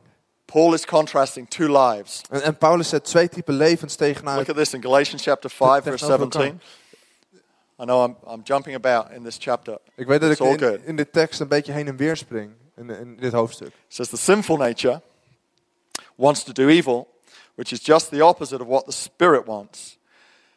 Paul 0.51 0.73
is 0.73 0.85
contrasting 0.85 1.47
two 1.47 1.67
lives. 1.67 2.21
En, 2.29 2.41
en 2.41 2.57
Paulus 2.57 2.89
zet 2.89 3.03
twee 3.03 3.29
typen 3.29 3.53
levens 3.53 3.95
tegenuit. 3.95 4.37
Look 4.37 4.49
at 4.49 4.55
this 4.55 4.73
in 4.73 4.81
Galatians 4.81 5.23
chapter 5.23 5.49
5, 5.49 5.83
verse 5.83 6.05
17. 6.05 6.61
I 7.79 7.85
know 7.85 8.03
I'm, 8.03 8.15
I'm 8.27 8.41
jumping 8.43 8.75
about 8.75 9.11
in 9.11 9.23
this 9.23 9.37
chapter. 9.39 9.77
Ik 9.95 10.07
weet 10.07 10.21
dat 10.21 10.31
ik 10.31 10.39
It's 10.39 10.63
good. 10.63 10.79
in, 10.79 10.85
in 10.85 10.95
dit 10.95 11.13
tekst 11.13 11.39
een 11.39 11.47
beetje 11.47 11.71
heen 11.71 11.87
en 11.87 11.95
weer 11.97 12.17
spring. 12.17 12.51
In, 12.75 12.89
in 12.89 13.17
dit 13.19 13.33
hoofdstuk. 13.33 13.67
It 13.67 13.73
says 13.87 14.09
the 14.09 14.17
sinful 14.17 14.57
nature 14.57 15.01
wants 16.15 16.43
to 16.43 16.51
do 16.51 16.67
evil, 16.69 17.07
which 17.55 17.71
is 17.71 17.79
just 17.85 18.09
the 18.09 18.21
opposite 18.21 18.61
of 18.61 18.67
what 18.67 18.85
the 18.85 18.91
Spirit 18.91 19.45
wants. 19.45 19.97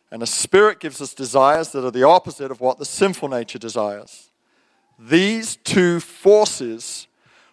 And 0.08 0.20
the 0.20 0.26
Spirit 0.26 0.80
gives 0.80 1.00
us 1.00 1.14
desires 1.14 1.70
that 1.70 1.82
are 1.84 1.90
the 1.90 2.06
opposite 2.06 2.50
of 2.50 2.60
what 2.60 2.78
the 2.78 2.84
sinful 2.84 3.28
nature 3.28 3.60
desires. 3.60 4.30
These 5.08 5.58
two 5.62 6.00
forces 6.00 7.08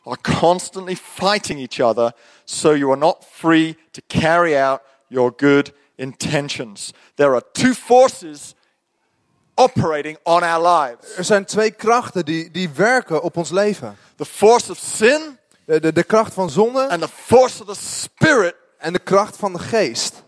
are 0.09 0.39
constantly 0.39 0.95
fighting 0.95 1.59
each 1.59 1.79
other, 1.79 2.13
so 2.45 2.73
you 2.73 2.89
are 2.89 2.97
not 2.99 3.25
free 3.31 3.75
to 3.91 4.01
carry 4.07 4.57
out 4.57 4.81
your 5.07 5.31
good 5.37 5.71
intentions. 5.97 6.93
There 7.15 7.31
are 7.33 7.43
two 7.51 7.73
forces 7.73 8.55
operating 9.55 10.17
on 10.23 10.43
our 10.43 10.61
lives 10.61 11.15
Er 11.17 11.23
zijn 11.23 11.45
twee 11.45 11.71
krachten 11.71 12.25
die, 12.25 12.51
die 12.51 12.69
werken 12.69 13.21
op 13.21 13.37
ons 13.37 13.49
leven. 13.49 13.97
the 14.15 14.25
force 14.25 14.71
of 14.71 14.77
sin 14.77 15.37
De, 15.65 15.79
de, 15.79 15.93
de 15.93 16.03
kracht 16.03 16.33
van 16.33 16.49
zonde 16.49 16.89
and 16.89 17.01
the 17.01 17.07
force 17.07 17.61
of 17.63 17.67
the 17.77 17.83
Spirit 17.85 18.55
en 18.77 18.93
de 18.93 18.99
kracht 18.99 19.35
van 19.37 19.53
de 19.53 19.59
geest. 19.59 20.23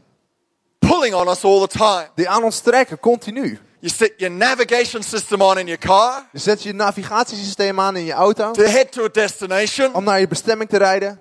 pulling 0.80 1.14
on 1.14 1.28
us 1.28 1.44
all 1.44 1.68
the 1.68 1.78
time. 1.78 2.08
Die 2.16 2.30
aan 2.30 2.44
ons 2.44 2.60
trekken, 2.60 3.00
continu. 3.00 3.60
You 3.82 3.94
stick 3.94 4.14
your 4.18 4.34
navigation 4.34 5.04
system 5.04 5.42
on 5.42 5.58
in 5.58 5.66
your 5.66 5.80
car 5.80 6.28
Je 6.32 6.40
zet 6.40 6.64
je 6.64 6.74
navigatiesysteem 6.74 7.80
aan 7.80 7.96
in 7.96 8.06
je 8.06 8.14
auto. 8.14 8.52
to 8.52 8.64
head 8.64 8.92
to 8.92 9.04
a 9.04 9.10
destination, 9.12 9.94
Om 9.94 10.04
naar 10.04 10.20
je 10.20 10.28
bestemming 10.28 10.70
te 10.70 10.78
rijden. 10.78 11.20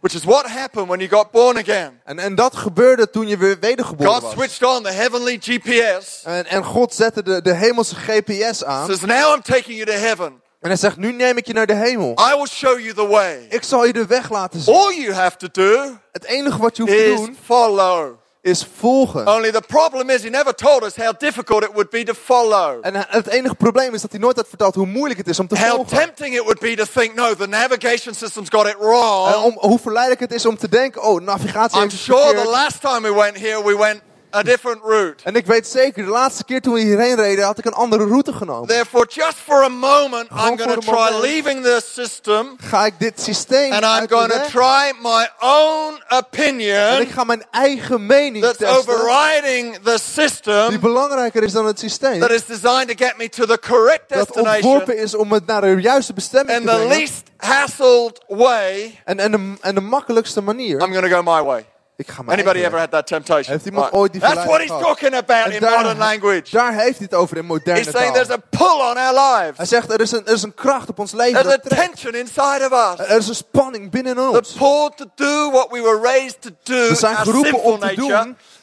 which 0.00 0.14
is 0.14 0.24
what 0.24 0.46
happened 0.46 0.88
when 0.88 0.98
you 1.00 1.10
got 1.10 1.30
born 1.30 1.56
again. 1.56 2.00
En, 2.04 2.18
en 2.18 2.34
dat 2.34 2.56
gebeurde 2.56 3.10
toen 3.10 3.28
je 3.28 3.36
weer 3.36 3.58
wedergeboren 3.60 4.12
God 4.12 4.22
was. 4.22 4.32
switched 4.32 4.62
on 4.76 4.82
the 4.82 4.90
heavenly 4.90 5.38
GPS. 5.40 6.22
En, 6.24 6.46
en 6.46 6.64
God 6.64 6.94
zette 6.94 7.22
de, 7.22 7.42
de 7.42 7.52
hemelse 7.52 7.94
GPS 7.94 8.64
aan. 8.64 8.86
Says, 8.86 9.00
Now 9.00 9.34
I'm 9.34 9.42
taking 9.42 9.78
you 9.78 9.84
to 9.84 9.92
heaven. 9.92 10.40
En 10.60 10.68
hij 10.68 10.76
zegt, 10.76 10.96
nu 10.96 11.12
neem 11.12 11.36
ik 11.36 11.46
je 11.46 11.52
naar 11.52 11.66
de 11.66 11.74
hemel. 11.74 12.10
I 12.10 12.36
will 12.36 12.46
show 12.46 12.78
you 12.78 12.94
the 12.94 13.06
way. 13.06 13.46
Ik 13.48 13.62
zal 13.62 13.84
je 13.84 13.92
de 13.92 14.06
weg 14.06 14.30
laten 14.30 14.60
zien. 14.60 14.74
All 14.74 14.94
you 14.94 15.12
have 15.12 15.36
to 15.36 15.48
do 15.52 15.98
Het 16.12 16.24
enige 16.24 16.58
wat 16.58 16.76
je 16.76 16.82
hoeft 16.82 16.94
te 16.96 17.04
is 17.12 17.16
doen, 17.20 17.36
follow. 17.44 18.20
Is 18.42 18.66
volgen. 18.78 19.26
Only 19.28 19.52
the 19.52 19.62
problem 19.66 20.10
is, 20.10 20.22
he 20.22 20.28
never 20.30 20.54
told 20.54 20.82
us 20.82 20.96
how 20.96 21.12
difficult 21.18 21.62
it 21.62 21.70
would 21.72 21.90
be 21.90 22.02
to 22.04 22.14
follow. 22.14 22.78
En 22.80 22.94
het 23.08 23.26
enige 23.26 23.54
probleem 23.54 23.94
is 23.94 24.00
dat 24.00 24.10
hij 24.10 24.20
nooit 24.20 24.36
had 24.36 24.48
verteld 24.48 24.74
hoe 24.74 24.86
moeilijk 24.86 25.18
het 25.18 25.28
is 25.28 25.38
om 25.38 25.46
te 25.48 25.58
How 25.58 25.74
volgen. 25.74 25.96
tempting 25.98 26.34
it 26.34 26.40
would 26.42 26.58
be 26.60 26.74
to 26.76 26.84
think, 27.00 27.14
no, 27.14 27.34
the 27.34 27.46
navigation 27.46 28.14
system's 28.14 28.48
got 28.48 28.66
it 28.66 28.72
En 28.72 28.78
wrong. 28.78 29.34
om, 29.44 29.56
hoe 29.58 29.78
verleidelijk 29.78 30.20
het 30.20 30.32
is 30.32 30.46
om 30.46 30.56
te 30.58 30.68
denken, 30.68 31.02
oh, 31.02 31.20
navigatie 31.20 31.76
I'm 31.76 31.82
heeft 31.88 32.02
sure 32.02 32.20
the 32.20 32.26
verkeerd. 32.26 32.48
last 32.48 32.80
time 32.80 33.00
we 33.00 33.14
went 33.14 33.38
here, 33.38 33.64
we 33.64 33.76
went 33.76 34.00
a 34.34 34.42
different 34.42 34.80
route. 34.84 35.24
En 35.24 35.34
ik 35.34 35.46
weet 35.46 35.66
zeker, 35.66 36.04
de 36.04 36.10
laatste 36.10 36.44
keer 36.44 36.60
toen 36.60 36.74
we 36.74 36.80
hierheen 36.80 37.14
reden, 37.16 37.44
had 37.44 37.58
ik 37.58 37.64
een 37.64 37.72
andere 37.72 38.04
route 38.06 38.32
genomen. 38.32 38.68
Therefore, 38.68 39.06
just 39.08 39.34
for 39.44 39.62
a 39.64 39.68
moment, 39.68 40.26
Gewoon 40.30 40.50
I'm 40.50 40.58
going 40.58 40.84
to 40.84 40.92
try 40.92 41.20
leaving 41.20 41.62
the 41.64 41.82
system 41.92 42.56
Ga 42.60 42.86
ik 42.86 42.94
dit 42.98 43.20
systeem 43.20 43.72
and 43.72 43.82
I'm 43.84 44.08
going 44.08 44.32
to 44.32 44.40
try 44.50 44.92
my 45.02 45.28
own 45.40 46.00
En 46.08 46.18
opinion 46.18 47.00
ik 47.00 47.10
ga 47.10 47.24
mijn 47.24 47.44
eigen 47.50 48.06
mening 48.06 48.44
that's 48.44 48.56
testen, 48.58 48.78
overriding 48.78 49.74
the 49.74 49.80
die 49.90 49.98
system 49.98 50.80
belangrijker 50.80 51.42
is 51.42 51.52
dan 51.52 51.66
het 51.66 51.78
systeem. 51.78 52.20
that 52.20 52.30
is 52.30 52.46
designed 52.46 52.88
to 52.88 53.04
get 53.04 53.14
me 53.16 53.28
to 53.28 53.46
the 53.46 53.58
correct 53.58 54.08
Dat 54.08 54.18
destination 54.18 54.54
ontworpen 54.54 54.96
is 54.98 55.14
om 55.14 55.32
het 55.32 55.46
naar 55.46 55.60
de 55.60 55.80
juiste 55.80 56.12
bestemming 56.12 56.58
and 56.58 56.66
te 56.66 56.70
the 56.72 56.76
brengen. 56.76 56.96
least 56.98 57.22
hassled 57.36 58.20
way. 58.28 59.00
En, 59.04 59.18
en, 59.18 59.30
de, 59.30 59.54
en 59.60 59.74
de 59.74 59.80
makkelijkste 59.80 60.40
manier. 60.40 60.80
I'm 60.80 60.92
going 60.92 61.08
to 61.10 61.16
go 61.16 61.22
my 61.22 61.42
way. 61.42 61.64
Ik 62.02 62.10
ga 62.10 62.22
mijn 62.22 62.38
Anybody 62.38 62.64
ever 62.64 62.78
had 62.78 62.90
that 62.90 63.06
temptation? 63.06 63.52
Heeft 63.52 63.64
iemand 63.66 63.84
Right. 63.84 63.98
ooit 64.00 64.12
die 64.12 64.20
That's 64.20 64.44
what 64.44 64.58
he's 64.58 64.66
gehad? 64.66 64.82
talking 64.82 65.14
about 65.14 65.46
En 65.46 65.52
in 65.52 65.60
daar- 65.60 65.76
modern 65.78 65.98
language. 65.98 66.50
Daar 66.50 66.72
heeft 66.74 66.98
hij 66.98 67.06
het 67.10 67.14
over 67.14 67.36
in 67.36 67.44
moderne 67.44 67.80
He's 67.80 67.90
saying 67.90 68.14
taal. 68.14 68.24
there's 68.24 68.38
a 68.38 68.42
pull 68.50 68.80
on 68.90 68.96
our 68.96 69.36
Hij 69.36 69.46
lives. 69.46 69.68
zegt, 69.68 69.92
er 69.92 70.00
is, 70.00 70.12
een, 70.12 70.26
er 70.26 70.32
is 70.32 70.42
een 70.42 70.54
kracht 70.54 70.88
op 70.88 70.98
ons 70.98 71.12
leven 71.12 71.42
There's 71.42 71.54
a 71.54 71.58
trekt. 71.58 71.84
tension 71.86 72.14
inside 72.14 72.68
of 72.70 72.98
us. 73.00 73.06
Er 73.08 73.16
is 73.16 73.28
een 73.28 73.34
spanning 73.34 73.90
binnen 73.90 74.14
The 74.14 74.20
ons. 74.22 74.52
pull 74.52 74.90
to 74.96 75.04
do 75.14 75.50
what 75.50 75.70
we 75.70 75.80
were 75.80 76.00
raised 76.02 76.40
to 76.42 76.50
do, 76.62 76.88
We 76.88 76.94
zijn 76.94 77.16
geroepen 77.16 77.62
om 77.62 77.78
te 77.78 77.94
doen 77.94 78.10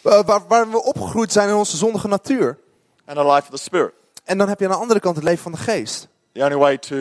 uh, 0.04 0.20
waar, 0.26 0.42
waar 0.48 0.70
we 0.70 0.84
opgegroeid 0.84 1.32
zijn 1.32 1.50
in 1.50 1.56
onze 1.56 1.78
zondige 1.78 2.08
natuur. 2.08 2.58
and 3.06 3.18
a 3.18 3.24
life 3.34 3.42
of 3.42 3.50
the 3.50 3.64
Spirit. 3.64 3.92
En 4.26 4.38
dan 4.38 4.50
heb 4.50 4.60
je 4.60 4.66
aan 4.66 4.72
de 4.72 4.78
andere 4.78 5.00
kant 5.00 5.16
het 5.16 5.24
leven 5.26 5.44
van 5.44 5.52
de 5.52 5.58
geest. 5.58 6.08
The 6.34 6.44
only 6.44 6.56
way 6.56 6.78
to 6.78 6.96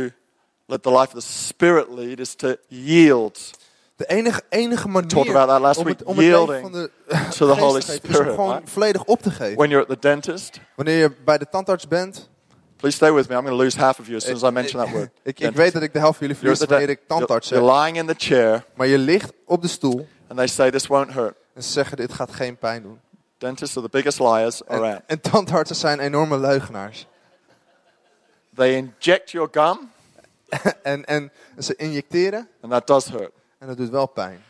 let 0.67 0.83
the 0.83 0.91
life 0.91 1.17
of 1.17 1.23
the 1.25 1.33
Spirit 1.33 1.87
lead 1.91 2.19
is 2.19 2.35
to 2.35 2.55
yield 2.69 3.51
De 3.99 4.07
enige, 4.07 4.43
enige 4.49 4.89
manier 4.89 5.09
talked 5.09 5.31
about 5.31 5.49
that 5.49 5.61
last 5.61 5.79
om 5.81 5.87
het, 5.87 6.03
om 6.03 6.19
het 6.19 6.61
van 6.61 6.73
de 6.73 6.91
to 7.37 7.55
the 7.55 7.61
Holy 7.61 7.81
geven, 7.81 7.95
is 7.95 8.01
om 8.01 8.15
Spirit. 8.15 8.35
gewoon 8.35 8.53
right? 8.53 8.71
volledig 8.71 9.05
op 9.05 9.23
te 9.23 9.31
geven. 9.31 9.57
When 9.57 9.69
you're 9.69 9.87
at 9.87 10.01
the 10.01 10.09
dentist, 10.09 10.61
Wanneer 10.77 10.99
je 10.99 11.13
bij 11.25 11.39
de 11.39 11.49
tandarts 11.49 11.89
bent, 11.89 12.29
please 12.77 12.97
stay 12.97 13.13
with 13.13 13.29
me. 13.29 13.35
I'm 13.35 13.41
going 13.41 13.57
to 13.59 13.63
lose 13.65 13.79
half 13.79 13.99
of 13.99 14.07
you 14.07 14.17
as 14.17 14.25
soon 14.25 14.35
as 14.35 14.43
I 14.43 14.51
mention 14.51 14.85
that 14.85 14.93
word. 14.93 15.11
ik, 15.23 15.41
ik 15.41 15.55
weet 15.55 15.73
dat 15.73 15.83
ik 15.83 15.93
de 15.93 15.99
helft 15.99 16.19
van 16.19 16.27
jullie 16.27 16.43
verlies 16.43 16.65
wanneer 16.65 16.89
ik 16.89 17.01
tandarts 17.07 17.49
you're, 17.49 17.65
zeg. 17.65 17.77
you're 17.77 17.93
lying 17.93 17.97
in 17.97 18.17
the 18.17 18.27
chair, 18.27 18.65
Maar 18.75 18.87
je 18.87 18.99
ligt 18.99 19.33
op 19.47 19.63
de 19.63 19.69
stoel 19.69 20.09
and 20.29 20.39
they 20.39 20.47
say 20.47 20.71
this 20.71 20.87
won't 20.87 21.13
hurt. 21.13 21.35
en 21.55 21.63
ze 21.63 21.71
zeggen 21.71 21.97
dit 21.97 22.13
gaat 22.13 22.33
geen 22.33 22.57
pijn 22.57 22.83
doen. 22.83 23.01
Dentists 23.39 23.77
are 23.77 23.87
the 23.87 23.93
biggest 23.93 24.19
liars 24.19 24.65
En, 24.65 24.79
around. 24.79 25.01
en 25.07 25.21
tandartsen 25.21 25.77
zijn 25.77 26.01
enorme 26.01 26.39
leugenaars. 26.39 27.07
They 28.55 28.75
inject 28.75 29.31
your 29.31 29.49
gum, 29.53 29.91
en, 30.83 31.05
en 31.05 31.33
ze 31.59 31.77
injecteren 31.77 32.49
and 32.61 32.73
that 32.73 32.87
does 32.87 33.05
hurt. 33.09 33.31
En 33.59 33.67
dat 33.67 33.77
doet 33.77 33.91
wel 33.91 34.07
pijn. 34.07 34.43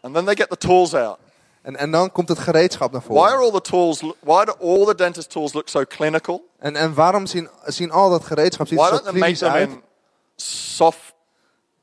And 0.00 0.14
then 0.14 0.24
they 0.24 0.36
get 0.36 0.48
the 0.50 0.56
tools 0.56 0.94
out. 0.94 1.18
En, 1.62 1.76
en 1.76 1.90
dan 1.90 2.12
komt 2.12 2.28
het 2.28 2.38
gereedschap 2.38 2.92
naar 2.92 3.02
Why 3.06 3.18
are 3.18 3.30
voren. 3.30 3.44
all 3.44 3.50
the 3.60 3.70
tools? 3.70 4.00
Why 4.20 4.44
do 4.44 4.52
all 4.60 4.84
the 4.84 4.94
dentist 4.94 5.30
tools 5.30 5.52
look 5.52 5.68
so 5.68 5.84
clinical? 5.88 6.44
En, 6.58 6.76
en 6.76 6.94
waarom 6.94 7.26
zien, 7.26 7.48
zien 7.64 7.90
al 7.90 8.10
dat 8.10 8.24
gereedschap 8.24 8.66
ziet 8.66 8.78
er 8.78 8.84
zo 8.84 8.90
don't 8.90 9.02
they 9.04 9.12
make 9.12 9.20
klinisch 9.32 9.38
them 9.38 9.50
uit? 9.52 9.68
in 9.70 9.82
soft 10.36 11.14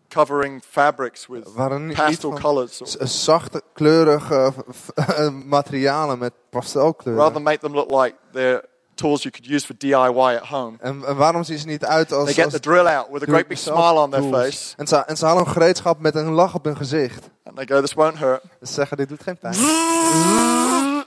covering 0.09 0.63
fabrics 0.69 1.27
with 1.27 1.53
Waarom 1.53 1.93
pastel 1.93 2.33
colors? 2.33 2.77
zachte, 3.23 3.61
kleurige 3.73 4.53
materialen 5.45 6.19
met 6.19 6.33
pastelkleuren? 6.49 7.23
Rather 7.23 7.41
make 7.41 7.59
them 7.59 7.73
look 7.73 7.91
like 7.91 8.15
they're 8.31 8.63
tools 8.95 9.23
you 9.23 9.33
could 9.33 9.51
use 9.51 9.65
for 9.65 9.75
DIY 9.77 10.35
at 10.41 10.47
home. 10.47 10.77
En, 10.79 11.15
waarom 11.15 11.43
zien 11.43 11.57
ze 11.57 11.65
niet 11.67 11.85
uit 11.85 12.11
als... 12.11 12.25
They 12.33 12.43
get 12.43 12.51
the 12.51 12.59
drill 12.59 12.85
out 12.87 13.07
with 13.11 13.21
a 13.21 13.25
great 13.25 13.47
big 13.47 13.57
smile 13.57 13.93
on 13.99 14.09
their 14.09 14.23
face, 14.33 14.73
En 14.77 14.87
ze, 14.87 14.95
en 14.97 15.17
ze 15.17 15.25
halen 15.25 15.45
een 15.45 15.51
gereedschap 15.51 15.99
met 15.99 16.15
een 16.15 16.31
lach 16.31 16.55
op 16.55 16.63
hun 16.63 16.77
gezicht. 16.77 17.29
and 17.43 17.55
they 17.55 17.67
go, 17.67 17.81
"This 17.81 17.93
won't 17.93 18.17
hurt." 18.17 18.41
Ze 18.61 18.73
zeggen, 18.73 18.97
dit 18.97 19.09
doet 19.09 19.23
geen 19.23 19.37
pijn. 19.37 19.55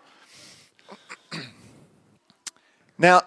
Now, 2.96 3.20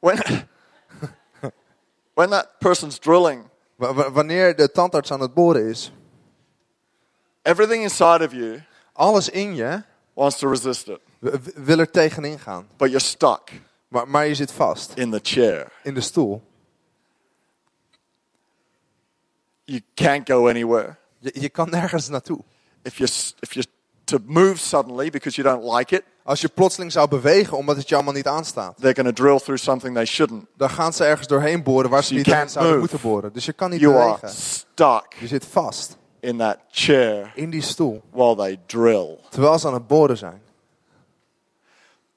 when 0.00 0.18
when 2.14 2.30
that 2.30 2.58
person's 2.58 2.98
drilling, 2.98 3.50
Wa- 3.76 3.92
wa- 3.94 4.10
Wanneer 4.10 4.56
de 4.56 4.70
tandarts 4.70 5.12
aan 5.12 5.20
het 5.20 5.34
boren 5.34 5.68
is, 5.68 5.92
everything 7.42 7.82
inside 7.82 8.24
of 8.24 8.32
you 8.32 8.62
alles 8.92 9.28
in 9.28 9.54
je 9.54 9.82
wants 10.14 10.38
to 10.38 10.48
resist 10.48 10.88
it, 10.88 10.98
wil 11.54 11.78
er 11.78 11.90
tegenin 11.90 12.38
gaan. 12.38 12.66
but 12.76 12.88
you're 12.88 13.04
stuck 13.04 13.50
Maar, 13.88 14.08
maar 14.08 14.26
je 14.26 14.34
zit 14.34 14.52
vast 14.52 14.92
in 14.94 15.10
the 15.10 15.20
chair. 15.22 15.72
in 15.82 15.94
de 15.94 16.00
stoel. 16.00 16.42
You 19.64 19.80
can't 19.94 20.28
go 20.30 20.48
anywhere. 20.48 20.96
Je, 21.18 21.30
je 21.40 21.48
kan 21.48 21.70
nergens 21.70 22.08
naartoe. 22.08 22.40
If 22.82 22.96
you're, 22.98 23.12
s- 23.12 23.34
if 23.40 23.52
you're 23.52 23.68
to 24.04 24.18
move 24.24 24.56
suddenly 24.58 25.10
because 25.10 25.40
you 25.42 25.48
don't 25.56 25.74
like 25.76 25.94
it, 25.96 26.02
Als 26.22 26.40
je 26.40 26.48
plotseling 26.48 26.92
zou 26.92 27.08
bewegen 27.08 27.56
omdat 27.56 27.76
het 27.76 27.88
je 27.88 27.94
allemaal 27.94 28.12
niet 28.12 28.26
aanstaat, 28.26 28.76
they're 28.80 28.94
going 29.02 29.16
to 29.16 29.22
drill 29.22 29.38
through 29.38 29.60
something 29.62 29.94
they 29.94 30.04
shouldn't. 30.04 30.46
dan 30.56 30.70
gaan 30.70 30.92
ze 30.92 31.04
ergens 31.04 31.26
doorheen 31.28 31.62
boren 31.62 31.90
waar 31.90 32.04
ze 32.04 32.14
You 32.14 32.26
niet 32.40 32.50
zouden 32.50 32.62
move. 32.64 32.78
moeten 32.78 33.00
boren. 33.00 33.32
Dus 33.32 33.44
je 33.44 33.52
kan 33.52 33.70
niet 33.70 33.80
You 33.80 33.94
are 33.94 34.04
bewegen. 34.04 34.28
stuck 34.28 35.14
Je 35.20 35.26
zit 35.26 35.44
vast 35.44 35.96
in 36.24 36.38
that 36.38 36.58
chair 36.70 37.32
in 37.34 37.50
die 37.50 37.62
stoel 37.62 38.02
while 38.10 38.36
they 38.36 38.58
drill. 38.66 39.18
terwijl 39.30 39.58
ze 39.58 39.66
aan 39.66 39.74
het 39.74 39.86
boren 39.86 40.16
zijn. 40.16 40.42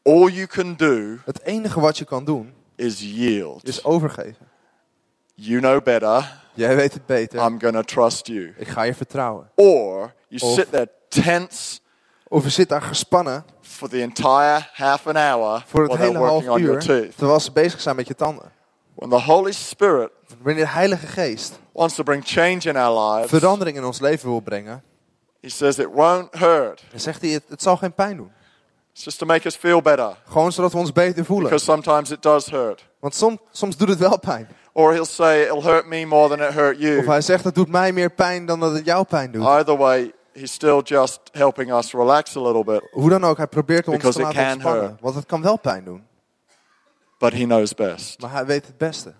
All 0.03 0.29
you 0.29 0.47
can 0.47 0.75
do 0.75 1.17
Het 1.25 1.41
enige 1.41 1.79
wat 1.79 1.97
je 1.97 2.05
kan 2.05 2.25
doen 2.25 2.53
is 2.75 2.99
yield. 2.99 3.67
is 3.67 3.83
overgeven. 3.83 4.47
You 5.33 5.59
know 5.59 5.83
better. 5.83 6.41
Jij 6.53 6.75
weet 6.75 6.93
het 6.93 7.05
beter. 7.05 7.45
I'm 7.45 7.59
to 7.59 7.81
trust 7.81 8.27
you. 8.27 8.53
Ik 8.57 8.67
ga 8.67 8.81
je 8.81 8.93
vertrouwen. 8.93 9.49
Or 9.55 10.13
you 10.27 10.51
Of- 10.51 10.53
sit 10.53 10.71
there 10.71 10.89
tense 11.07 11.79
Of 12.27 12.43
je 12.43 12.49
zit 12.49 12.69
daar 12.69 12.81
gespannen 12.81 13.45
for 13.61 13.89
the 13.89 14.01
entire 14.01 14.67
half 14.73 15.07
an 15.07 15.15
hour 15.15 15.63
voor 15.67 15.83
het 15.83 15.97
hele 15.97 16.17
half 16.17 16.57
uur 16.57 16.79
terwijl 17.15 17.39
ze 17.39 17.51
bezig 17.51 17.81
zijn 17.81 17.95
met 17.95 18.07
je 18.07 18.15
tanden. 18.15 18.51
When 18.95 19.09
the 19.09 19.21
Holy 19.21 19.51
Spirit 19.51 20.09
Wanneer 20.41 20.65
de 20.65 20.71
Heilige 20.71 21.07
Geest 21.07 21.59
wants 21.77 21.95
to 21.95 22.03
bring 22.03 22.23
change 22.25 22.69
in 22.69 22.75
our 22.75 23.13
lives, 23.15 23.29
verandering 23.29 23.77
in 23.77 23.85
ons 23.85 23.99
leven 23.99 24.29
wil 24.29 24.39
brengen, 24.41 24.83
He 25.41 25.49
says 25.49 25.77
it 25.79 25.89
won't 25.93 26.35
hurt. 26.35 26.83
dan 26.91 26.99
zegt 26.99 27.21
hij 27.21 27.29
het, 27.31 27.43
het 27.47 27.61
zal 27.61 27.77
geen 27.77 27.93
pijn 27.93 28.17
doen. 28.17 28.31
It's 28.93 29.03
just 29.03 29.17
to 29.19 29.25
make 29.25 29.45
us 29.47 29.55
feel 29.55 29.81
better. 29.81 30.17
Gewoon 30.27 30.51
zodat 30.51 30.71
we 30.71 30.77
ons 30.77 30.91
beter 30.91 31.25
voelen. 31.25 31.45
Because 31.49 31.65
sometimes 31.65 32.11
it 32.11 32.21
does 32.21 32.45
hurt. 32.49 32.85
Want 32.99 33.15
soms, 33.15 33.37
soms 33.51 33.77
doet 33.77 33.89
het 33.89 33.99
wel 33.99 34.19
pijn. 34.19 34.47
Or 34.71 34.91
he'll 34.93 35.05
say 35.05 35.41
it'll 35.43 35.63
hurt 35.63 35.85
me 35.87 36.05
more 36.05 36.35
than 36.35 36.47
it 36.47 36.53
hurt 36.53 36.75
Of 36.75 36.81
you. 36.81 37.05
hij 37.05 37.21
zegt 37.21 37.43
het 37.43 37.55
doet 37.55 37.69
mij 37.69 37.91
meer 37.91 38.09
pijn 38.11 38.45
dan 38.45 38.59
dat 38.59 38.71
het 38.73 38.85
jou 38.85 39.05
pijn 39.05 39.31
doet. 39.31 39.45
Either 39.45 39.77
way, 39.77 40.11
he's 40.33 40.51
still 40.53 40.81
just 40.83 41.19
helping 41.31 41.71
us 41.73 41.91
relax 41.93 42.35
a 42.35 42.41
little 42.41 42.63
bit. 42.63 42.87
Hoe 42.91 43.09
dan 43.09 43.23
ook, 43.23 43.37
hij 43.37 43.47
probeert 43.47 43.87
ons 43.87 43.97
te 44.01 44.21
laten 44.21 44.51
ontspannen. 44.51 44.81
hurt. 44.83 45.01
Want 45.01 45.15
het 45.15 45.25
kan 45.25 45.41
wel 45.41 45.57
pijn 45.57 45.83
doen. 45.83 46.05
But 47.17 47.33
he 47.33 47.43
knows 47.43 47.73
best. 47.73 48.21
Maar 48.21 48.31
hij 48.31 48.45
weet 48.45 48.65
het 48.67 48.77
beste. 48.77 49.13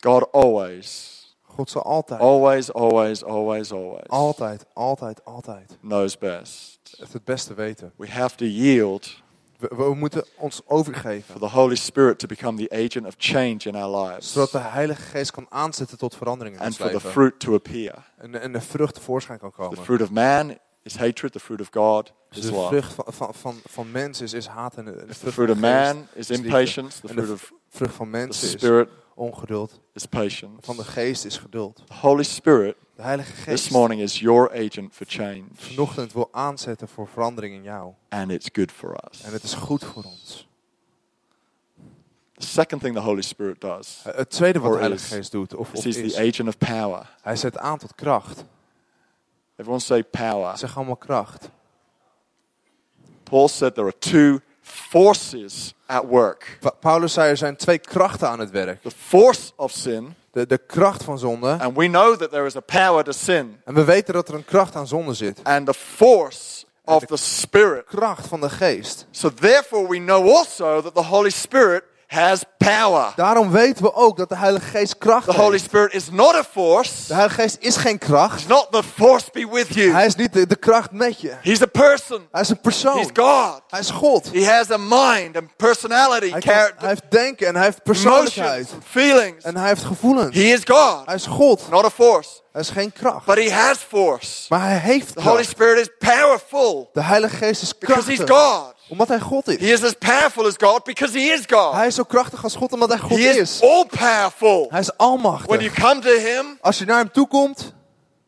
God 0.00 0.32
always, 0.32 1.19
God 1.60 1.70
zal 1.70 1.82
altijd, 1.82 2.20
always, 2.20 2.72
always, 2.72 3.24
always, 3.24 3.72
always 3.72 4.06
altijd, 4.08 4.64
altijd, 4.72 5.24
altijd 5.24 5.76
knows 5.80 6.18
best. 6.18 6.78
het, 6.98 7.12
het 7.12 7.24
beste 7.24 7.54
weten. 7.54 7.92
We 7.96 8.08
have 8.10 8.36
to 8.36 8.44
yield 8.44 9.22
We, 9.58 9.68
we 9.76 9.94
moeten 9.94 10.24
ons 10.36 10.60
overgeven. 10.66 11.22
for 11.32 11.40
the 11.40 11.54
Holy 11.54 11.74
Spirit 11.76 12.18
to 12.18 12.26
become 12.26 12.66
the 12.66 12.70
agent 12.86 13.06
of 13.06 13.14
change 13.18 13.56
in 13.58 13.74
our 13.76 14.04
lives 14.06 14.32
Zodat 14.32 14.50
de 14.50 14.58
Heilige 14.58 15.02
Geest 15.02 15.30
kan 15.30 15.46
aanzetten 15.48 15.98
tot 15.98 16.16
verandering 16.16 16.54
in 16.56 16.60
and 16.62 16.68
ons 16.70 16.76
for 16.78 16.86
the 16.86 16.92
leven. 16.92 17.10
fruit 17.10 17.40
to 17.40 17.54
appear. 17.54 17.94
En, 18.18 18.40
en 18.40 18.52
de 18.52 18.60
vrucht 18.60 18.94
tevoorschijn 18.94 19.38
kan 19.38 19.50
The 19.50 19.56
komen. 19.56 19.78
fruit 19.84 20.02
of 20.02 20.10
man 20.10 20.58
is 20.82 20.96
hatred, 20.96 21.32
the 21.32 21.40
fruit 21.40 21.60
of 21.60 21.68
God 21.70 22.12
Dus 22.28 22.38
is 22.38 22.44
de 22.44 22.52
love. 22.52 22.68
vrucht 22.68 22.92
van, 22.94 23.04
van, 23.08 23.34
van, 23.34 23.54
van 23.68 23.90
mensen 23.90 24.24
is, 24.24 24.32
is 24.32 24.46
haat 24.46 24.76
en 24.76 24.84
de, 24.84 24.90
de 24.92 25.06
The 25.06 25.14
vrucht 25.14 25.34
fruit 25.34 25.48
van 25.48 25.56
of 25.58 25.62
de 25.64 25.68
man 25.94 26.06
is 26.12 26.30
impatience, 26.30 27.00
the 27.00 27.06
de 27.06 27.12
fruit 27.12 27.30
of 27.30 27.52
vrucht 27.68 27.94
van 27.94 28.04
the 28.06 28.10
mensen 28.16 28.46
is 28.46 28.50
Spirit 28.52 28.88
ongeduld. 29.14 29.80
is 29.92 30.06
patience. 30.06 30.56
Van 30.60 30.76
de 30.76 30.84
geest 30.84 31.24
is 31.24 31.36
geduld. 31.36 31.82
The 31.86 31.94
Holy 31.94 32.22
Spirit 32.22 32.76
De 32.96 33.02
Heilige 33.02 33.32
this 33.32 33.42
Geest 33.44 33.70
morning 33.70 34.00
is 34.00 34.18
your 34.18 34.50
agent 34.66 34.92
for 34.94 35.06
change, 35.08 35.44
vanochtend 35.54 36.12
wil 36.12 36.28
aanzetten 36.32 36.88
voor 36.88 37.08
verandering 37.08 37.54
in 37.54 37.62
jou. 37.62 37.92
and 38.08 38.30
it's 38.30 38.48
good 38.52 38.70
for 38.72 38.98
us. 39.10 39.22
En 39.22 39.32
het 39.32 39.42
is 39.42 39.54
goed 39.54 39.84
voor 39.84 40.02
ons. 40.04 40.48
The 42.36 42.46
second 42.46 42.80
thing 42.82 42.94
the 42.94 43.00
Holy 43.02 43.22
Spirit 43.22 43.60
does 43.60 44.02
Eh, 44.04 44.14
Het 44.16 44.30
tweede 44.30 44.58
wat 44.58 44.72
de 44.72 44.78
Heilige 44.78 45.04
is- 45.04 45.12
Geest 45.12 45.30
doet, 45.32 45.54
of, 45.54 45.72
is 45.72 45.78
of 45.78 45.84
he's 45.84 45.96
is, 45.96 46.12
the 46.14 46.20
agent 46.28 46.48
of 46.48 46.58
power. 46.58 47.16
hij 47.22 47.36
zet 47.36 47.58
aan 47.58 47.78
tot 47.78 47.94
kracht. 47.94 48.44
Everyone 49.56 49.80
say 49.82 50.02
power. 50.04 50.58
Zeg 50.58 50.76
allemaal 50.76 50.96
kracht. 50.96 51.50
Paul 53.22 53.48
said 53.48 53.74
there 53.74 53.86
are 53.86 53.98
two 53.98 54.40
forces 54.70 55.74
at 55.86 56.04
work. 56.04 56.56
Pa- 56.60 56.70
Paulus 56.80 57.12
zei 57.12 57.30
er 57.30 57.36
zijn 57.36 57.56
twee 57.56 57.78
krachten 57.78 58.28
aan 58.28 58.38
het 58.38 58.50
werk. 58.50 58.82
The 58.82 58.90
force 59.06 59.50
of 59.56 59.70
sin, 59.70 60.14
De, 60.32 60.46
de 60.46 60.58
kracht 60.58 61.02
van 61.04 61.18
zonde. 61.18 61.56
and 61.60 61.76
we 61.76 61.86
know 61.86 62.16
that 62.16 62.30
there 62.30 62.46
is 62.46 62.56
a 62.56 62.60
power 62.60 63.04
to 63.04 63.12
sin, 63.12 63.60
En 63.64 63.74
we 63.74 63.84
weten 63.84 64.14
dat 64.14 64.28
er 64.28 64.34
een 64.34 64.44
kracht 64.44 64.76
aan 64.76 64.86
zonde 64.86 65.14
zit. 65.14 65.40
and 65.42 65.66
the 65.66 65.74
force 65.74 66.64
of 66.84 67.04
the 67.04 67.16
Spirit. 67.16 67.84
Kracht 67.86 68.26
van 68.26 68.40
de 68.40 68.50
geest. 68.50 69.06
So 69.10 69.34
therefore 69.34 69.88
we 69.88 69.96
know 69.98 70.36
also 70.36 70.80
that 70.82 70.94
the 70.94 71.04
Holy 71.04 71.30
Spirit 71.30 71.82
has 72.10 72.42
power. 72.58 73.12
Daarom 73.16 73.50
weten 73.50 73.82
we 73.84 73.94
ook 73.94 74.16
dat 74.16 74.28
de 74.28 74.36
Heilige 74.36 74.66
Geest 74.66 74.98
kracht 74.98 75.24
The 75.30 75.32
Holy 75.36 75.50
heeft. 75.50 75.64
Spirit 75.64 75.92
is 75.94 76.10
not 76.10 76.34
a 76.34 76.44
force. 76.52 76.92
De 77.06 77.14
Heilige 77.14 77.40
Geest 77.40 77.56
is 77.60 77.76
geen 77.76 77.98
kracht. 77.98 78.38
It's 78.38 78.46
not 78.48 78.66
the 78.70 78.82
force 78.82 79.26
be 79.32 79.48
with 79.52 79.74
you. 79.74 79.92
Hij 79.92 80.06
is 80.06 80.14
niet 80.14 80.32
de, 80.32 80.46
de 80.46 80.56
kracht 80.56 80.90
met 80.92 81.20
je. 81.20 81.32
He's 81.42 81.62
a 81.62 81.66
person. 81.66 82.28
Hij 82.30 82.40
is 82.40 82.48
een 82.48 82.60
persoon. 82.60 82.96
He's 82.96 83.08
God. 83.14 83.60
Hij 83.68 83.80
is 83.80 83.90
God. 83.90 84.30
He 84.32 84.44
has 84.56 84.70
a 84.70 84.76
mind 84.76 85.36
and 85.36 85.56
personality, 85.56 86.30
Hij, 86.30 86.40
kan- 86.40 86.52
hij 86.52 86.60
character, 86.62 86.88
heeft 86.88 87.02
denken 87.10 87.46
en 87.46 87.54
hij 87.54 87.64
heeft 87.64 87.80
emotions, 87.84 88.10
persoonlijkheid. 88.10 88.68
and 88.74 88.82
feelings. 88.88 89.44
En 89.44 89.56
hij 89.56 89.68
heeft 89.68 89.84
gevoelens. 89.84 90.34
He 90.36 90.42
is 90.42 90.60
God, 90.64 91.02
Hij 91.06 91.14
is 91.14 91.26
God. 91.26 91.68
not 91.70 91.84
a 91.84 91.90
force. 91.90 92.28
Hij 92.52 92.60
is 92.60 92.68
geen 92.70 92.92
kracht. 92.92 93.24
But 93.26 93.36
he 93.36 93.50
has 93.52 93.78
force. 93.78 94.46
Maar 94.48 94.60
hij 94.60 94.78
heeft 94.78 95.14
The 95.14 95.20
Holy 95.22 95.34
kracht. 95.34 95.48
Spirit 95.50 95.80
is 96.00 96.08
powerful 96.08 96.90
De 96.92 97.02
Heilige 97.02 97.36
Geest 97.36 97.62
is 97.62 97.78
because 97.78 98.08
he's 98.10 98.24
krachtig. 98.24 98.36
God. 98.36 98.74
Omdat 98.90 99.08
hij 99.08 99.20
God 99.20 99.46
He 99.46 99.52
is. 99.52 99.70
is 99.70 99.84
as 99.84 99.92
powerful 99.98 100.46
as 100.46 100.54
God 100.58 100.84
because 100.84 101.18
he 101.18 101.24
is 101.24 101.40
God. 101.50 101.72
Hij 101.74 101.86
is 101.86 101.94
zo 101.94 102.02
krachtig 102.02 102.44
als 102.44 102.54
God 102.56 102.72
omdat 102.72 102.88
hij 102.88 102.98
God 102.98 103.10
He 103.10 103.16
is 103.28 103.36
is. 103.36 103.62
all 103.62 103.84
powerful. 103.86 104.66
Hij 104.70 104.80
is 104.80 104.90
When 104.96 105.08
you 105.08 105.20
almachtig. 105.20 105.74
come 105.74 106.00
to 106.00 106.18
him, 106.18 106.58
Als 106.60 106.78
je 106.78 106.84
naar 106.84 106.98
hem 106.98 107.12
toe 107.12 107.28
komt, 107.28 107.72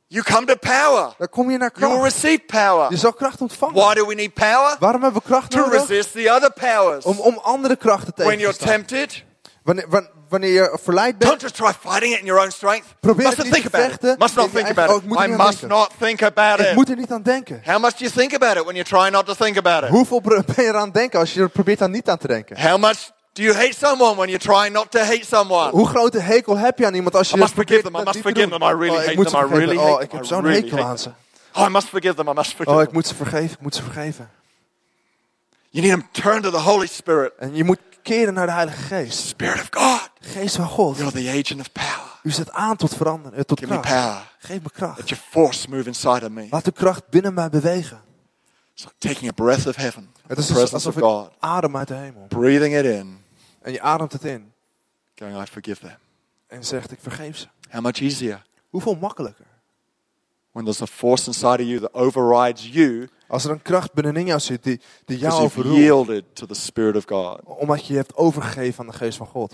you 0.07 0.25
come 0.25 0.47
to 0.47 0.55
power. 0.57 1.15
dan 1.19 1.29
kom 1.29 1.51
je 1.51 1.59
naar 1.59 1.71
You 1.75 1.87
will 1.93 1.99
kracht. 2.01 2.15
receive 2.15 2.43
power. 2.47 2.91
Je 2.91 2.97
zal 2.97 3.13
kracht 3.13 3.41
ontvangen. 3.41 3.75
Why 3.75 3.95
do 3.95 4.07
we 4.07 4.15
need 4.15 4.35
power? 4.35 4.77
Waarom 4.79 5.03
hebben 5.03 5.23
we 5.23 5.29
kracht 5.29 5.51
To 5.51 5.59
nodig? 5.59 5.89
resist 5.89 6.13
the 6.13 6.31
other 6.33 6.53
powers. 6.53 7.05
Om, 7.05 7.19
om 7.21 7.39
andere 7.43 7.77
krachten 7.77 8.13
When 8.17 8.27
tegen 8.27 8.37
te 8.37 8.43
you're 8.43 8.55
staan. 8.55 8.69
tempted, 8.69 9.25
Wanneer, 9.63 9.89
wan- 9.89 10.09
wanneer 10.29 10.53
je 10.53 10.79
verleid 10.83 11.21
don't 11.21 11.31
bent, 11.31 11.41
just 11.41 11.55
try 11.55 11.73
fighting 11.91 12.13
it 12.13 12.19
in 12.21 12.27
your 12.27 12.41
own 12.43 12.51
strength. 12.51 12.87
Probeer 13.01 13.25
Must 13.27 13.37
het 13.37 13.47
not 13.47 13.55
niet 13.55 13.55
think 13.63 13.71
te 13.75 13.77
about 13.77 13.93
it. 13.93 13.99
vechten 14.01 14.19
Must 14.19 14.35
not 14.37 14.53
think 14.55 14.69
about 14.71 14.89
oh, 14.91 14.97
ik 14.97 15.03
it. 15.03 15.09
moet 15.09 15.19
er 15.19 15.25
I 15.25 15.29
niet 15.31 15.39
aan 15.41 15.47
must 15.47 15.61
denken. 15.61 15.79
not 15.79 15.91
think 15.99 16.23
about 16.23 16.61
ik 16.61 16.67
it. 16.67 16.75
moet 16.75 16.89
er 16.91 16.97
niet 16.97 17.11
aan 17.13 17.23
denken. 17.23 17.63
How 17.65 17.79
much 17.81 17.93
do 17.93 18.05
you 18.05 18.11
think 18.11 18.35
about 18.35 18.57
it 18.57 18.63
when 18.63 18.75
you 18.75 18.85
try 18.85 19.09
not 19.11 19.27
to 19.27 19.35
think 19.35 19.57
about 19.57 19.83
it? 19.83 19.89
Hoeveel 19.89 20.21
ben 20.55 20.55
je 20.57 20.63
eraan 20.63 20.91
denken 20.91 21.19
als 21.21 21.35
je 21.35 21.41
er 21.41 21.49
probeert 21.49 21.83
aan 21.83 21.91
niet 21.91 22.09
aan 22.09 22.19
te 22.19 22.27
denken? 22.27 22.61
How 22.71 22.79
much 22.79 23.11
do 23.33 23.43
you 23.43 23.55
hate 23.57 23.75
someone 23.79 24.15
when 24.17 24.29
you're 24.29 24.45
trying 24.45 24.73
not 24.73 24.91
to 24.91 24.99
hate 24.99 25.25
someone? 25.27 25.71
Hoe 25.71 25.87
grote 25.89 26.19
hekel 26.19 26.57
heb 26.59 26.79
je 26.79 26.87
aan 26.87 26.95
iemand 26.95 27.15
als 27.17 27.31
je 27.31 27.37
I 27.37 27.39
must 27.39 27.55
forgive 27.55 27.83
them, 27.83 27.97
I 27.97 28.03
must 28.05 28.21
forgive 28.21 28.49
them, 28.49 28.63
I 28.63 28.73
really 28.73 28.89
oh, 28.97 29.03
ik 29.03 29.17
hate 29.19 29.31
them, 29.31 29.45
I 29.53 29.55
really 29.59 29.77
oh, 29.77 29.91
hate 29.91 30.05
ik 30.05 30.13
heb 30.13 30.23
them, 30.23 30.39
I 30.39 30.43
zo'n 30.43 30.45
hekel 30.63 30.79
aan 30.85 30.99
ze. 30.99 31.11
Oh, 31.55 31.67
I 31.67 31.69
must 31.71 31.89
forgive 31.89 32.15
them, 32.15 32.29
I 32.29 32.33
must 32.35 32.55
forgive 32.55 32.71
Oh, 32.77 32.81
ik 32.81 32.85
them. 32.87 32.95
moet 32.95 33.07
ze 33.07 33.15
vergeven, 33.15 33.51
ik 33.51 33.61
moet 33.61 33.75
ze 33.75 33.83
vergeven. 33.83 34.31
You 35.71 35.87
need 35.87 36.01
to 36.13 36.21
turn 36.23 36.43
to 36.43 36.51
the 36.51 36.59
Holy 36.59 36.87
Spirit. 36.87 37.33
En 37.39 37.55
je 37.55 37.65
moet 37.65 37.79
keren 38.03 38.35
naar 38.35 38.47
de 38.47 38.53
Heilige 38.53 38.83
Geest. 38.83 39.19
Spirit 39.27 39.61
of 39.61 39.69
God. 39.71 40.11
Geest 40.21 40.57
van 40.57 40.67
God. 40.67 40.97
You're 40.97 41.13
the 41.13 41.29
agent 41.29 41.61
of 41.61 41.73
power. 41.73 42.11
U 42.23 42.31
zet 42.31 42.51
aan 42.53 42.77
tot 42.77 42.95
veranderen, 42.97 43.39
eh, 43.39 43.45
tot 43.45 43.59
Give 43.59 43.73
me 43.73 43.81
kracht. 43.81 43.95
power. 43.95 44.31
Geef 44.39 44.63
me 44.63 44.71
kracht. 44.73 44.99
Let 44.99 45.09
your 45.09 45.25
force 45.31 45.69
move 45.69 45.87
inside 45.87 46.25
of 46.25 46.31
me. 46.31 46.47
Laat 46.51 46.65
de 46.65 46.73
kracht 46.73 47.09
binnen 47.09 47.35
mij 47.35 47.49
bewegen. 47.49 48.01
It's 48.75 48.85
like 48.85 48.95
taking 48.99 49.31
a 49.31 49.33
breath 49.35 49.67
of 49.67 49.77
heaven. 49.77 50.11
Het 50.27 50.39
is 50.39 50.47
presence 50.47 50.75
alsof 50.75 50.93
of 50.93 50.99
ik 50.99 51.05
God. 51.05 51.31
adem 51.39 51.77
uit 51.77 51.89
de 51.89 51.95
hemel. 51.95 52.27
Breathing 52.29 52.77
it 52.77 52.85
in. 52.85 53.25
En 53.63 53.73
je 53.73 53.81
ademt 53.81 54.13
het 54.13 54.25
in. 54.25 54.53
Going, 55.15 55.43
I 55.43 55.47
forgive 55.51 55.81
them. 55.81 55.97
En 56.47 56.65
zegt, 56.65 56.93
ik 56.93 56.99
vergeef 57.03 57.37
ze. 57.37 57.47
How 57.71 57.83
much 57.83 58.01
easier 58.01 58.43
Hoeveel 58.71 58.95
makkelijker. 58.95 59.45
When 60.53 60.65
there's 60.65 60.83
a 60.83 60.87
force 60.87 61.27
inside 61.27 61.63
of 61.63 61.69
you 61.69 61.81
that 61.81 61.95
overrides 61.95 62.69
you 62.73 63.09
Als 63.29 63.45
er 63.45 63.51
een 63.51 63.63
kracht 63.63 63.93
binnenin 63.93 64.27
jou 64.27 64.41
zit 64.41 64.63
die, 64.65 64.81
die 65.05 65.19
jou 65.19 65.43
overroelt. 65.43 65.77
yielded 65.77 66.25
to 66.33 66.47
the 66.47 66.55
Spirit 66.55 66.97
of 66.97 67.05
God. 67.07 67.39
Omdat 67.45 67.87
je 67.87 67.93
je 67.93 67.99
hebt 67.99 68.17
overgegeven 68.17 68.81
aan 68.85 68.91
de 68.91 68.97
geest 68.97 69.17
van 69.17 69.27
God. 69.27 69.51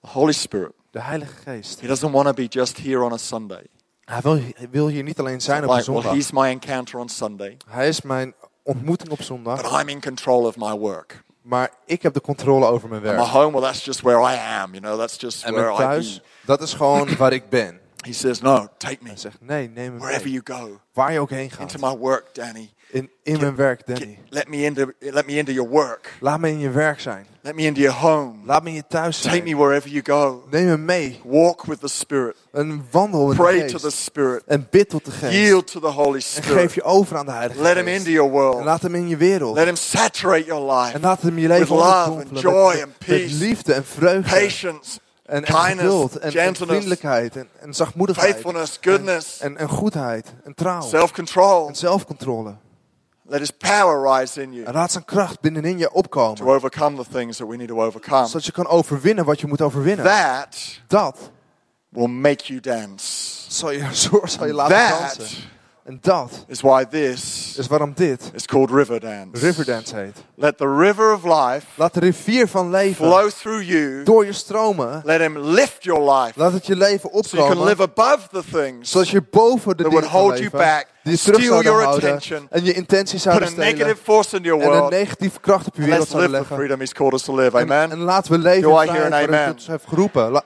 The 0.00 0.08
Holy 0.08 0.32
Spirit. 0.32 0.72
De 0.90 1.00
Heilige 1.00 1.34
Geest. 1.44 1.80
He 1.80 1.86
doesn't 1.86 2.12
want 2.12 2.26
to 2.26 2.32
be 2.32 2.44
just 2.48 2.78
here 2.78 3.02
on 3.04 3.12
a 3.12 3.16
Sunday. 3.16 3.66
Hij 4.04 4.20
wil, 4.20 4.34
hij 4.34 4.68
wil 4.70 4.88
hier 4.88 5.02
niet 5.02 5.18
alleen 5.18 5.40
zijn 5.40 5.64
op 5.64 5.70
een 5.70 5.76
Like, 5.76 5.92
well, 5.92 6.00
zondag. 6.02 6.18
he's 6.18 6.30
my 6.30 6.48
encounter 6.48 6.98
on 6.98 7.08
Sunday, 7.08 7.56
Hij 7.68 7.88
is 7.88 8.02
mijn 8.02 8.34
ontmoeting 8.62 9.10
op 9.10 9.16
but 9.16 9.26
zondag. 9.26 9.80
I'm 9.80 9.88
in 9.88 10.00
control 10.00 10.44
of 10.46 10.56
my 10.56 10.72
work. 10.72 11.22
Maar 11.42 11.70
ik 11.86 12.02
heb 12.02 12.14
de 12.14 12.20
controle 12.20 12.66
over 12.66 12.88
mijn 12.88 13.00
And 13.02 13.10
my 13.10 13.16
werk. 13.18 13.30
home, 13.32 13.52
well, 13.60 13.70
that's 13.70 13.84
just 13.84 14.00
where 14.00 14.18
I 14.20 14.36
am. 14.62 14.70
You 14.74 14.80
know, 14.80 14.98
that's 14.98 15.16
just 15.20 15.44
En 15.44 15.52
where 15.54 15.66
mijn 15.72 15.80
I 15.80 15.82
thuis, 15.82 16.14
be. 16.20 16.22
dat 16.44 16.60
is 16.62 16.72
gewoon 16.74 17.16
waar 17.16 17.32
ik 17.32 17.48
ben. 17.48 17.80
He 18.08 18.14
says, 18.14 18.40
no, 18.40 18.68
take 18.78 18.96
me 19.00 19.08
Hij 19.08 19.18
zegt, 19.18 19.36
nee, 19.40 19.68
neem 19.74 19.92
me 19.92 19.98
wherever 19.98 20.24
mee. 20.30 20.32
you 20.32 20.58
go. 20.60 20.80
Waar 20.92 21.12
je 21.12 21.20
ook 21.20 21.30
heen 21.30 21.50
Into 21.60 21.78
my 21.90 21.96
work, 21.96 22.24
Danny. 22.34 22.70
In, 22.90 23.10
in 23.22 23.40
mijn 23.40 23.56
werk, 23.56 23.86
Danny. 23.86 24.18
Let 24.28 24.48
me 24.48 24.56
into, 24.64 24.92
let 24.98 25.26
me 25.26 25.32
into 25.36 25.52
your 25.52 25.70
work. 25.70 26.12
Laat 26.20 26.40
me 26.40 26.48
in 26.48 26.58
je 26.58 26.70
werk 26.70 27.00
zijn. 27.00 27.26
Let 27.42 27.54
me 27.54 27.62
into 27.62 27.80
your 27.80 27.96
home. 27.98 28.34
Laat 28.44 28.62
me 28.62 28.68
in 28.68 28.74
je 28.74 28.84
thuis 28.88 29.20
Take 29.20 29.36
me 29.42 29.42
zijn. 29.44 29.56
wherever 29.56 29.88
you 29.90 30.02
go. 30.04 30.44
Neem 30.50 30.66
me 30.66 30.76
mee. 30.78 31.20
Walk 31.24 31.64
with 31.64 31.80
the 31.80 31.88
Spirit. 31.88 32.36
En 32.52 32.86
wandel 32.90 33.26
de 33.26 33.34
Pray 33.34 33.60
to 33.66 33.78
the 33.78 33.84
geest. 33.84 33.98
Spirit. 34.02 34.42
En 34.46 34.66
bid 34.70 34.88
tot 34.88 35.04
de 35.04 35.10
geest. 35.10 35.32
Yield 35.32 35.66
to 35.66 35.80
the 35.80 35.86
Holy 35.86 36.14
En 36.14 36.22
geef 36.22 36.44
Spirit. 36.44 36.74
je 36.74 36.82
over 36.82 37.16
aan 37.16 37.26
de 37.26 37.32
Heilige 37.32 37.62
Let 37.62 37.76
Him 37.76 37.86
into 37.88 38.02
Geest. 38.04 38.06
your 38.14 38.26
En 38.30 38.36
world. 38.36 38.64
laat 38.64 38.82
hem 38.82 38.94
in 38.94 39.08
je 39.08 39.16
wereld. 39.16 39.56
Let 39.56 39.66
Him 39.66 39.76
saturate 39.76 40.44
your 40.44 40.70
En 40.70 40.76
life. 40.80 41.00
laat 41.00 41.22
hem 41.22 41.38
je 41.38 41.48
leven 41.48 41.76
With 41.76 41.84
love 41.84 42.10
onderdompelen 42.10 42.44
and 42.44 42.54
joy 42.54 42.72
met, 42.74 42.82
and 42.82 42.94
met 42.98 43.06
peace. 43.18 43.34
liefde 43.34 43.72
en 43.72 43.84
vreugde. 43.84 44.30
Patience, 44.30 44.98
En, 45.28 45.44
en 45.44 45.78
geduld. 45.78 46.18
En, 46.18 46.32
en 46.32 46.54
vriendelijkheid. 46.54 47.36
En, 47.36 47.48
en 47.60 47.74
zachtmoedigheid. 47.74 48.30
faithfulness, 48.30 48.78
goodness, 48.80 49.40
En, 49.40 49.56
en 49.56 49.68
goedheid. 49.68 50.34
En 50.44 50.54
trouw. 50.54 50.80
self-control. 50.80 51.68
En 51.68 51.74
zelfcontrole. 51.74 52.54
Let 53.22 53.40
His 53.40 53.50
power 53.50 54.18
rise 54.18 54.42
in 54.42 54.52
you 54.52 54.64
En 54.64 54.72
laat 54.72 54.92
zijn 54.92 55.04
kracht 55.04 55.40
binnenin 55.40 55.78
je 55.78 55.84
to 55.88 55.92
opkomen. 55.92 56.46
overcome 56.46 56.96
the 57.02 57.10
things 57.12 57.36
that 57.36 57.48
we 57.48 57.56
need 57.56 57.68
to 57.68 57.84
overcome. 57.84 58.26
Zodat 58.26 58.44
je 58.44 58.52
kan 58.52 58.66
overwinnen 58.66 59.24
wat 59.24 59.40
je 59.40 59.46
moet 59.46 59.60
overwinnen. 59.60 60.04
That 60.04 60.80
Dat 60.86 61.30
will 61.88 62.06
make 62.06 62.44
you 62.44 62.60
dance. 62.60 63.06
zal 63.48 63.70
je, 63.70 63.88
zal 64.24 64.46
je 64.46 64.52
laten 64.52 64.76
That 64.76 65.16
dansen. 65.16 65.38
En 65.88 65.98
dat 66.00 66.44
is 66.48 66.60
why 66.60 66.84
this 66.84 67.54
is 67.58 67.66
waarom 67.66 67.92
dit 67.94 68.30
is 68.34 68.44
called 68.46 68.70
river 68.70 69.00
dance. 69.00 69.40
Riverdance 69.46 69.94
heet. 69.94 70.16
Let 70.34 70.58
the 70.58 70.76
river 70.76 71.12
of 71.12 71.24
life 71.24 71.66
Laat 71.74 71.94
de 71.94 72.00
rivier 72.00 72.48
van 72.48 72.70
leven 72.70 72.94
flow 73.06 73.28
through 73.30 73.62
you. 73.68 74.02
door 74.04 74.24
je 74.26 74.32
stromen. 74.32 75.02
Let 75.04 75.20
him 75.20 75.38
lift 75.38 75.84
your 75.84 76.12
life 76.12 76.38
Laat 76.38 76.52
het 76.52 76.66
je 76.66 76.76
leven 76.76 77.10
so 77.12 77.18
you 77.20 77.28
can 77.30 77.40
opkomen. 77.58 77.64
live 77.66 77.82
above 77.82 78.28
the 78.32 78.42
things 78.52 78.90
Zodat 78.90 79.08
je 79.08 79.22
boven 79.30 79.76
de 79.76 79.82
that 79.82 79.90
dingen 79.92 80.10
would 80.10 80.10
hold 80.10 80.30
you 80.38 80.42
leven. 80.42 80.58
back, 80.58 80.86
Die 81.08 81.16
je 81.16 81.22
terug 81.22 81.42
zouden 81.42 81.72
your 81.72 81.84
houden. 81.84 82.08
attention, 82.10 82.46
En 82.50 82.64
je 82.64 82.72
intenties 82.72 83.22
zouden 83.22 83.48
stelen. 83.48 83.78
En 83.78 84.70
een 84.70 84.90
negatieve 84.90 85.40
kracht 85.40 85.66
op 85.66 85.76
je 85.76 85.82
wereld 85.82 86.08
zouden 86.08 86.30
leggen. 86.30 86.56
freedom 86.56 86.78
He's 86.78 86.92
called 86.92 87.12
us 87.12 87.22
to 87.22 87.34
live. 87.36 87.56
En, 87.56 87.62
Amen. 87.62 87.90
en 87.90 87.98
laten 87.98 88.32
we 88.32 88.38
leven 88.38 88.68
in 88.70 88.76
vrijheid 88.76 89.10
waarin 89.10 89.28
amen? 89.28 89.46
God 89.46 89.54
ons 89.54 89.66
heeft 89.66 89.86
geroepen. 89.86 90.42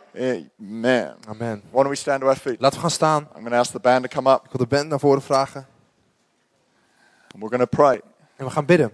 Amen. 0.61 1.17
Amen. 1.29 1.63
Why 1.71 1.83
don't 1.83 1.89
we 1.89 1.95
stand 1.95 2.21
to 2.21 2.27
our 2.27 2.37
feet? 2.37 2.57
Laten 2.61 2.77
we 2.77 2.83
gaan 2.83 2.91
staan. 2.91 3.23
I'm 3.23 3.41
going 3.41 3.51
to 3.51 3.59
ask 3.59 3.71
the 3.71 3.81
band 3.81 4.11
to 4.11 4.17
come 4.17 4.33
up 4.33 4.41
Ik 4.45 4.51
wil 4.53 4.67
de 4.69 4.77
band 4.77 4.89
naar 4.89 5.01
voren 5.01 5.23
vragen. 5.23 5.67
and 7.35 7.43
we're 7.43 7.49
going 7.57 7.71
to 7.71 7.77
pray. 7.77 8.01
En 8.37 8.45
we 8.45 8.51
gaan 8.51 8.65
bidden. 8.67 8.93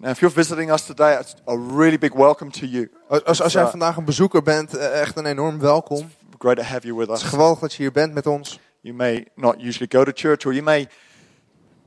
Now, 0.00 0.10
if 0.10 0.20
you're 0.20 0.34
visiting 0.34 0.70
us 0.70 0.82
today, 0.86 1.18
it's 1.20 1.34
a 1.48 1.56
really 1.76 1.98
big 1.98 2.14
welcome 2.14 2.50
to 2.50 2.66
you. 2.66 2.90
Als, 3.08 3.42
als, 3.42 3.52
jij 3.52 3.62
Ja. 3.62 3.70
vandaag 3.70 3.96
een 3.96 4.04
bezoeker 4.04 4.42
bent, 4.42 4.76
eh, 4.76 5.00
echt 5.00 5.16
een 5.16 5.26
enorm 5.26 5.58
welkom. 5.58 6.10
Great 6.38 6.56
to 6.56 6.62
have 6.62 6.86
you 6.86 6.98
with 6.98 7.08
Het 7.08 7.16
is 7.16 7.22
us. 7.24 7.28
geweldig 7.30 7.58
dat 7.58 7.72
je 7.72 7.82
hier 7.82 7.92
bent 7.92 8.14
met 8.14 8.26
ons. 8.26 8.58
You 8.80 8.94
may 8.96 9.26
not 9.34 9.54
usually 9.60 9.88
go 9.88 10.04
to 10.04 10.12
church, 10.14 10.46
or 10.46 10.52
you 10.52 10.62
may 10.62 10.88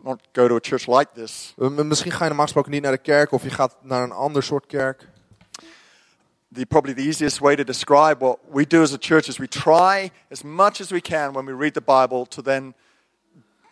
not 0.04 0.20
go 0.34 0.48
to 0.48 0.56
a 0.56 0.60
church 0.62 0.88
like 0.88 1.08
this. 1.14 1.54
Misschien 1.58 2.12
ga 2.12 2.18
je 2.20 2.26
normaal 2.28 2.46
gesproken 2.46 2.72
niet 2.72 2.82
naar 2.82 2.92
de 2.92 2.98
kerk 2.98 3.32
of 3.32 3.44
je 3.44 3.50
gaat 3.50 3.76
naar 3.82 4.04
een 4.04 4.12
ander 4.12 4.44
soort 4.44 4.66
kerk. 4.66 5.08
The, 6.54 6.66
probably 6.66 6.94
the 6.94 7.02
easiest 7.02 7.40
way 7.40 7.56
to 7.56 7.64
describe 7.64 8.16
what 8.20 8.38
we 8.52 8.68
do 8.68 8.82
as 8.82 8.94
a 8.94 8.98
church 9.00 9.28
is 9.28 9.38
we 9.38 9.48
try 9.48 10.12
as 10.32 10.42
much 10.44 10.82
as 10.82 10.90
we 10.90 11.02
can 11.02 11.34
when 11.34 11.46
we 11.46 11.56
read 11.56 11.74
the 11.74 11.82
Bible 11.82 12.26
to 12.28 12.42
then 12.42 12.74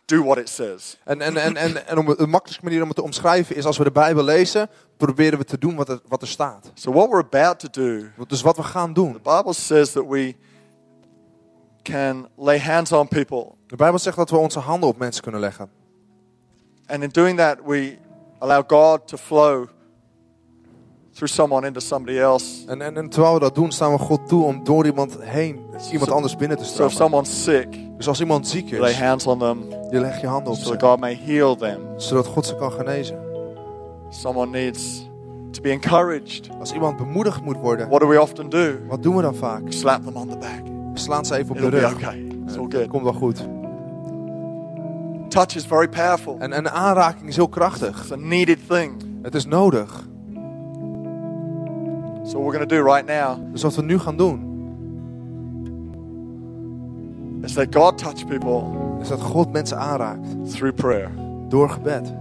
do 0.05 0.23
what 0.23 0.37
it 0.37 0.49
says. 0.49 0.97
En, 1.03 1.21
en, 1.21 1.37
en, 1.37 1.55
en, 1.57 1.87
en 1.87 1.97
om, 1.97 2.05
de 2.05 2.27
makkelijkste 2.27 2.63
manier 2.63 2.81
om 2.81 2.87
het 2.87 2.97
te 2.97 3.03
omschrijven 3.03 3.55
is 3.55 3.65
als 3.65 3.77
we 3.77 3.83
de 3.83 3.91
Bijbel 3.91 4.23
lezen, 4.23 4.69
proberen 4.97 5.39
we 5.39 5.45
te 5.45 5.57
doen 5.57 5.75
wat 5.75 5.89
er, 5.89 5.99
wat 6.07 6.21
er 6.21 6.27
staat. 6.27 6.71
So, 6.73 6.91
what 6.91 7.09
we're 7.09 7.23
about 7.23 7.59
to 7.59 7.67
do, 7.71 8.05
Dus 8.27 8.41
wat 8.41 8.55
we 8.57 8.63
gaan 8.63 8.93
doen. 8.93 9.13
the 9.13 9.37
Bible 9.37 9.53
says 9.53 9.91
that 9.91 10.05
we 10.07 10.35
can 11.91 12.27
lay 12.37 12.59
hands 12.59 12.91
on 12.91 13.07
people. 13.07 13.45
De 13.67 13.75
Bijbel 13.75 13.99
zegt 13.99 14.17
dat 14.17 14.29
we 14.29 14.37
onze 14.37 14.59
handen 14.59 14.89
op 14.89 14.97
mensen 14.97 15.21
kunnen 15.23 15.41
leggen. 15.41 15.69
And 16.87 17.03
in 17.03 17.09
doing 17.11 17.37
that, 17.37 17.57
we 17.65 17.97
allow 18.39 18.63
God 18.67 19.07
to 19.07 19.17
flow 19.17 19.67
through 21.13 21.33
someone 21.33 21.67
into 21.67 21.79
somebody 21.79 22.17
else. 22.17 22.67
En, 22.67 22.81
en, 22.81 22.97
en 22.97 23.09
terwijl 23.09 23.33
we 23.33 23.39
dat 23.39 23.55
doen, 23.55 23.71
staan 23.71 23.91
we 23.91 23.97
God 23.97 24.27
toe 24.27 24.43
om 24.43 24.63
door 24.63 24.85
iemand 24.85 25.17
heen 25.19 25.55
iemand 25.91 26.09
So- 26.09 26.15
anders 26.15 26.35
binnen 26.35 26.57
te 26.57 26.63
So, 26.63 26.69
if 26.69 26.73
stromen. 26.91 26.95
someone's 26.95 27.43
sick, 27.43 27.67
Dus 27.97 28.07
als 28.07 28.19
iemand 28.19 28.47
ziek 28.47 28.69
you 28.69 28.81
lay 28.81 28.89
is, 28.91 28.99
hands 28.99 29.25
on 29.27 29.39
them 29.39 29.63
je 29.91 29.99
legt 29.99 30.21
je 30.21 30.27
handen 30.27 30.51
op 30.53 30.59
so 30.59 30.71
ze. 30.71 30.79
God 30.79 30.99
may 30.99 31.15
heal 31.25 31.55
them. 31.55 31.79
Zodat 31.97 32.25
God 32.25 32.45
ze 32.45 32.55
kan 32.55 32.71
genezen. 32.71 33.19
Someone 34.09 34.51
needs 34.51 35.07
to 35.51 35.61
be 35.61 35.69
encouraged. 35.69 36.49
Als 36.59 36.71
iemand 36.73 36.97
bemoedigd 36.97 37.41
moet 37.43 37.57
worden, 37.57 37.89
What 37.89 37.99
do 38.01 38.07
we 38.07 38.21
often 38.21 38.49
do? 38.49 38.75
wat 38.87 39.03
doen 39.03 39.15
we 39.15 39.21
dan 39.21 39.35
vaak? 39.35 39.61
Slap 39.69 40.03
them 40.03 40.15
on 40.15 40.29
the 40.29 40.37
back. 40.37 40.61
We 40.99 41.05
slaan 41.05 41.25
ze 41.25 41.35
even 41.35 41.49
op 41.49 41.57
de 41.57 41.65
It'll 41.67 41.79
be 41.79 41.85
rug. 41.85 41.95
okay. 41.95 42.17
It's 42.45 42.57
all 42.57 42.63
Het 42.63 42.73
good. 42.73 42.87
komt 42.87 43.03
wel 43.03 43.13
goed. 43.13 43.47
Touch 45.27 45.55
is 45.55 45.65
very 45.65 45.87
powerful. 45.87 46.35
En, 46.39 46.53
en 46.53 46.65
een 46.65 46.71
aanraking 46.71 47.27
is 47.27 47.35
heel 47.35 47.47
krachtig. 47.49 47.99
It's 48.01 48.11
a 48.11 48.15
needed 48.15 48.57
thing. 48.67 48.91
Het 49.21 49.35
is 49.35 49.45
nodig. 49.45 50.07
So 52.23 52.37
we're 52.39 52.51
going 52.57 52.69
to 52.69 52.75
do 52.75 52.83
right 52.83 53.07
now 53.07 53.51
Dus 53.51 53.61
wat 53.61 53.75
we 53.75 53.81
nu 53.81 53.99
gaan 53.99 54.17
doen, 54.17 54.47
is 57.41 57.53
let 57.55 57.75
God 57.75 57.97
touch 57.97 58.25
people 58.27 58.63
is 59.01 59.07
dat 59.07 59.21
God 59.21 59.51
mensen 59.51 59.77
aanraakt. 59.77 60.51
through 60.51 60.75
prayer. 60.75 61.09
Door 61.49 61.69
gebed. 61.69 62.13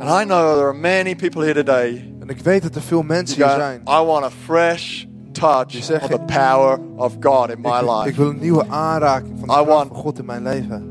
And 0.00 0.10
I 0.10 0.24
know 0.24 0.54
there 0.54 0.66
are 0.66 0.78
many 0.78 1.14
people 1.14 1.42
here 1.42 1.54
today 1.54 2.14
En 2.20 2.28
ik 2.28 2.38
weet 2.40 2.62
dat 2.62 2.74
er 2.74 2.82
veel 2.82 3.02
mensen 3.02 3.36
hier 3.36 3.54
zijn. 3.54 3.80
I 3.80 4.04
want 4.04 4.24
a 4.24 4.30
fresh 4.30 5.04
touch 5.32 5.66
Die 5.86 5.94
of 6.00 6.06
the 6.08 6.18
power 6.26 6.78
of 6.96 7.12
God 7.20 7.50
in 7.50 7.60
my 7.60 7.68
Ik, 7.70 7.80
ik 7.82 8.04
life. 8.04 8.20
wil 8.20 8.28
een 8.30 8.38
nieuwe 8.40 8.64
aanraking 8.68 9.38
van 9.38 9.48
de 9.48 9.54
I 9.54 9.56
kracht 9.56 9.66
want- 9.68 9.88
van 9.88 9.96
God 9.96 10.18
in 10.18 10.24
mijn 10.24 10.42
leven. 10.42 10.90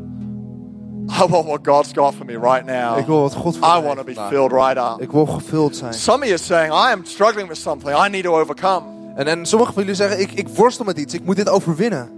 I 1.24 1.26
want 1.28 1.46
what 1.46 1.60
God's 1.64 1.92
got 1.94 2.14
for 2.14 2.26
me 2.26 2.38
right 2.40 2.66
now. 2.66 2.98
Ik 2.98 3.06
wil 3.06 3.22
wat 3.22 3.34
God 3.34 3.58
voor 3.58 3.68
I 3.68 3.72
mij 3.72 3.82
want 3.84 3.98
to 3.98 4.04
be 4.04 4.14
vandaag. 4.14 4.32
filled 4.32 4.52
right 4.52 4.78
up. 4.78 5.02
Ik 5.02 5.12
wil 5.12 5.26
gevuld 5.26 5.76
zijn. 5.76 5.94
Some 5.94 6.18
of 6.18 6.24
you 6.24 6.34
are 6.34 6.44
saying, 6.44 6.74
I 6.74 6.92
am 6.92 7.06
struggling 7.06 7.48
with 7.48 7.58
something 7.58 8.06
I 8.06 8.10
need 8.10 8.24
to 8.24 8.40
overcome. 8.40 8.82
En, 9.16 9.28
en 9.28 9.46
sommigen 9.46 9.74
van 9.74 9.84
jullie 9.84 9.98
zeggen, 9.98 10.20
ik, 10.20 10.32
ik 10.32 10.48
worstel 10.48 10.86
met 10.86 10.98
iets. 10.98 11.14
Ik 11.14 11.26
moet 11.26 11.36
dit 11.36 11.50
overwinnen. 11.50 12.10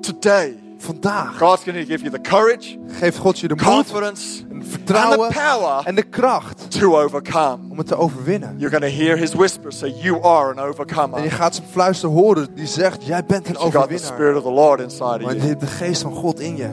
Today, 0.00 0.58
Vandaag 0.82 1.38
God's 1.38 1.64
going 1.64 1.78
to 1.78 1.84
give 1.86 2.02
you 2.04 2.10
the 2.10 2.20
courage, 2.20 2.78
geeft 3.00 3.18
God 3.18 3.38
je 3.38 3.48
de 3.48 3.54
moed, 3.54 3.64
confidence, 3.64 4.42
en 4.42 4.52
and 4.52 4.62
the 4.64 4.68
vertrouwen 4.70 5.32
power 5.32 5.82
en 5.86 5.94
de 5.94 6.02
kracht 6.02 6.70
to 6.80 7.00
overcome. 7.00 7.58
om 7.70 7.78
het 7.78 7.86
te 7.86 7.96
overwinnen. 7.96 8.54
You're 8.58 8.78
going 8.78 8.92
to 8.92 9.02
hear 9.02 9.16
his 9.16 9.32
whisper 9.34 9.72
say, 9.72 9.88
You 10.02 10.22
are 10.22 10.50
an 10.50 10.56
En 10.58 10.62
je 10.62 10.68
overcomer. 10.68 11.30
gaat 11.30 11.54
zijn 11.54 11.66
fluister 11.70 12.08
horen 12.08 12.54
die 12.54 12.66
zegt, 12.66 13.04
jij 13.06 13.24
bent 13.24 13.46
een 13.46 13.52
You 13.52 13.64
got 13.64 13.72
the 13.72 13.78
overwinnaar. 13.78 14.12
Spirit 14.12 14.36
of 14.36 14.42
the 14.42 14.50
Lord 14.50 14.80
inside 14.80 15.04
Maar 15.04 15.14
of 15.24 15.30
je 15.32 15.36
you. 15.36 15.48
hebt 15.48 15.60
de 15.60 15.66
geest 15.66 16.02
van 16.02 16.12
God 16.14 16.40
in 16.40 16.56
je. 16.56 16.68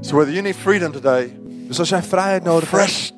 So 0.00 0.14
whether 0.16 0.32
you 0.32 0.42
need 0.44 0.56
freedom 0.56 0.92
today, 0.92 1.38
Dus 1.68 1.78
als 1.78 1.88
jij 1.88 2.02
vrijheid 2.02 2.44
nodig 2.44 2.70
hebt, 2.70 2.82
fresh 2.82 3.10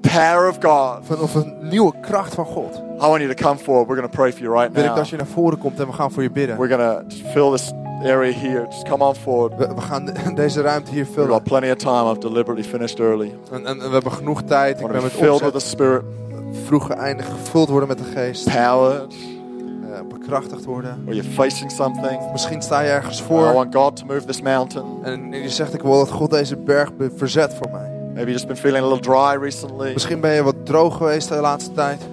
power 0.00 0.48
of 0.48 0.56
God, 0.60 1.06
van, 1.06 1.20
of 1.20 1.34
een 1.34 1.54
nieuwe 1.60 1.92
kracht 2.00 2.34
van 2.34 2.44
God, 2.44 2.82
I 3.00 3.06
want 3.06 3.20
you 3.22 3.34
to 3.34 3.44
come 3.48 3.58
forward. 3.58 3.86
We're 3.88 3.96
going 4.00 4.10
to 4.10 4.16
pray 4.16 4.32
for 4.32 4.42
you 4.42 4.52
right 4.54 4.72
wil 4.72 4.82
ik 4.82 4.88
now. 4.88 4.96
dat 4.98 5.08
je 5.08 5.16
naar 5.16 5.26
voren 5.26 5.58
komt 5.58 5.80
en 5.80 5.86
we 5.86 5.92
gaan 5.92 6.10
voor 6.12 6.22
je 6.22 6.30
bidden. 6.30 6.56
We're 6.58 6.76
going 6.76 7.08
to 7.08 7.16
fill 7.30 7.50
this 7.50 7.72
area 8.04 8.32
here. 8.32 8.66
Just 8.70 8.88
come 8.88 9.04
on 9.04 9.14
forward. 9.14 9.56
We, 9.56 9.74
we 9.74 9.80
gaan 9.80 10.04
de- 10.04 10.32
deze 10.34 10.60
ruimte 10.60 10.90
hier 10.90 11.02
We've 11.04 11.12
vullen. 11.14 11.30
got 11.30 11.42
plenty 11.42 11.68
of 11.70 11.76
time. 11.76 12.10
I've 12.10 12.20
deliberately 12.20 12.64
finished 12.64 12.98
early. 13.00 13.34
En, 13.52 13.66
en 13.66 13.78
we 13.78 13.88
hebben 13.88 14.12
genoeg 14.12 14.42
tijd. 14.42 14.80
I 14.80 14.84
Ik 14.84 14.90
ben 14.92 15.02
met 15.02 15.12
filled 15.12 15.40
with 15.40 15.52
the 15.52 15.58
Spirit, 15.60 16.02
vroeg 16.64 16.86
geëindigd, 16.86 17.28
gevuld 17.30 17.68
worden 17.68 17.88
met 17.88 17.98
de 17.98 18.04
geest. 18.04 18.44
powered, 18.54 19.14
eh, 19.92 20.00
bekrachtigd 20.18 20.64
worden. 20.64 21.04
or 21.06 21.14
you're 21.14 21.30
facing 21.30 21.70
something. 21.70 22.32
Misschien 22.32 22.62
sta 22.62 22.80
je 22.80 22.90
ergens 22.90 23.20
I 23.20 23.22
voor 23.24 23.52
want 23.52 23.74
God 23.74 23.96
to 23.96 24.04
move 24.06 24.24
this 24.24 24.42
mountain. 24.42 24.84
en 25.02 25.32
je 25.32 25.48
zegt 25.48 25.74
ik 25.74 25.82
wil 25.82 25.98
dat 25.98 26.10
God 26.10 26.30
deze 26.30 26.56
berg 26.56 26.96
be- 26.96 27.10
verzet 27.16 27.54
voor 27.54 27.70
mij. 27.72 27.90
Maybe 28.14 28.30
you've 28.30 28.32
just 28.32 28.46
been 28.46 28.56
feeling 28.56 28.84
a 28.84 28.88
little 28.88 29.12
dry 29.12 29.42
recently. 29.42 29.92
Misschien 29.92 30.20
ben 30.20 30.32
je 30.34 30.42
wat 30.42 30.54
droog 30.64 30.96
geweest 30.96 31.28
de 31.28 31.34
laatste 31.34 31.72
tijd. 31.72 32.08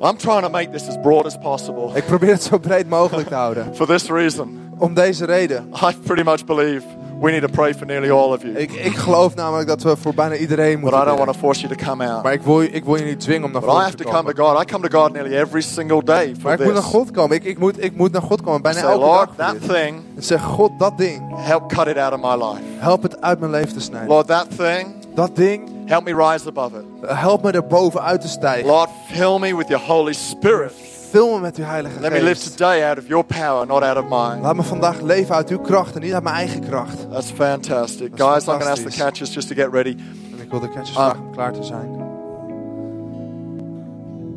I'm 0.00 0.16
trying 0.16 0.42
to 0.42 0.48
make 0.50 0.70
this 0.70 0.88
as 0.88 0.96
broad 1.02 1.26
as 1.26 1.38
possible. 1.38 1.90
Ik 1.94 2.04
probeer 2.06 2.30
het 2.32 2.42
zo 2.42 2.58
breed 2.58 2.88
mogelijk 2.88 3.28
te 3.28 3.34
houden. 3.34 3.66
For 3.76 3.86
this 3.86 4.08
reason, 4.10 4.62
Om 4.78 4.94
deze 4.94 5.24
reden. 5.24 5.68
I 5.90 5.94
pretty 6.04 6.22
much 6.22 6.44
believe 6.44 6.82
we 7.20 7.30
need 7.30 7.40
to 7.42 7.48
pray 7.48 7.74
for 7.74 7.86
nearly 7.86 8.10
all 8.10 8.32
of 8.32 8.42
you. 8.42 8.54
Ik, 8.58 8.72
ik 8.72 8.96
geloof 8.96 9.34
namelijk 9.34 9.68
dat 9.68 9.82
we 9.82 9.96
voor 9.96 10.14
bijna 10.14 10.34
iedereen 10.36 10.78
moeten. 10.80 10.98
But 11.00 11.08
I 11.08 11.10
don't 11.10 11.18
want 11.24 11.32
to 11.32 11.38
force 11.38 11.60
you 11.60 11.76
to 11.76 11.84
come 11.84 12.08
out. 12.08 12.22
Maar 12.22 12.32
ik 12.32 12.42
wil, 12.42 12.60
ik 12.60 12.84
wil 12.84 12.96
je 12.96 13.04
niet 13.04 13.20
dwingen 13.20 13.44
om 13.44 13.52
naar 13.52 13.60
But 13.60 13.70
I 13.70 13.74
have 13.74 13.94
to 13.96 14.10
come 14.10 14.32
to 14.34 14.44
God. 14.44 14.62
I 14.62 14.64
come 14.72 14.88
to 14.88 15.00
God 15.00 15.12
nearly 15.12 15.36
every 15.36 15.60
single 15.60 16.04
day 16.04 16.34
for 16.34 16.42
Maar 16.42 16.52
ik 16.60 16.64
moet 16.64 16.72
naar. 16.74 16.82
God 16.82 17.10
komen. 17.10 17.36
Ik, 17.36 17.44
ik, 17.44 17.58
moet, 17.58 17.84
ik 17.84 17.96
moet 17.96 18.12
naar 18.12 18.22
God 18.22 18.42
komen. 18.42 18.62
Bijna 18.62 18.78
Say, 18.80 18.90
elke 18.90 19.04
Lord, 19.04 19.28
dag. 19.36 19.46
that 19.46 19.68
thing, 19.68 20.00
En 20.16 20.22
zeg, 20.22 20.42
God, 20.42 20.70
dat 20.78 20.98
ding. 20.98 21.22
help 21.36 21.68
cut 21.68 21.86
it 21.86 21.96
out 21.98 22.12
of 22.12 22.20
my 22.20 22.44
life. 22.46 22.62
Help 22.78 23.02
het 23.02 23.20
uit 23.20 23.38
mijn 23.38 23.50
leven 23.50 23.72
te 23.72 23.80
snijden. 23.80 24.08
Lord, 24.08 24.26
that 24.26 24.46
thing, 24.56 24.86
Dat 25.14 25.36
ding, 25.36 25.68
help 25.86 26.04
me 26.04 26.12
rise 26.12 26.48
above 26.48 26.78
it. 26.78 27.10
help 27.10 27.42
me 27.42 27.50
er 27.52 27.66
bovenuit 27.66 28.20
te 28.20 28.28
stijgen. 28.28 28.66
Lord, 28.66 28.88
fill 29.12 29.38
me 29.38 29.56
with 29.56 29.68
your 29.68 29.84
Holy 29.86 30.12
Spirit. 30.12 30.72
Vul 31.10 31.34
me 31.34 31.40
met 31.40 31.56
uw 31.56 31.64
heilige 31.64 32.00
Let 32.00 32.12
me 32.12 32.18
live 32.22 32.34
geest. 32.34 32.56
today 32.56 32.84
out 32.88 32.98
of 32.98 33.06
your 33.06 33.24
power, 33.24 33.66
not 33.66 33.82
out 33.82 33.96
of 33.96 34.04
mine. 34.04 34.40
Laat 34.40 34.56
me 34.56 34.62
vandaag 34.62 35.00
leven 35.00 35.34
uit 35.34 35.48
uw 35.50 35.58
kracht 35.58 35.94
en 35.94 36.00
niet 36.00 36.12
uit 36.12 36.22
mijn 36.22 36.34
eigen 36.36 36.60
kracht. 36.68 37.10
That's 37.10 37.30
fantastic. 37.30 38.10
Guys, 38.14 38.46
I'm 38.46 38.52
going 38.60 38.62
to 38.62 38.68
ask 38.70 38.82
the 38.82 38.98
catchers 38.98 39.34
just 39.34 39.48
to 39.48 39.54
get 39.54 39.72
ready. 39.72 39.96
En 40.32 40.40
ik 40.42 40.50
wil 40.50 40.60
de 40.60 40.68
catches 40.68 40.96
Ah. 40.96 41.04
vragen 41.04 41.20
om 41.26 41.32
klaar 41.32 41.52
te 41.52 41.62
zijn. 41.62 42.03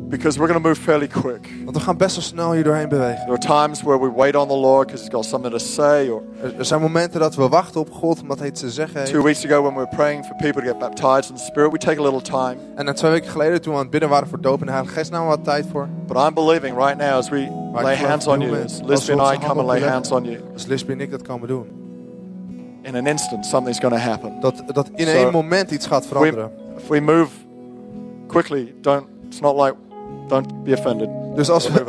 Because 0.08 0.38
we're 0.38 0.48
going 0.48 0.62
to 0.62 0.68
move 0.68 0.78
fairly 0.78 1.06
quick. 1.08 1.48
Want 1.64 1.76
we 1.76 1.82
gaan 1.82 1.96
best 1.96 2.14
wel 2.16 2.24
snel 2.24 2.52
hier 2.52 2.64
doorheen 2.64 2.88
bewegen. 2.88 3.26
There 3.26 3.32
are 3.32 3.66
times 3.66 3.82
where 3.82 4.00
we 4.00 4.12
wait 4.16 4.36
on 4.36 4.48
the 4.48 4.56
Lord 4.56 4.86
because 4.86 5.02
He's 5.04 5.14
got 5.14 5.24
something 5.24 5.52
to 5.52 5.58
say. 5.58 6.08
Or 6.08 6.22
Er, 6.42 6.54
er 6.58 6.64
zijn 6.64 6.80
momenten 6.80 7.20
dat 7.20 7.34
we 7.34 7.48
wachten 7.48 7.80
op 7.80 7.90
God 7.92 8.20
omdat 8.20 8.38
hij 8.38 8.48
iets 8.48 8.60
te 8.60 8.70
zeggen 8.70 8.98
heeft. 9.00 9.12
two 9.12 9.22
weeks 9.22 9.44
ago, 9.44 9.62
when 9.62 9.74
we 9.74 9.80
were 9.80 9.96
praying 9.96 10.24
for 10.24 10.36
people 10.36 10.62
to 10.62 10.68
get 10.68 10.78
baptized 10.78 11.30
in 11.30 11.36
the 11.36 11.42
Spirit, 11.42 11.72
we 11.72 11.78
take 11.78 12.00
a 12.00 12.02
little 12.02 12.22
time. 12.22 12.56
En 12.74 12.84
dan 12.86 12.94
twee 12.94 13.10
weken 13.10 13.30
geleden 13.30 13.60
toen 13.60 13.72
we 13.72 13.76
aan 13.78 13.82
het 13.84 13.92
bidden 13.92 14.08
waren 14.10 14.28
voor 14.28 14.40
doop 14.40 14.60
en 14.60 14.66
de 14.66 14.72
Heilige 14.72 14.94
Geest 14.94 15.10
namen 15.10 15.28
we 15.28 15.34
wat 15.36 15.44
tijd 15.44 15.66
voor. 15.72 15.88
But 16.06 16.16
I'm 16.16 16.34
believing 16.34 16.76
right 16.76 16.96
now 16.98 17.10
as 17.12 17.28
we 17.28 17.68
Maar 17.72 17.82
lay 17.82 17.96
hands 17.96 18.26
on 18.26 18.40
you, 18.40 18.62
as 18.62 19.04
we 19.06 19.12
and 19.22 19.34
I 19.34 19.46
come 19.46 19.60
and 19.60 19.66
lay 19.68 19.80
hands 19.82 20.10
on 20.10 20.24
you, 20.24 20.38
Als 20.52 20.66
Lisby 20.66 20.92
en 20.92 21.00
ik 21.00 21.10
dat 21.10 21.22
komen 21.22 21.48
doen. 21.48 21.66
in 22.82 22.96
an 22.96 23.06
instant, 23.06 23.46
something's 23.46 23.78
going 23.80 23.94
to 23.94 24.00
happen. 24.00 24.32
Dat, 24.40 24.62
dat 24.72 24.90
in 24.94 25.06
Zo. 25.06 25.12
één 25.12 25.30
moment 25.30 25.70
iets 25.70 25.86
gaat 25.86 26.06
veranderen. 26.06 26.50
If 26.76 26.88
we 26.88 27.00
move 27.00 27.28
quickly, 28.26 28.74
don't. 28.80 29.04
It's 29.26 29.40
not 29.40 29.56
like, 29.56 29.74
don't 30.28 30.64
be 30.64 30.72
offended. 30.72 31.08
Dus 31.34 31.50
als 31.50 31.68
we, 31.70 31.84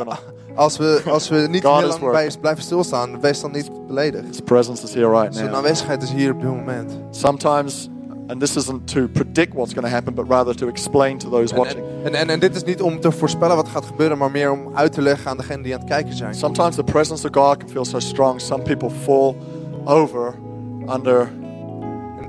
als 0.54 0.76
we, 0.76 1.02
als 1.06 1.28
we 1.28 1.46
niet 1.50 1.64
God 1.64 1.78
heel 1.78 1.88
lang 1.88 2.12
bij 2.12 2.30
blijven 2.40 2.62
stilstaan, 2.62 3.20
wees 3.20 3.40
dan 3.40 3.52
niet 3.52 3.70
beledigd. 3.86 4.26
His 4.26 4.40
presence 4.40 4.82
is 4.84 4.94
here 4.94 5.08
right 5.10 5.34
Zijn 5.34 5.46
now. 5.46 5.54
aanwezigheid 5.54 6.02
is 6.02 6.12
hier 6.12 6.32
op 6.32 6.40
dit 6.40 6.50
moment. 6.50 6.98
Sometimes, 7.10 7.88
and 8.26 8.40
this 8.40 8.56
isn't 8.56 8.86
to 8.86 9.08
predict 9.08 9.54
what's 9.54 9.72
going 9.72 9.86
to 9.86 9.92
happen, 9.92 10.14
but 10.14 10.28
rather 10.28 10.54
to 10.56 10.68
explain 10.68 11.18
to 11.18 11.28
those 11.30 11.54
En, 11.54 11.58
watching. 11.60 11.84
en, 12.04 12.14
en, 12.14 12.28
en 12.30 12.40
dit 12.40 12.56
is 12.56 12.64
niet 12.64 12.82
om 12.82 13.00
te 13.00 13.12
voorspellen 13.12 13.56
wat 13.56 13.68
gaat 13.68 13.84
gebeuren, 13.84 14.18
maar 14.18 14.30
meer 14.30 14.50
om 14.50 14.70
uit 14.74 14.92
te 14.92 15.02
leggen 15.02 15.30
aan 15.30 15.36
degenen 15.36 15.62
die 15.62 15.74
aan 15.74 15.80
het 15.80 15.88
kijken 15.88 16.14
zijn. 16.16 16.34
Sometimes 16.34 16.74
the 16.74 16.84
presence 16.84 17.28
of 17.28 17.34
God 17.34 17.56
can 17.56 17.68
feel 17.68 17.84
so 17.84 17.98
strong, 17.98 18.40
some 18.40 18.62
people 18.62 18.90
fall 18.90 19.34
over 19.84 20.34
under 20.94 21.30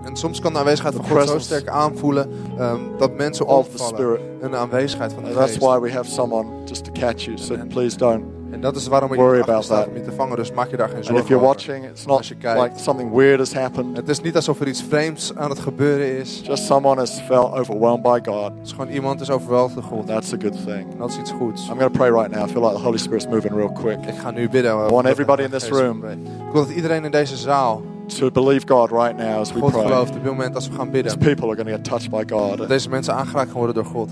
En, 0.06 0.16
soms 0.16 0.40
kan 0.40 0.54
de 0.54 0.60
aanwezigheid 0.60 0.96
van 0.96 1.06
God 1.06 1.30
zo 1.30 1.40
sterk 1.40 1.68
aanvoelen 1.68 2.32
ehm, 2.58 2.80
dat 2.98 3.14
mensen 3.18 3.46
opvallen. 3.46 3.96
Spirit. 3.96 4.22
En 4.42 4.52
de 4.52 4.58
aanwezigheid 4.58 5.14
van 5.14 5.24
de 5.24 5.30
And 5.30 5.38
that's 5.38 5.52
geest. 5.52 5.64
why 5.64 5.80
we 5.80 5.92
have 5.92 6.10
someone 6.10 6.48
just 6.66 6.84
to 6.84 6.92
catch 6.92 7.24
you. 7.24 7.38
So 7.38 7.56
please 7.70 7.98
don't. 7.98 8.24
En 8.52 8.62
dat 8.62 8.76
is 8.76 8.88
waarom 8.88 9.14
ik 9.14 9.20
Worry 9.20 9.42
about 9.42 9.68
that. 9.68 9.88
om 9.88 9.94
je 9.94 10.02
te 10.02 10.12
vangen. 10.12 10.36
Dus 10.36 10.52
maak 10.52 10.70
je 10.70 10.78
daar 10.78 10.88
geen 10.88 10.96
And 10.96 11.06
zorgen 11.06 11.24
if 11.24 11.30
you're 11.30 11.46
watching, 11.46 11.86
it's 11.86 12.06
not 12.06 12.30
like 12.44 12.72
something 12.76 13.14
weird 13.14 13.40
has 13.40 13.54
happened. 13.54 13.98
Het 13.98 14.10
is 14.10 14.22
niet 14.22 14.36
alsof 14.36 14.60
er 14.60 14.68
iets 14.68 14.84
vreemds 14.84 15.36
aan 15.36 15.50
het 15.50 15.60
gebeuren 15.60 16.18
is. 16.18 16.42
Just 16.44 16.66
someone 16.66 17.00
has 17.00 17.20
felt 17.20 17.54
overwhelmed 17.54 18.02
by 18.02 18.20
God. 18.24 18.52
Het 18.58 18.66
is 18.66 18.72
gewoon 18.72 18.90
iemand 18.90 19.22
is 19.22 19.30
overweldigd 19.30 19.76
door 19.76 19.84
God. 19.84 20.08
That's 20.08 20.34
a 20.34 20.38
good 20.42 20.66
thing. 20.66 20.92
En 20.92 20.98
dat 20.98 21.10
is 21.10 21.18
iets 21.18 21.32
goeds. 21.32 21.62
I'm 21.62 21.78
going 21.78 21.92
to 21.92 21.98
pray 21.98 22.10
right 22.10 22.36
now. 22.36 22.50
I 22.50 22.52
feel 22.52 22.62
like 22.62 22.76
the 22.76 22.82
Holy 22.82 22.98
Spirit's 22.98 23.28
moving 23.28 23.54
real 23.54 23.72
quick. 23.72 23.98
Ik 24.06 24.16
ga 24.22 24.32
nu 24.32 24.50
bidden. 24.50 24.72
I 24.72 24.90
want 24.90 25.06
everybody 25.06 25.44
in 25.44 25.50
this 25.50 25.70
room 25.70 26.06
Ik 26.06 26.52
wil 26.54 26.66
dat 26.66 26.76
iedereen 26.76 27.06
in 27.06 27.12
deze 27.12 27.38
zaal 27.38 27.82
to 28.18 28.32
believe 28.32 28.66
God 28.66 28.92
right 28.92 29.18
now 29.18 29.40
as 29.42 29.52
we 29.54 29.60
God 29.60 29.72
pray. 29.72 29.82
gelooft 29.84 30.10
op 30.10 30.14
dit 30.24 30.24
moment 30.32 30.56
als 30.56 30.68
we 30.68 30.76
gaan 30.76 30.92
These 30.92 31.18
people 31.18 31.48
are 31.50 31.56
going 31.56 31.68
to 31.68 31.74
get 31.76 31.84
touched 31.84 32.10
by 32.10 32.24
God. 32.36 32.58
Dat 32.58 32.68
deze 32.68 32.90
mensen 32.90 33.14
aangeraakt 33.16 33.50
gaan 33.50 33.58
worden 33.58 33.76
door 33.76 33.86
God. 33.86 34.10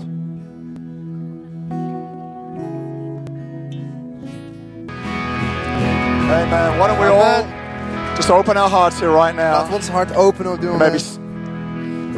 Amen. 6.30 6.78
Why 6.78 6.86
don't 6.86 6.98
we 7.00 7.06
all 7.06 7.44
just 8.16 8.30
open 8.30 8.56
our 8.56 8.68
hearts 8.68 9.00
here 9.00 9.10
right 9.10 9.34
Laten 9.34 9.64
we 9.64 9.70
now? 9.70 9.74
ons 9.74 9.88
hart 9.88 10.14
openen 10.16 10.52
op 10.52 10.60
dit 10.60 10.70
Maybe 10.70 10.84
moment. 10.84 11.00
s- 11.00 11.18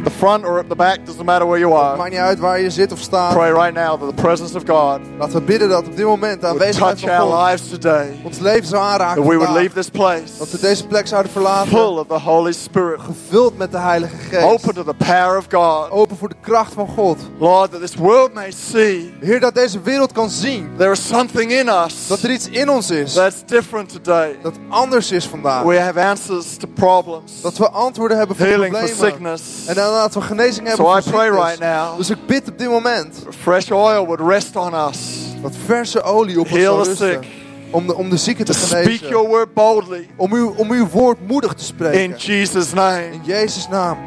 at 0.05 0.11
the 0.11 0.17
front 0.17 0.45
or 0.45 0.59
at 0.59 0.69
the 0.69 0.75
back, 0.75 1.05
doesn't 1.05 1.25
matter 1.25 1.47
where 1.47 1.59
you 1.59 1.71
Het 1.73 1.81
are. 1.83 1.97
maakt 1.97 2.09
niet 2.09 2.19
uit 2.19 2.39
waar 2.39 2.59
je 2.59 2.69
zit 2.69 2.91
of 2.91 2.99
staat. 2.99 3.33
Pray 3.33 3.51
right 3.51 3.73
now 3.73 3.99
that 3.99 4.15
the 4.15 4.21
presence 4.21 4.55
of 4.57 4.63
God 4.67 4.99
Laten 5.19 5.35
we 5.35 5.41
bidden 5.41 5.69
dat 5.69 5.85
op 5.87 5.95
dit 5.95 6.05
moment 6.05 6.41
de 6.41 6.47
aanwezigheid 6.47 6.97
touch 6.99 7.15
van 7.15 7.27
our 7.27 7.31
God 7.39 7.49
lives 7.49 7.69
today. 7.69 8.19
ons 8.23 8.39
leven 8.39 8.67
zou 8.67 8.83
aanraken 8.83 9.21
That 9.21 9.31
we 9.31 9.37
would 9.37 9.53
leave 9.55 9.73
this 9.73 9.89
place 9.89 10.37
Dat 10.37 10.49
we 10.51 10.59
deze 10.59 10.87
plek 10.87 11.07
zouden 11.07 11.31
verlaten. 11.31 11.69
full 11.71 11.97
of 11.97 12.07
the 12.07 12.19
Holy 12.19 12.51
Spirit, 12.53 12.99
Gevuld 13.01 13.57
met 13.57 13.71
de 13.71 13.77
Heilige 13.77 14.15
Geest. 14.15 14.43
open 14.45 14.73
to 14.73 14.83
the 14.83 14.93
power 15.05 15.37
of 15.37 15.45
God. 15.51 15.89
Open 15.91 16.17
voor 16.17 16.29
de 16.29 16.35
kracht 16.41 16.73
van 16.73 16.87
God. 16.87 17.17
Lord, 17.39 17.71
that 17.71 17.81
this 17.81 17.95
world 17.95 18.33
may 18.33 18.51
see 18.51 19.13
Heer, 19.21 19.39
dat 19.39 19.53
deze 19.55 19.81
wereld 19.81 20.11
kan 20.11 20.29
zien. 20.29 20.71
there 20.77 20.91
is 20.91 21.07
something 21.07 21.51
in 21.51 21.67
us 21.67 22.07
Dat 22.07 22.21
er 22.21 22.31
iets 22.31 22.47
in 22.49 22.69
ons 22.69 22.89
is. 22.91 23.13
that's 23.13 23.45
different 23.45 23.89
today. 24.03 24.37
Dat 24.41 24.53
anders 24.69 25.11
is 25.11 25.25
vandaag. 25.25 25.63
We 25.63 25.79
have 25.79 25.99
answers 25.99 26.57
to 26.57 26.67
problems, 26.73 27.41
Dat 27.41 27.57
we 27.57 27.69
antwoorden 27.69 28.17
hebben 28.17 28.35
voor 28.35 28.45
healing 28.45 28.75
for 28.77 28.85
problemen. 28.85 29.11
sickness. 29.11 29.67
En 29.67 29.75
dan 29.75 29.92
dat 30.01 30.13
we 30.13 30.21
genezing 30.21 30.67
hebben 30.67 30.85
So 30.85 30.97
I 30.97 31.01
pray 31.11 31.29
right 31.29 31.59
now, 31.59 31.97
Dus 31.97 32.09
ik 32.09 32.25
bid 32.25 32.49
op 32.49 32.57
dit 32.57 32.69
moment 32.69 33.23
fresh 33.41 33.71
oil 33.71 34.05
would 34.05 34.19
rest 34.29 34.55
on 34.55 34.73
us. 34.89 34.97
dat 35.41 35.53
verse 35.65 36.01
olie 36.01 36.39
op 36.39 36.45
ons 36.45 36.55
Heal 36.57 36.73
zal 36.75 36.83
the 36.83 36.89
rusten. 36.89 37.07
sick. 37.23 37.31
Om 37.71 37.87
de, 37.87 37.95
om 37.95 38.09
de 38.09 38.17
zieken 38.17 38.45
te 38.45 38.53
speak 38.53 38.81
genezen. 38.83 39.07
your 39.09 39.27
word 39.27 39.53
boldly 39.53 40.07
Om, 40.15 40.33
uw, 40.33 40.53
om 40.57 40.71
uw 40.71 40.87
woord 40.87 41.17
moedig 41.27 41.53
te 41.53 41.59
in 41.59 41.65
spreken. 41.65 42.15
Jesus' 42.17 42.73
name. 42.73 43.11
In 43.11 43.21
Jezus' 43.23 43.67
naam. 43.69 43.97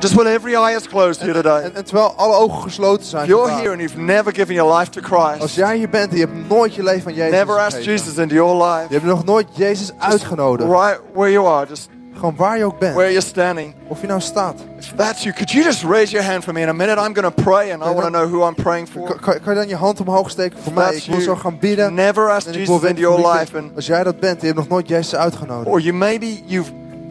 Just 0.00 0.14
when 0.14 0.26
every 0.26 0.54
eye 0.54 0.74
is 0.76 0.88
closed 0.88 1.20
here 1.20 1.32
today. 1.32 1.62
En, 1.62 1.74
en 1.74 1.84
terwijl 1.84 2.12
alle 2.16 2.34
ogen 2.34 2.62
gesloten 2.62 3.06
zijn. 3.06 3.26
You're 3.26 3.42
vandaag. 3.42 3.60
here 3.60 3.72
and 3.72 3.80
you've 3.80 3.98
never 4.00 4.34
given 4.34 4.54
your 4.54 4.78
life 4.78 4.90
to 4.90 5.00
Als 5.16 5.38
Christ, 5.38 5.54
jij 5.54 5.76
hier 5.76 5.88
bent 5.88 6.10
en 6.10 6.16
je 6.18 6.24
hebt 6.26 6.48
nooit 6.48 6.74
je 6.74 6.82
leven 6.82 7.06
aan 7.10 7.14
Jezus 7.16 7.30
never 7.38 7.58
asked. 7.58 7.84
Jesus 7.84 8.16
into 8.16 8.34
your 8.34 8.56
Je 8.56 8.64
life, 8.80 8.92
hebt 8.92 9.04
nog 9.04 9.24
nooit 9.24 9.46
Jezus 9.52 9.90
uitgenodigd. 9.98 10.68
right 10.70 11.00
where 11.14 11.30
you 11.32 11.46
are, 11.46 11.66
just 11.68 11.88
Gewoon 12.14 12.36
waar 12.36 12.58
je 12.58 12.64
ook 12.64 12.78
bent. 12.78 12.94
where 12.94 13.10
you're 13.12 13.26
standing. 13.26 13.74
Of 13.86 14.00
je 14.00 14.06
nou 14.06 14.20
staat. 14.20 14.54
If 14.78 14.92
that's 14.96 15.22
you, 15.22 15.34
could 15.34 15.50
you 15.50 15.64
just 15.64 15.82
raise 15.82 16.10
your 16.12 16.26
hand 16.30 16.44
for 16.44 16.52
me 16.52 16.60
in 16.60 16.68
a 16.68 16.72
minute? 16.72 17.00
I'm 17.00 17.14
going 17.14 17.34
to 17.34 17.42
pray 17.42 17.72
and 17.72 17.82
I 17.82 17.86
want 17.86 18.00
to 18.02 18.08
know 18.08 18.28
who 18.32 18.48
I'm 18.48 18.54
praying 18.54 18.88
Kan, 18.92 19.06
for. 19.06 19.20
kan, 19.20 19.40
kan 19.40 19.54
je 19.54 19.58
dan 19.60 19.68
je 19.68 19.76
hand 19.76 20.00
omhoog 20.00 20.30
steken 20.30 20.58
voor 20.62 20.72
mij? 20.72 20.94
Ik 20.94 21.04
wil 21.04 21.14
you. 21.14 21.22
zo 21.22 21.34
gaan 21.34 21.58
bidden. 21.58 21.94
Never 21.94 22.30
asked 22.30 22.52
En 22.52 22.58
Jesus 22.58 22.82
into 22.82 23.00
your 23.00 23.32
life, 23.32 23.58
and 23.58 23.70
Als 23.76 23.86
jij 23.86 24.04
dat 24.04 24.20
bent, 24.20 24.40
je 24.40 24.46
hebt 24.46 24.58
nog 24.58 24.68
nooit 24.68 24.88
Jezus 24.88 25.14
uitgenodigd. 25.14 25.66
or 25.68 25.80
you 25.80 25.94
maybe 25.96 26.40
you've 26.46 26.70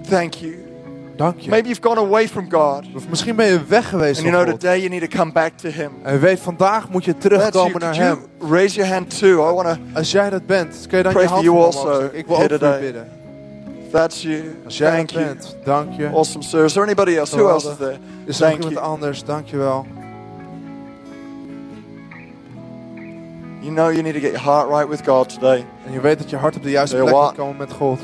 thank 0.09 0.33
you. 0.33 0.55
Dank 1.15 1.39
je. 1.39 1.49
Maybe 1.49 1.67
you've 1.67 1.81
gone 1.87 1.99
away 1.99 2.27
from 2.27 2.51
God, 2.51 2.81
Of 2.95 3.07
misschien 3.09 3.35
ben 3.35 3.45
je 3.45 3.59
weg 3.67 3.89
geweest 3.89 4.19
and 4.19 4.27
you 4.27 4.31
know 4.41 4.49
God. 4.51 4.59
today 4.59 4.77
you 4.79 4.89
need 4.89 5.11
to 5.11 5.17
come 5.17 5.31
back 5.31 5.51
to 5.57 5.69
Him. 5.69 5.91
En 6.03 6.13
je 6.13 6.19
weet, 6.19 6.39
vandaag 6.39 6.89
moet 6.89 7.05
je 7.05 7.11
you. 7.11 7.21
terugkomen 7.21 7.79
naar 7.79 7.95
you 7.95 8.05
Hem. 8.39 8.49
raise 8.51 8.75
your 8.75 8.91
hand 8.93 9.19
too? 9.19 9.49
I 9.49 9.53
want 9.53 9.67
to. 9.67 9.77
Als 9.93 10.11
jij 10.11 10.29
dat 10.29 10.45
bent, 10.45 10.85
kun 10.87 10.97
je 10.97 11.03
dan 11.03 11.11
Pray 11.13 11.25
je 11.25 11.29
hand 11.29 11.43
you 11.43 11.55
omhoog 11.55 11.73
steken. 11.73 12.17
Ik 12.17 12.27
wil 12.27 12.35
ook 12.35 12.41
voor 12.41 12.67
je 12.67 12.77
bidden. 12.79 13.19
That's 13.91 14.21
you. 14.21 14.55
Als 14.65 14.77
jij 14.77 14.91
Thank 14.91 15.11
dat 15.13 15.21
you. 15.21 15.25
bent, 15.25 15.55
dank 15.63 15.93
je. 15.97 16.07
Awesome, 16.07 16.43
sir. 16.43 16.63
Is 16.63 16.73
there 16.73 16.85
anybody 16.85 17.15
else? 17.17 17.35
Who 17.35 17.49
else 17.49 17.69
is 17.69 17.77
there? 17.77 17.97
Is 18.25 18.41
er 18.41 18.51
iemand 18.51 18.71
you. 18.73 18.85
anders? 18.85 19.23
Dank 19.23 19.47
je 19.47 19.57
wel. 19.57 19.85
You 23.59 23.73
know 23.73 23.91
you 23.91 24.01
need 24.01 24.13
to 24.13 24.19
get 24.19 24.31
your 24.31 24.43
heart 24.43 24.69
right 24.69 24.87
with 24.89 25.01
God 25.05 25.29
today. 25.29 25.65
En 25.85 25.91
je 25.93 25.99
weet 26.01 26.17
dat 26.17 26.29
je 26.29 26.35
hart 26.35 26.55
op 26.55 26.63
de 26.63 26.69
juiste 26.69 26.95
plek 26.95 27.13
moet 27.13 27.33
komen 27.33 27.57
met 27.57 27.71
God. 27.71 27.99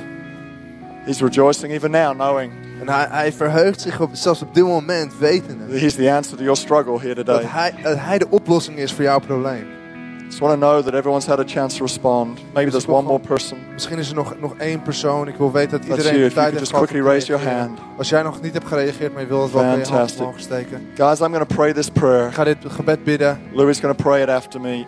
He's 1.06 1.19
rejoicing 1.21 1.71
even 1.71 1.91
now, 1.91 2.13
knowing 2.13 2.52
En 2.82 2.89
hij, 2.89 3.08
hij 3.10 3.34
verheugt 3.34 3.82
zich 3.82 4.00
op, 4.02 4.10
zelfs 4.13 4.41
op 4.41 4.54
dit 4.54 4.63
moment, 4.63 5.17
wetende. 5.17 5.80
He's 5.80 5.95
the 5.95 6.12
answer 6.12 6.38
to 6.38 6.43
your 6.43 6.58
struggle 6.58 7.00
here 7.00 7.13
Dat 7.15 7.26
today. 7.26 7.45
hij, 7.45 7.73
dat 7.84 7.97
hij 8.00 8.17
de 8.17 8.28
oplossing 8.30 8.78
is 8.78 8.93
voor 8.93 9.04
jouw 9.04 9.19
probleem. 9.19 9.67
Just 10.28 10.40
want 10.40 10.54
to 10.54 10.60
know 10.60 10.84
that 10.84 10.94
everyone's 10.94 11.26
had 11.26 11.40
a 11.40 11.44
chance 11.44 11.78
to 11.78 11.84
respond. 11.84 12.40
Maybe 12.54 12.70
there's 12.70 12.88
one 12.88 13.08
more 13.08 13.20
person. 13.20 13.58
Misschien 13.74 13.98
is 13.98 14.10
er 14.10 14.16
nog, 14.16 14.34
nog 14.40 14.54
één 14.58 14.82
persoon. 14.82 15.28
Ik 15.28 15.36
wil 15.36 15.52
weten 15.52 15.72
dat 15.72 15.88
iedereen 15.90 16.04
you. 16.04 16.13
de 16.13 16.20
you 16.20 16.34
tijd 16.34 16.60
heeft 16.60 16.72
quickly 16.72 17.02
raise 17.02 17.28
your 17.28 17.50
hand. 17.50 17.80
Als 17.98 18.10
jij 18.10 18.22
nog 18.22 18.42
niet 18.42 18.54
hebt 18.54 18.68
gereageerd, 18.68 19.13
maar 19.13 19.22
je 19.22 19.28
wilt 19.28 19.44
het 19.44 19.52
wel, 19.52 19.62
je 19.62 19.86
hand 19.86 20.18
omhoog 20.20 20.40
steken. 20.40 20.88
Guys, 20.96 21.20
I'm 21.20 21.34
going 21.34 21.48
to 21.48 21.56
pray 21.56 21.74
this 21.74 21.90
prayer. 21.90 22.28
Ik 22.28 22.34
ga 22.34 22.44
dit 22.44 22.58
gebed 22.68 23.04
bidden 23.04 23.40
Louis 23.54 23.80
going 23.80 23.98
to 23.98 24.04
pray 24.04 24.22
it 24.22 24.30
after 24.30 24.62
me. 24.62 24.86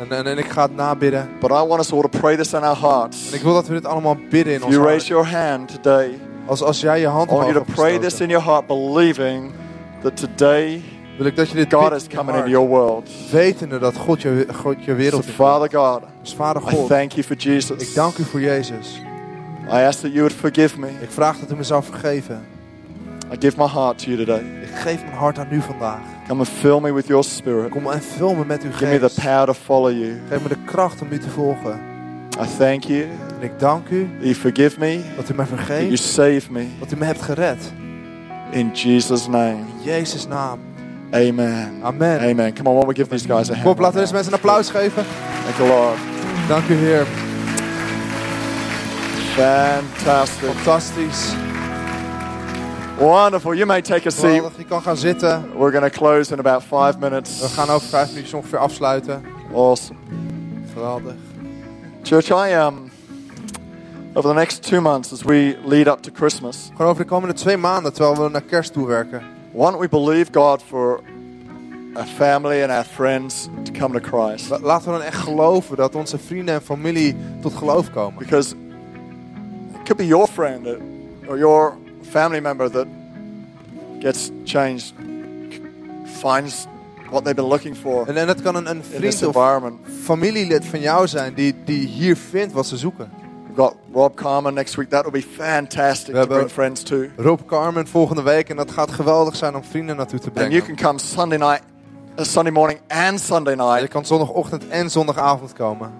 en, 0.00 0.12
en, 0.16 0.26
en 0.26 0.38
ik 0.38 0.50
ga 0.50 0.62
het 0.62 0.74
nabidden. 0.76 1.28
But 1.40 1.50
I 1.50 1.54
want 1.66 1.80
us 1.80 1.92
all 1.92 2.00
to 2.00 2.08
pray 2.08 2.36
this 2.36 2.52
in 2.52 2.62
our 2.62 2.78
hearts. 2.78 3.28
En 3.30 3.36
ik 3.36 3.42
wil 3.42 3.54
dat 3.54 3.66
we 3.66 3.74
dit 3.74 3.86
allemaal 3.86 4.16
bidden 4.30 4.52
in 4.52 4.58
If 4.58 4.64
ons 4.64 4.74
you 4.74 4.84
hart. 4.84 4.94
raise 4.96 5.06
your 5.08 5.26
hand 5.26 5.68
today, 5.82 6.18
Als, 6.46 6.62
als 6.62 6.80
jij 6.80 7.00
je 7.00 7.06
hand 7.06 7.30
I 7.30 7.34
want 7.34 7.44
omhoog 7.44 7.52
you 7.52 7.64
to 7.64 7.72
hebt 7.72 7.80
pray 7.80 7.98
this 7.98 8.20
in 8.20 8.28
your 8.28 8.44
heart, 8.44 8.66
believing 8.66 9.52
that 10.02 10.16
today 10.16 10.82
wil 11.16 11.26
ik 11.26 11.36
dat 11.36 11.48
je 11.48 11.54
dit 11.54 11.74
God 11.74 11.92
is 11.92 12.06
coming 12.08 12.36
into 12.36 12.50
your 12.50 12.68
world. 12.68 13.08
Wetende 13.30 13.78
dat 13.78 13.96
God 13.96 14.22
je, 14.22 14.46
God 14.54 14.76
je 14.84 14.90
So, 14.90 14.96
wereld 14.96 15.26
in 15.26 15.32
Father 15.32 15.78
God, 15.80 16.00
Dus 16.22 16.34
Vader 16.34 16.62
I 16.62 16.74
God, 16.74 16.88
thank 16.88 17.12
you 17.12 17.24
for 17.26 17.32
ik 17.36 17.40
Jesus. 17.42 17.94
dank 17.94 18.18
u 18.18 18.24
voor 18.24 18.40
Jezus. 18.40 19.00
I 19.68 19.76
ask 19.86 20.00
that 20.00 20.10
you 20.12 20.18
would 20.20 20.32
forgive 20.32 20.78
me. 20.80 20.88
Ik 21.00 21.10
vraag 21.10 21.38
dat 21.38 21.50
u 21.50 21.54
me 21.56 21.62
zou 21.62 21.82
vergeven. 21.82 22.46
I 23.32 23.36
give 23.40 23.56
my 23.58 23.66
heart 23.68 23.98
to 23.98 24.04
you 24.10 24.16
today. 24.24 24.42
Ik 24.62 24.74
geef 24.74 25.02
mijn 25.04 25.16
hart 25.16 25.38
aan 25.38 25.46
u 25.50 25.60
vandaag. 25.60 25.98
Come 26.28 26.38
and 26.40 26.48
fill 26.48 26.80
me 26.80 26.92
with 26.92 27.06
your 27.06 27.24
spirit. 27.24 27.70
Kom 27.70 27.90
en 27.90 28.02
vul 28.02 28.34
me 28.34 28.44
met 28.44 28.62
uw 28.62 28.70
Give 28.72 28.86
me 28.86 28.98
the 28.98 29.08
geest. 29.08 29.20
power 29.22 29.46
to 29.46 29.52
follow 29.52 29.90
you. 29.90 30.12
Geef 30.28 30.42
me 30.42 30.48
de 30.48 30.56
kracht 30.64 31.00
om 31.00 31.08
u 31.10 31.18
te 31.18 31.30
volgen. 31.30 31.80
I 32.42 32.46
thank 32.58 32.82
you 32.84 33.02
En 33.02 33.42
ik 33.42 33.58
dank 33.58 33.88
u 33.88 34.08
that 34.18 34.22
you 34.22 34.34
forgive 34.34 34.78
me, 34.78 35.00
dat 35.16 35.28
u 35.30 35.34
mij 35.34 35.46
that 35.46 35.58
you 35.58 35.66
vergeeft. 35.66 36.02
save 36.02 36.42
me. 36.52 36.66
Dat 36.78 36.92
u 36.92 36.96
me 36.96 37.04
hebt 37.04 37.22
gered. 37.22 37.72
In 38.50 38.70
Jesus' 38.72 39.26
name. 39.26 39.50
In 39.56 39.82
Jezus' 39.84 40.26
naam. 40.28 40.58
Amen. 41.14 41.80
Amen. 41.82 42.20
Amen. 42.20 42.52
Come 42.54 42.68
on, 42.68 42.86
we 42.86 42.94
give 42.94 43.08
these 43.08 43.26
guys 43.26 43.48
a 43.50 43.52
Kom 43.52 43.62
hand? 43.62 43.66
op, 43.74 43.78
laten 43.78 43.94
we 43.94 44.00
deze 44.00 44.12
mensen 44.12 44.32
een 44.32 44.38
applaus 44.38 44.70
geven. 44.70 45.04
Thank 45.44 45.56
you, 45.56 45.68
Lord. 45.68 45.98
Dank 46.48 46.68
u 46.68 46.74
Heer. 46.74 47.06
Fantastic. 49.36 50.48
Fantastisch. 50.50 51.34
Wonderful. 52.98 53.54
You 53.54 53.66
may 53.66 53.82
take 53.82 54.06
a 54.06 54.10
seat. 54.10 54.30
Geweldig. 54.34 54.56
Je 54.56 54.64
kan 54.64 54.82
gaan 54.82 54.96
zitten. 54.96 55.44
We're 55.58 55.70
going 55.72 55.92
to 55.92 55.98
close 55.98 56.32
in 56.32 56.38
about 56.38 56.62
five 56.62 56.92
We 56.98 57.08
minutes. 57.08 57.42
gaan 57.54 57.68
over 57.68 57.88
vijf 57.88 58.08
minuutjes 58.08 58.34
ongeveer 58.34 58.58
afsluiten. 58.58 59.22
Awesome. 59.54 59.98
Geweldig. 60.72 61.14
Church, 62.02 62.28
I 62.48 62.54
um, 62.54 62.90
over 64.14 64.30
the 64.30 64.34
next 64.38 64.62
two 64.62 64.80
months 64.80 65.12
as 65.12 65.22
we 65.22 65.56
lead 65.64 65.86
up 65.86 66.00
to 66.02 66.10
Christmas, 66.14 66.70
Gewoon 66.76 66.90
over 66.90 67.02
de 67.02 67.08
komende 67.08 67.34
twee 67.34 67.56
maanden, 67.56 67.92
terwijl 67.92 68.22
we 68.22 68.28
naar 68.30 68.42
kerst 68.42 68.72
toe 68.72 68.86
werken. 68.86 69.22
Why 69.54 69.70
don't 69.70 69.78
we 69.80 69.88
believe 69.88 70.30
God 70.32 70.62
for 70.62 71.00
our 71.96 72.06
family 72.06 72.62
and 72.62 72.70
our 72.72 72.84
friends 72.84 73.48
to 73.64 73.72
come 73.72 74.00
to 74.00 74.00
Christ. 74.00 74.50
La- 74.50 74.58
Laten 74.60 74.92
we 74.92 74.98
dan 74.98 75.06
echt 75.06 75.16
geloven 75.22 75.76
dat 75.76 75.94
onze 75.94 76.18
vrienden 76.18 76.54
en 76.54 76.62
familie 76.62 77.16
tot 77.40 77.54
geloof 77.54 77.90
komen. 77.92 78.18
Because 78.18 78.54
it 79.74 79.82
could 79.84 79.96
be 79.96 80.06
your 80.06 80.26
friend 80.26 80.66
or 81.28 81.38
your 81.38 81.72
family 82.10 82.40
member 82.40 82.70
that 82.70 82.86
gets 84.00 84.30
changed, 84.44 84.92
finds 86.04 86.66
what 87.10 87.24
they've 87.24 87.36
been 87.36 87.48
looking 87.48 87.76
for 87.76 88.06
En, 88.08 88.16
en 88.16 88.28
het 88.28 88.42
kan 88.42 88.54
een, 88.54 88.70
een 88.70 88.82
vriend 88.84 89.26
of 89.26 89.72
familielid 90.02 90.64
van 90.66 90.80
jou 90.80 91.06
zijn 91.06 91.34
die, 91.34 91.54
die 91.64 91.86
hier 91.86 92.16
vindt 92.16 92.52
wat 92.52 92.66
ze 92.66 92.76
zoeken. 92.76 93.10
We've 93.54 93.62
got 93.62 93.76
Rob 93.92 94.16
Carmen 94.16 94.52
next 94.54 94.76
week. 94.76 94.90
That 94.90 95.04
will 95.04 95.12
be 95.12 95.20
fantastic 95.22 96.12
We 96.14 96.20
to 96.20 96.26
bring 96.26 96.48
friends 96.48 96.82
to. 96.82 97.10
Rob 97.16 97.46
Carmen 97.46 97.86
volgende 97.86 98.22
week 98.22 98.48
en 98.48 98.56
dat 98.56 98.70
gaat 98.70 98.90
geweldig 98.92 99.36
zijn 99.36 99.54
om 99.56 99.64
vrienden 99.64 99.96
naartoe 99.96 100.18
te 100.18 100.24
And 100.24 100.34
brengen. 100.34 100.52
you 100.52 100.64
can 100.64 100.76
come 100.76 100.98
Sunday 100.98 101.38
night, 101.38 101.62
uh, 102.18 102.24
Sunday 102.24 102.52
morning 102.52 102.80
and 102.88 103.20
Sunday 103.20 103.54
Je 103.54 103.62
night. 103.62 103.88
kan 103.88 104.04
zondagochtend 104.04 104.68
en 104.68 104.90
zondagavond 104.90 105.52
komen. 105.52 105.92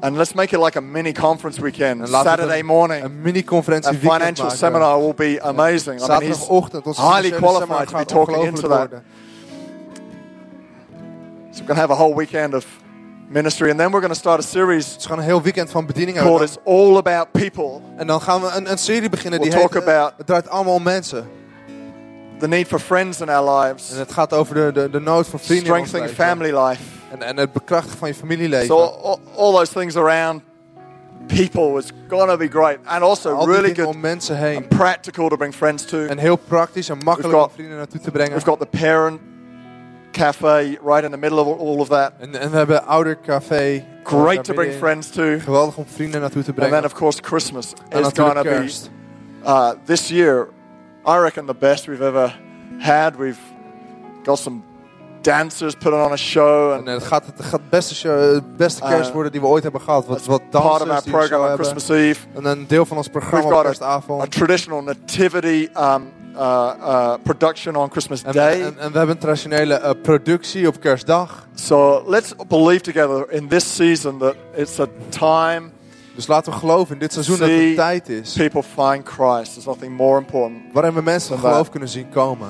And 0.00 0.16
let's 0.16 0.32
make 0.32 0.54
it 0.56 0.62
like 0.64 0.78
a 0.78 0.80
mini 0.80 1.12
conference 1.12 1.60
weekend. 1.60 2.08
Saturday 2.08 2.58
een- 2.58 2.66
morning. 2.66 3.04
Een 3.04 3.20
mini-conferentie 3.22 3.90
That 3.90 4.00
weekend 4.00 4.20
financial 4.20 4.44
maken. 4.44 4.58
seminar 4.58 4.98
will 5.00 5.14
be 5.14 5.42
amazing. 5.42 6.00
I 6.02 6.06
mean, 6.06 6.20
he's 6.22 6.36
Zaterdagochtend, 6.36 6.86
onze 6.86 7.00
highly 7.00 7.22
financiële 7.22 7.38
qualified 7.40 7.68
seminar 7.68 7.86
to 7.86 7.96
be 7.96 8.04
talking 8.24 8.44
into 8.44 8.68
that. 8.68 8.88
So 11.50 11.58
we're 11.64 11.66
going 11.66 11.80
to 11.80 11.86
have 11.86 11.92
a 11.92 11.96
whole 11.96 12.14
weekend 12.14 12.54
of 12.54 12.66
ministry. 13.32 13.68
And 13.70 13.78
then 13.78 13.90
we're 13.90 14.00
going 14.00 14.12
to 14.12 14.18
start 14.18 14.38
a 14.38 14.42
series 14.42 14.86
Het 14.90 14.96
is 14.98 15.02
gewoon 15.04 15.18
een 15.18 15.24
heel 15.24 15.42
weekend 15.42 15.70
van 15.70 15.86
bedieningen. 15.86 16.22
called 16.22 16.40
It's 16.42 16.56
All 16.64 16.96
About 16.96 17.30
People. 17.30 17.80
En 17.96 18.06
dan 18.06 18.20
gaan 18.20 18.40
we 18.40 18.48
een, 18.56 18.70
een 18.70 18.78
serie 18.78 19.08
beginnen 19.08 19.40
die 19.40 19.50
We'll 19.50 19.60
heet... 19.60 19.70
talk 19.70 19.82
eh, 19.84 19.94
about- 19.94 20.12
Het 20.16 20.26
draait 20.26 20.48
allemaal 20.48 20.74
om 20.74 20.82
mensen. 20.82 21.28
The 22.38 22.48
need 22.48 22.66
for 22.66 22.78
friends 22.78 23.20
in 23.20 23.28
our 23.28 23.58
lives. 23.60 23.92
En 23.92 23.98
het 23.98 24.12
gaat 24.12 24.32
over 24.32 24.54
de, 24.54 24.70
de, 24.72 24.90
de 24.90 25.00
nood 25.00 25.26
voor 25.26 25.38
vrienden 25.38 25.66
Strengthening 25.66 26.10
family 26.10 26.58
life. 26.58 26.82
En, 27.10 27.22
en 27.22 27.36
het 27.36 27.52
bekrachtigen 27.52 27.98
van 27.98 28.08
je 28.08 28.14
familieleven. 28.14 28.66
So 28.66 28.78
all, 28.78 29.16
all 29.36 29.52
those 29.52 29.72
things 29.72 29.96
around 29.96 30.42
people 31.26 31.78
is 31.78 31.90
going 32.08 32.30
to 32.30 32.36
be 32.36 32.48
great. 32.48 32.78
And 32.84 33.02
also 33.02 33.34
Al 33.34 33.44
die 33.46 33.54
really 33.54 33.74
good 33.74 33.86
om 33.86 34.00
mensen 34.00 34.36
heen. 34.36 34.56
and 34.56 34.68
practical 34.68 35.28
to 35.28 35.36
bring 35.36 35.54
friends 35.54 35.84
to. 35.84 36.04
En 36.06 36.18
heel 36.18 36.36
praktisch 36.36 36.88
en 36.88 36.98
makkelijk 37.04 37.34
got- 37.34 37.46
om 37.46 37.52
vrienden 37.54 37.76
naartoe 37.76 38.00
te 38.00 38.10
brengen. 38.10 38.32
We've 38.32 38.46
got 38.46 38.60
the 38.60 38.78
parent 38.78 39.20
cafe 40.12 40.78
right 40.82 41.04
in 41.04 41.10
the 41.10 41.16
middle 41.16 41.38
of 41.38 41.58
all 41.58 41.80
of 41.80 41.88
that. 41.88 42.12
En, 42.18 42.40
en 42.40 42.50
we 42.50 42.56
hebben 42.56 42.86
oudercafé. 42.86 43.84
Great 44.04 44.44
to 44.44 44.54
bring 44.54 44.72
friends 44.72 45.10
to. 45.10 45.38
Geweldig 45.38 45.76
om 45.76 45.86
vrienden 45.86 46.20
naartoe 46.20 46.42
te 46.42 46.52
And 46.56 46.70
then 46.70 46.84
of 46.84 46.92
course 46.92 47.20
Christmas 47.22 47.72
En 47.88 48.00
is 48.00 48.12
to 48.12 48.42
be 48.42 48.70
uh, 49.44 49.70
this 49.84 50.08
year. 50.08 50.48
I 51.06 51.18
reckon 51.18 51.46
the 51.46 51.54
best 51.54 51.86
we've 51.86 52.04
ever 52.04 52.38
had. 52.78 53.16
We've 53.16 53.40
got 54.22 54.38
some 54.38 54.62
dancers 55.22 55.74
putting 55.74 56.00
on 56.00 56.12
a 56.12 56.16
show 56.16 56.72
En 56.72 56.78
and 56.78 56.88
eh, 56.88 56.94
het 56.94 57.04
gaat 57.04 57.26
het 57.26 57.44
gaat 57.44 57.70
beste, 57.70 57.94
show, 57.94 58.34
het 58.34 58.56
beste 58.56 58.80
kerst 58.80 59.08
Uh, 59.08 59.14
worden 59.14 59.32
die 59.32 59.40
we 59.40 59.46
ooit 59.46 59.62
hebben 59.62 59.80
gehad. 59.80 60.06
Wat, 60.06 60.24
wat 60.24 60.50
part 60.50 60.82
of 60.82 60.88
our 60.88 61.02
program 61.02 61.50
on. 61.50 61.54
Christmas 61.54 61.88
Eve. 61.88 62.26
En 62.34 62.44
een 62.44 62.66
deel 62.66 62.86
van 62.86 62.96
ons 62.96 63.08
programma 63.08 63.56
op 63.56 63.62
kerstavond. 63.62 64.22
a 64.22 64.26
traditional 64.26 64.82
nativity 64.82 65.68
um, 65.76 66.12
uh, 66.34 66.72
uh, 66.80 67.14
production 67.22 67.76
on 67.76 67.90
Christmas 67.90 68.22
En, 68.22 68.32
Day. 68.32 68.52
en, 68.62 68.78
en 68.78 68.92
we 68.92 68.98
hebben 68.98 69.08
een 69.08 69.18
traditionele 69.18 69.74
eh, 69.74 69.90
productie 70.02 70.66
op 70.66 70.80
kerstdag. 70.80 71.46
So 71.54 72.02
let's 72.06 72.34
believe 72.48 72.80
together 72.80 73.30
in 73.30 73.48
this 73.48 73.74
season 73.76 74.18
that 74.18 74.34
it's 74.54 74.78
a 74.80 74.86
time 75.08 75.70
Dus 76.14 76.26
laten 76.26 76.52
we 76.52 76.58
geloven 76.58 76.94
in 76.94 76.98
dit 77.00 77.12
seizoen 77.12 77.38
dat 77.38 77.48
het 77.48 77.74
tijd 77.76 78.08
is. 78.08 78.32
people 78.32 78.62
find 78.62 79.08
Christ. 79.08 79.52
There's 79.52 79.64
nothing 79.66 79.96
more 79.96 80.18
important. 80.18 80.60
Waarin 80.72 80.94
we 80.94 81.02
mensen 81.02 81.38
geloof 81.38 81.70
kunnen 81.70 81.88
zien 81.88 82.08
komen. 82.08 82.48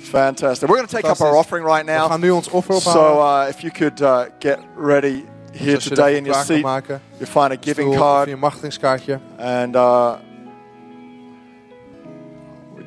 Fantastic. 0.00 0.68
We're 0.68 0.76
going 0.76 0.88
to 0.88 0.96
take 0.96 1.08
up 1.10 1.20
our 1.20 1.34
offering 1.34 1.66
right 1.66 1.84
We 1.86 1.92
now. 1.92 2.06
gaan 2.10 2.20
nu 2.20 2.30
ons 2.30 2.48
offer 2.50 2.74
So 2.80 2.88
ophalen. 2.90 3.42
uh, 3.44 3.48
if 3.48 3.60
you 3.60 3.72
could 3.72 4.00
uh, 4.00 4.20
get 4.38 4.58
ready 4.76 5.24
here 5.52 5.74
Dus 5.74 5.84
today 5.84 6.16
in 6.16 6.24
your 6.24 6.44
seat, 6.44 6.62
maken. 6.62 7.00
you 7.18 7.26
find 7.30 7.50
a 7.52 7.56
giving 7.60 7.92
Stoel 7.92 7.96
card 8.06 8.28
je 8.28 8.36
machtigingskaartje. 8.36 9.18
and 9.38 9.74
uh, 9.76 10.12
we 10.12 10.18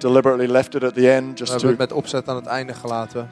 deliberately 0.02 0.47
left 0.47 0.76
it 0.76 0.84
at 0.84 0.93
the 0.93 1.12
end 1.14 1.39
We 1.39 1.45
just 1.45 1.52
hebben 1.52 1.70
het 1.70 1.80
to, 1.80 1.95
met 1.95 2.04
opzet 2.04 2.28
aan 2.28 2.36
het 2.36 2.45
einde 2.45 2.74
gelaten. 2.74 3.30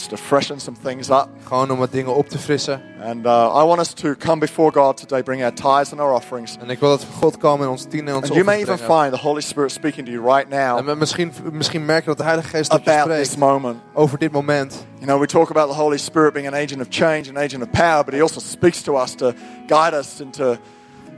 just 0.00 0.10
to 0.10 0.16
freshen 0.16 0.60
some 0.60 0.76
things 0.82 1.10
up. 1.10 1.28
Gewoon 1.44 1.70
om 1.70 1.78
wat 1.78 1.92
dingen 1.92 2.14
op 2.14 2.28
te 2.28 2.38
frissen. 2.38 2.82
And 3.02 3.26
uh, 3.26 3.60
I 3.62 3.64
want 3.64 3.80
us 3.80 3.92
to 3.92 4.14
come 4.14 4.40
before 4.40 4.72
God 4.72 4.96
today, 4.96 5.22
bring 5.22 5.42
our 5.42 5.52
tithes 5.52 5.92
and 5.92 6.00
our 6.00 6.12
offerings. 6.12 6.56
En 6.60 6.70
ik 6.70 6.80
wil 6.80 6.88
dat 6.88 7.00
we 7.00 7.12
God 7.12 7.36
komen 7.36 7.66
en 7.66 7.70
ons 7.70 7.84
tien 7.84 8.08
en 8.08 8.14
ons 8.14 8.24
And 8.24 8.34
you 8.34 8.44
may 8.44 8.60
even 8.60 8.78
find 8.78 9.12
the 9.12 9.18
Holy 9.18 9.40
Spirit 9.40 9.72
speaking 9.72 10.06
to 10.06 10.12
you 10.12 10.24
right 10.24 10.52
En 10.52 10.74
now 10.74 10.86
we 10.86 10.94
misschien, 10.94 11.32
misschien 11.52 11.84
merken 11.84 12.06
dat 12.06 12.16
de 12.16 12.24
Heilige 12.24 12.48
Geest 12.48 12.70
tot 12.70 12.84
je 12.84 12.90
about 12.90 13.16
this 13.16 13.30
spreekt 13.30 13.52
moment. 13.52 13.78
over 13.94 14.18
dit 14.18 14.32
moment. 14.32 14.84
You 14.94 15.06
know, 15.06 15.20
we 15.20 15.26
talk 15.26 15.50
about 15.50 15.70
the 15.70 15.76
Holy 15.76 15.98
Spirit 15.98 16.32
being 16.32 16.46
an 16.46 16.54
agent 16.54 16.80
of 16.80 16.86
change, 16.90 17.28
an 17.28 17.36
agent 17.36 17.62
of 17.62 17.70
power, 17.70 18.04
but 18.04 18.14
He 18.14 18.22
also 18.22 18.40
speaks 18.40 18.82
to 18.82 18.96
us 19.02 19.14
to 19.14 19.32
guide 19.66 19.96
us 19.96 20.20
into, 20.20 20.56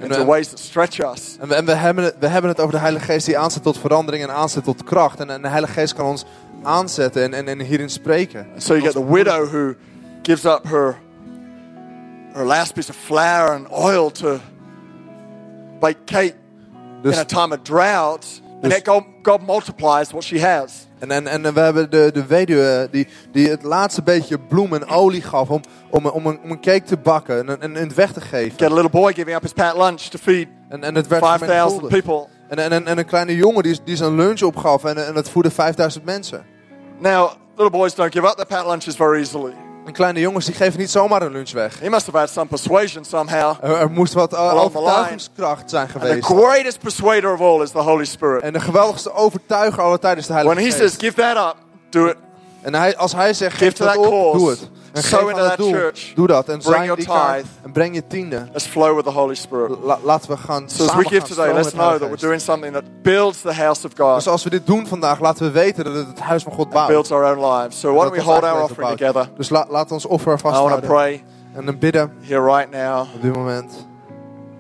into 0.01 0.21
uh, 0.21 0.27
ways 0.27 0.49
that 0.49 0.59
stretch 0.59 0.99
us. 1.01 1.37
En 1.41 1.49
we, 1.49 1.55
en 1.55 1.65
we, 1.65 1.73
hebben 1.73 2.05
het, 2.05 2.15
we 2.19 2.27
hebben 2.27 2.51
het 2.51 2.61
over 2.61 2.73
de 2.73 2.79
Heilige 2.79 3.05
Geest 3.05 3.27
die 3.27 3.39
aanzet 3.39 3.63
tot 3.63 3.79
verandering 3.79 4.23
en 4.23 4.31
aanzet 4.35 4.65
tot 4.65 4.85
kracht. 4.85 5.21
En, 5.21 5.31
en 5.31 5.43
de 5.43 5.49
Heilige 5.49 5.73
Geest 5.73 5.95
kan 5.95 6.07
ons 6.07 6.25
aanzetten 6.63 7.23
en, 7.23 7.35
en, 7.35 7.49
en 7.49 7.61
hierin 7.61 7.91
spreken. 7.91 8.47
So 8.57 8.75
you 8.75 8.85
get 8.85 8.93
the 8.93 9.13
widow 9.13 9.49
who 9.49 9.75
gives 10.23 10.45
up 10.45 10.65
her 10.69 10.97
her 12.33 12.45
last 12.45 12.75
piece 12.75 12.91
of 12.91 12.97
flour 12.97 13.51
and 13.51 13.71
oil 13.71 14.11
to 14.11 14.39
bake 15.81 16.05
cake 16.05 16.35
Dus, 17.03 17.15
in 17.15 17.21
a 17.21 17.25
time 17.25 17.53
of 17.53 17.63
drought, 17.63 18.41
and 18.63 18.63
Dus- 18.63 18.73
yet 18.73 18.85
God, 18.85 19.05
God 19.23 19.47
multiplies 19.47 20.11
what 20.13 20.25
she 20.25 20.39
has. 20.39 20.87
En, 21.03 21.11
en, 21.11 21.45
en 21.45 21.55
we 21.55 21.61
hebben 21.61 21.91
de, 21.91 22.11
de 22.13 22.27
weduwe 22.27 22.89
die, 22.91 23.09
die 23.33 23.49
het 23.49 23.63
laatste 23.63 24.03
beetje 24.03 24.39
bloem 24.39 24.75
en 24.75 24.87
olie 24.87 25.23
gaf 25.23 25.49
om, 25.51 25.61
om, 25.91 26.07
om, 26.07 26.27
een, 26.27 26.41
om 26.43 26.51
een 26.51 26.61
cake 26.61 26.83
te 26.83 26.97
bakken 26.97 27.39
en, 27.39 27.61
en, 27.61 27.77
en 27.77 27.83
het 27.83 27.95
weg 27.95 28.13
te 28.13 28.21
geven. 28.21 28.59
Get 28.59 28.71
a 28.71 28.75
little 28.75 28.91
boy 28.91 29.13
giving 29.13 29.37
up 29.37 29.43
his 29.43 29.53
pat 29.53 29.77
lunch 29.77 30.01
to 30.01 30.19
feed 30.19 30.49
En, 30.69 30.85
en 30.85 30.95
het 30.95 31.07
werd 31.07 31.25
5,000 31.25 31.51
vermenigvuldigd. 31.51 32.05
people. 32.05 32.27
En, 32.49 32.59
en, 32.59 32.73
en, 32.73 32.87
en 32.87 32.99
een 32.99 33.05
kleine 33.05 33.37
jongen 33.37 33.63
die, 33.63 33.79
die 33.85 33.97
zijn 33.97 34.15
lunch 34.15 34.43
opgaf 34.43 34.85
en, 34.85 35.07
en 35.07 35.15
het 35.15 35.29
voedde 35.31 35.51
5000 35.51 36.05
mensen. 36.05 36.45
Now, 36.99 37.31
little 37.57 37.71
boys 37.71 37.95
don't 37.95 38.13
give 38.13 38.27
up 38.27 38.35
their 38.35 38.47
pat 38.47 38.67
lunches 38.67 38.97
very 38.97 39.19
easily. 39.19 39.53
En 39.87 39.93
kleine 39.93 40.21
jongens 40.21 40.45
die 40.47 40.55
geven 40.55 40.79
niet 40.81 40.91
zomaar 40.91 41.23
een 41.23 41.33
lunch 41.33 41.51
weg. 41.53 41.81
He 41.81 41.89
must 41.89 42.07
have 42.07 42.19
had 42.19 42.31
some 42.31 42.47
persuasion 42.47 43.05
somehow. 43.05 43.55
Er, 43.63 43.77
er 43.77 43.91
moest 43.91 44.13
wat 44.13 44.33
uh, 44.33 44.55
overtuigingskracht 44.65 45.71
zijn 45.71 45.83
And 45.83 45.93
the 45.93 45.99
geweest. 46.09 46.25
greatest 46.25 46.79
persuader 46.81 47.33
of 47.33 47.41
all 47.41 47.63
is 47.63 47.71
the 47.71 47.79
Holy 47.79 48.05
Spirit. 48.05 48.43
En 48.43 48.53
de 48.53 48.61
geweldigste 48.61 49.13
overtuiger 49.13 49.83
aller 49.83 49.99
tijden 49.99 50.19
is 50.21 50.27
de 50.27 50.33
Heilige 50.33 50.55
When 50.61 50.71
he 50.71 50.77
Geest. 50.79 50.93
says, 50.93 51.09
give 51.09 51.21
that 51.21 51.37
up, 51.55 51.57
do 51.91 52.07
it. 52.07 52.17
En 52.63 52.75
hij, 52.75 52.97
als 52.97 53.13
hij 53.13 53.35
zegt, 53.35 53.53
Give 53.57 53.65
geef 53.65 53.73
to 53.73 53.85
dat 53.85 53.95
that 53.95 54.05
op, 54.07 54.11
cause. 54.13 54.37
doe 54.39 54.51
het. 54.51 54.71
En 54.93 55.03
Sow 55.03 55.29
geef 55.29 55.39
aan 55.39 55.49
het 55.49 55.57
doel, 55.57 55.71
church. 55.73 56.13
doe 56.15 56.27
dat. 56.27 56.49
En 56.49 56.59
your 56.59 56.97
die 56.97 57.05
tithe. 57.05 57.43
En 57.63 57.73
breng 57.73 57.95
je 57.95 58.07
tiende. 58.07 58.47
Let's 58.53 58.67
flow 58.67 58.95
with 58.97 59.05
the 59.05 59.11
Holy 59.11 59.35
Spirit. 59.35 59.79
La- 59.83 59.99
laten 60.03 60.31
we 60.31 60.37
gaan 60.37 60.69
So 60.71 60.85
as 60.87 60.95
we 60.95 61.05
give 61.09 61.27
today, 61.27 61.53
let's 61.53 61.71
know 61.73 61.91
that 61.91 62.01
we're 62.01 62.17
doing 62.17 62.41
something 62.41 62.73
that 62.73 62.83
builds 63.03 63.41
the 63.41 63.53
house 63.53 63.87
of 63.87 63.93
God, 63.97 64.15
Dus 64.15 64.29
als 64.29 64.45
we 64.45 64.51
dit 64.51 64.67
doen 64.67 64.87
vandaag, 64.87 65.21
laten 65.21 65.45
we 65.47 65.51
weten 65.51 65.85
dat 65.85 65.95
het 65.95 66.07
het 66.07 66.19
huis 66.21 66.43
van 66.43 66.53
God 66.53 66.71
bouwt. 66.71 66.89
builds 66.89 67.11
our 67.11 67.37
own 67.37 67.53
lives. 67.53 67.81
So 67.81 67.93
why 67.93 68.01
don't 68.03 68.15
we 68.17 68.23
hold 68.23 68.43
our 68.43 68.63
offering 68.63 68.99
together? 68.99 69.29
Dus 69.37 69.49
la, 69.49 69.67
laten 69.69 69.89
we 69.89 69.95
ons 69.95 70.07
offer 70.07 70.33
I 70.39 70.43
want 70.43 70.43
to 70.43 70.49
vasthouden. 70.51 70.89
pray 70.89 71.25
En 71.55 71.65
dan 71.67 71.79
bidden 71.79 72.13
here 72.21 72.41
right 72.57 72.71
now. 72.71 73.01
op 73.15 73.23
dit 73.23 73.35
moment. 73.37 73.87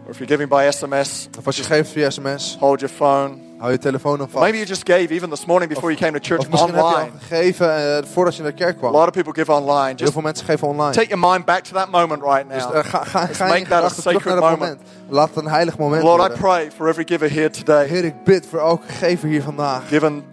Or 0.04 0.10
if 0.10 0.18
you're 0.18 0.26
giving 0.36 0.48
by 0.48 0.72
SMS, 0.72 1.28
Of 1.38 1.46
als 1.46 1.56
je 1.56 1.62
geeft 1.62 1.90
via 1.90 2.10
sms, 2.10 2.56
hold 2.60 2.80
your 2.80 2.94
phone. 2.94 3.36
hou 3.58 3.70
je 3.72 3.78
telefoon 3.78 4.18
dan 4.18 4.28
vast. 4.28 4.42
Maybe 4.42 4.56
you 4.56 4.68
just 4.68 4.88
gave 4.88 5.06
even 5.10 5.30
this 5.30 5.44
morning 5.44 5.72
before 5.72 5.92
you 5.92 6.04
came 6.04 6.18
to 6.20 6.26
church 6.28 6.40
Of 6.40 6.48
misschien 6.50 6.74
heb 6.74 6.80
je 6.84 6.90
online. 6.90 7.10
al 7.10 7.18
gegeven 7.28 7.96
eh, 7.96 8.04
voordat 8.12 8.36
je 8.36 8.42
naar 8.42 8.50
de 8.50 8.56
kerk 8.56 8.74
A 8.76 8.78
kwam. 8.78 8.92
lot 8.92 9.06
of 9.06 9.10
people 9.12 9.32
give 9.32 9.52
online. 9.52 9.86
Heel 9.86 9.96
Just 9.96 10.12
veel 10.12 10.22
mensen 10.22 10.46
geven 10.46 10.68
online. 10.68 10.92
take 10.92 11.08
your 11.08 11.30
mind 11.30 11.44
back 11.44 11.62
to 11.64 11.72
that 11.74 11.90
moment 11.90 12.22
right 12.22 12.48
Dus 12.50 12.62
now. 12.64 12.74
eh, 12.74 12.84
ga, 12.84 13.04
ga, 13.04 13.26
ga 13.26 13.46
make 13.46 13.64
that 13.68 13.82
a 13.84 13.88
sacred 13.88 14.24
moment. 14.38 14.58
moment. 14.60 14.80
Laat 15.08 15.28
het 15.34 15.44
een 15.44 15.50
heilig 15.50 15.78
moment 15.78 16.02
Lord, 16.02 16.16
I 16.18 16.20
worden. 16.20 16.38
pray 16.38 16.70
for 16.76 16.88
every 16.88 17.04
giver 17.06 17.30
here 17.32 17.50
today. 17.50 17.86
Heer, 17.86 18.04
ik 18.04 18.24
bid 18.24 18.46
voor 18.46 18.58
elke 18.58 18.92
gever 18.92 19.28
hier 19.28 19.42
vandaag. 19.42 19.88
Given 19.88 20.24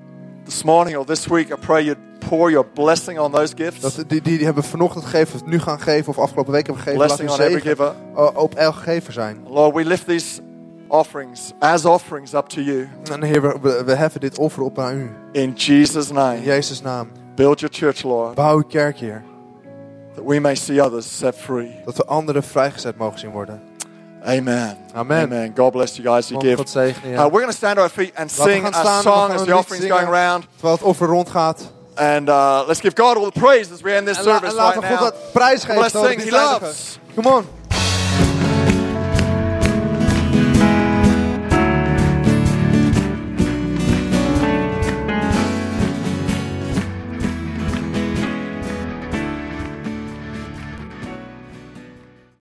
this 0.49 0.63
morning 0.63 0.97
or 0.97 1.05
this 1.05 1.27
week, 1.27 1.51
I 1.51 1.55
pray 1.55 1.83
you'd 1.83 1.97
pour 2.19 2.49
your 2.51 2.65
blessing 2.73 3.19
on 3.19 3.31
those 3.31 3.53
gifts. 3.55 3.81
Dat 3.81 3.95
die, 3.95 4.21
die, 4.21 4.37
die 4.37 4.45
hebben 4.45 4.63
vanochtend 4.63 5.03
gegeven, 5.05 5.35
of 5.41 5.45
nu 5.45 5.59
gaan 5.59 5.79
geven, 5.79 6.09
of 6.09 6.19
afgelopen 6.19 6.53
week 6.53 6.65
hebben 6.65 6.83
gegeven. 6.83 7.05
Blessing 7.05 7.29
on 7.29 7.39
every 7.39 7.61
giver. 7.61 7.93
o- 8.15 8.31
op 8.35 8.55
elke 8.55 8.77
gever 8.79 9.13
zijn. 9.13 9.37
Lord, 9.47 9.75
we 9.75 9.85
lift 9.85 10.07
these 10.07 10.41
offerings 10.87 11.51
as 11.59 11.85
offerings 11.85 12.33
up 12.33 12.47
to 12.47 12.61
you. 12.61 12.87
En 13.11 13.23
Heer, 13.23 13.41
we, 13.61 13.83
we, 13.85 13.91
heffen 13.95 14.19
dit 14.21 14.37
offer 14.37 14.63
op 14.63 14.75
naar 14.75 14.93
u. 14.93 15.09
In 15.31 15.51
Jesus' 15.53 16.09
In 16.09 16.15
name. 16.15 16.43
Jezus' 16.43 16.81
naam. 16.81 17.07
Build 17.35 17.59
your 17.59 17.75
church, 17.75 18.03
Lord, 18.03 18.35
Bouw 18.35 18.55
uw 18.55 18.63
kerk, 18.67 18.97
Heer. 18.97 19.23
that 20.15 20.23
we 20.25 20.39
may 20.39 20.55
see 20.55 20.81
others 20.85 21.17
set 21.17 21.35
free. 21.35 21.81
Dat 21.85 21.97
we 21.97 22.05
anderen 22.05 22.43
vrijgezet 22.43 22.97
mogen 22.97 23.19
zien 23.19 23.31
worden. 23.31 23.61
Amen. 24.25 24.77
Amen. 24.95 25.23
Amen. 25.23 25.53
God 25.55 25.71
bless 25.71 25.97
you 25.97 26.03
guys. 26.03 26.29
You 26.29 26.37
Mogen 26.37 26.47
give. 26.49 26.57
God 26.57 26.69
zegenen, 26.69 27.17
Uh, 27.19 27.29
we're 27.29 27.41
going 27.41 27.51
to 27.51 27.57
stand 27.57 27.77
on 27.77 27.83
our 27.83 27.89
feet 27.89 28.13
and 28.15 28.29
Laten 28.37 28.53
sing 28.53 28.65
a 28.65 28.71
staan 28.71 28.85
en 28.85 28.97
we 28.97 29.03
song 29.03 29.31
as 29.31 29.41
the 29.41 29.45
lied 29.45 29.55
offering's 29.59 29.87
going 29.87 30.07
around. 30.07 30.45
Terwijl 30.55 30.75
het 30.77 30.83
offer 30.83 31.07
rondgaat. 31.07 31.71
And 31.95 32.29
uh, 32.29 32.63
let's 32.67 32.79
give 32.81 32.93
God 32.95 33.17
all 33.17 33.31
the 33.31 33.39
praise 33.39 33.73
as 33.73 33.81
we 33.81 33.91
end 33.95 34.07
this 34.07 34.17
En, 34.17 34.23
la- 34.25 34.31
service 34.39 34.51
en 34.57 34.63
right 34.65 34.73
God 34.75 34.83
now. 34.89 34.99
dat 34.99 35.15
prijs 35.33 35.63
geven. 35.63 35.81
let's 35.81 35.99
sing. 35.99 36.21
He 36.21 36.31
loves. 36.31 36.99
Come 37.15 37.29
on. 37.29 37.45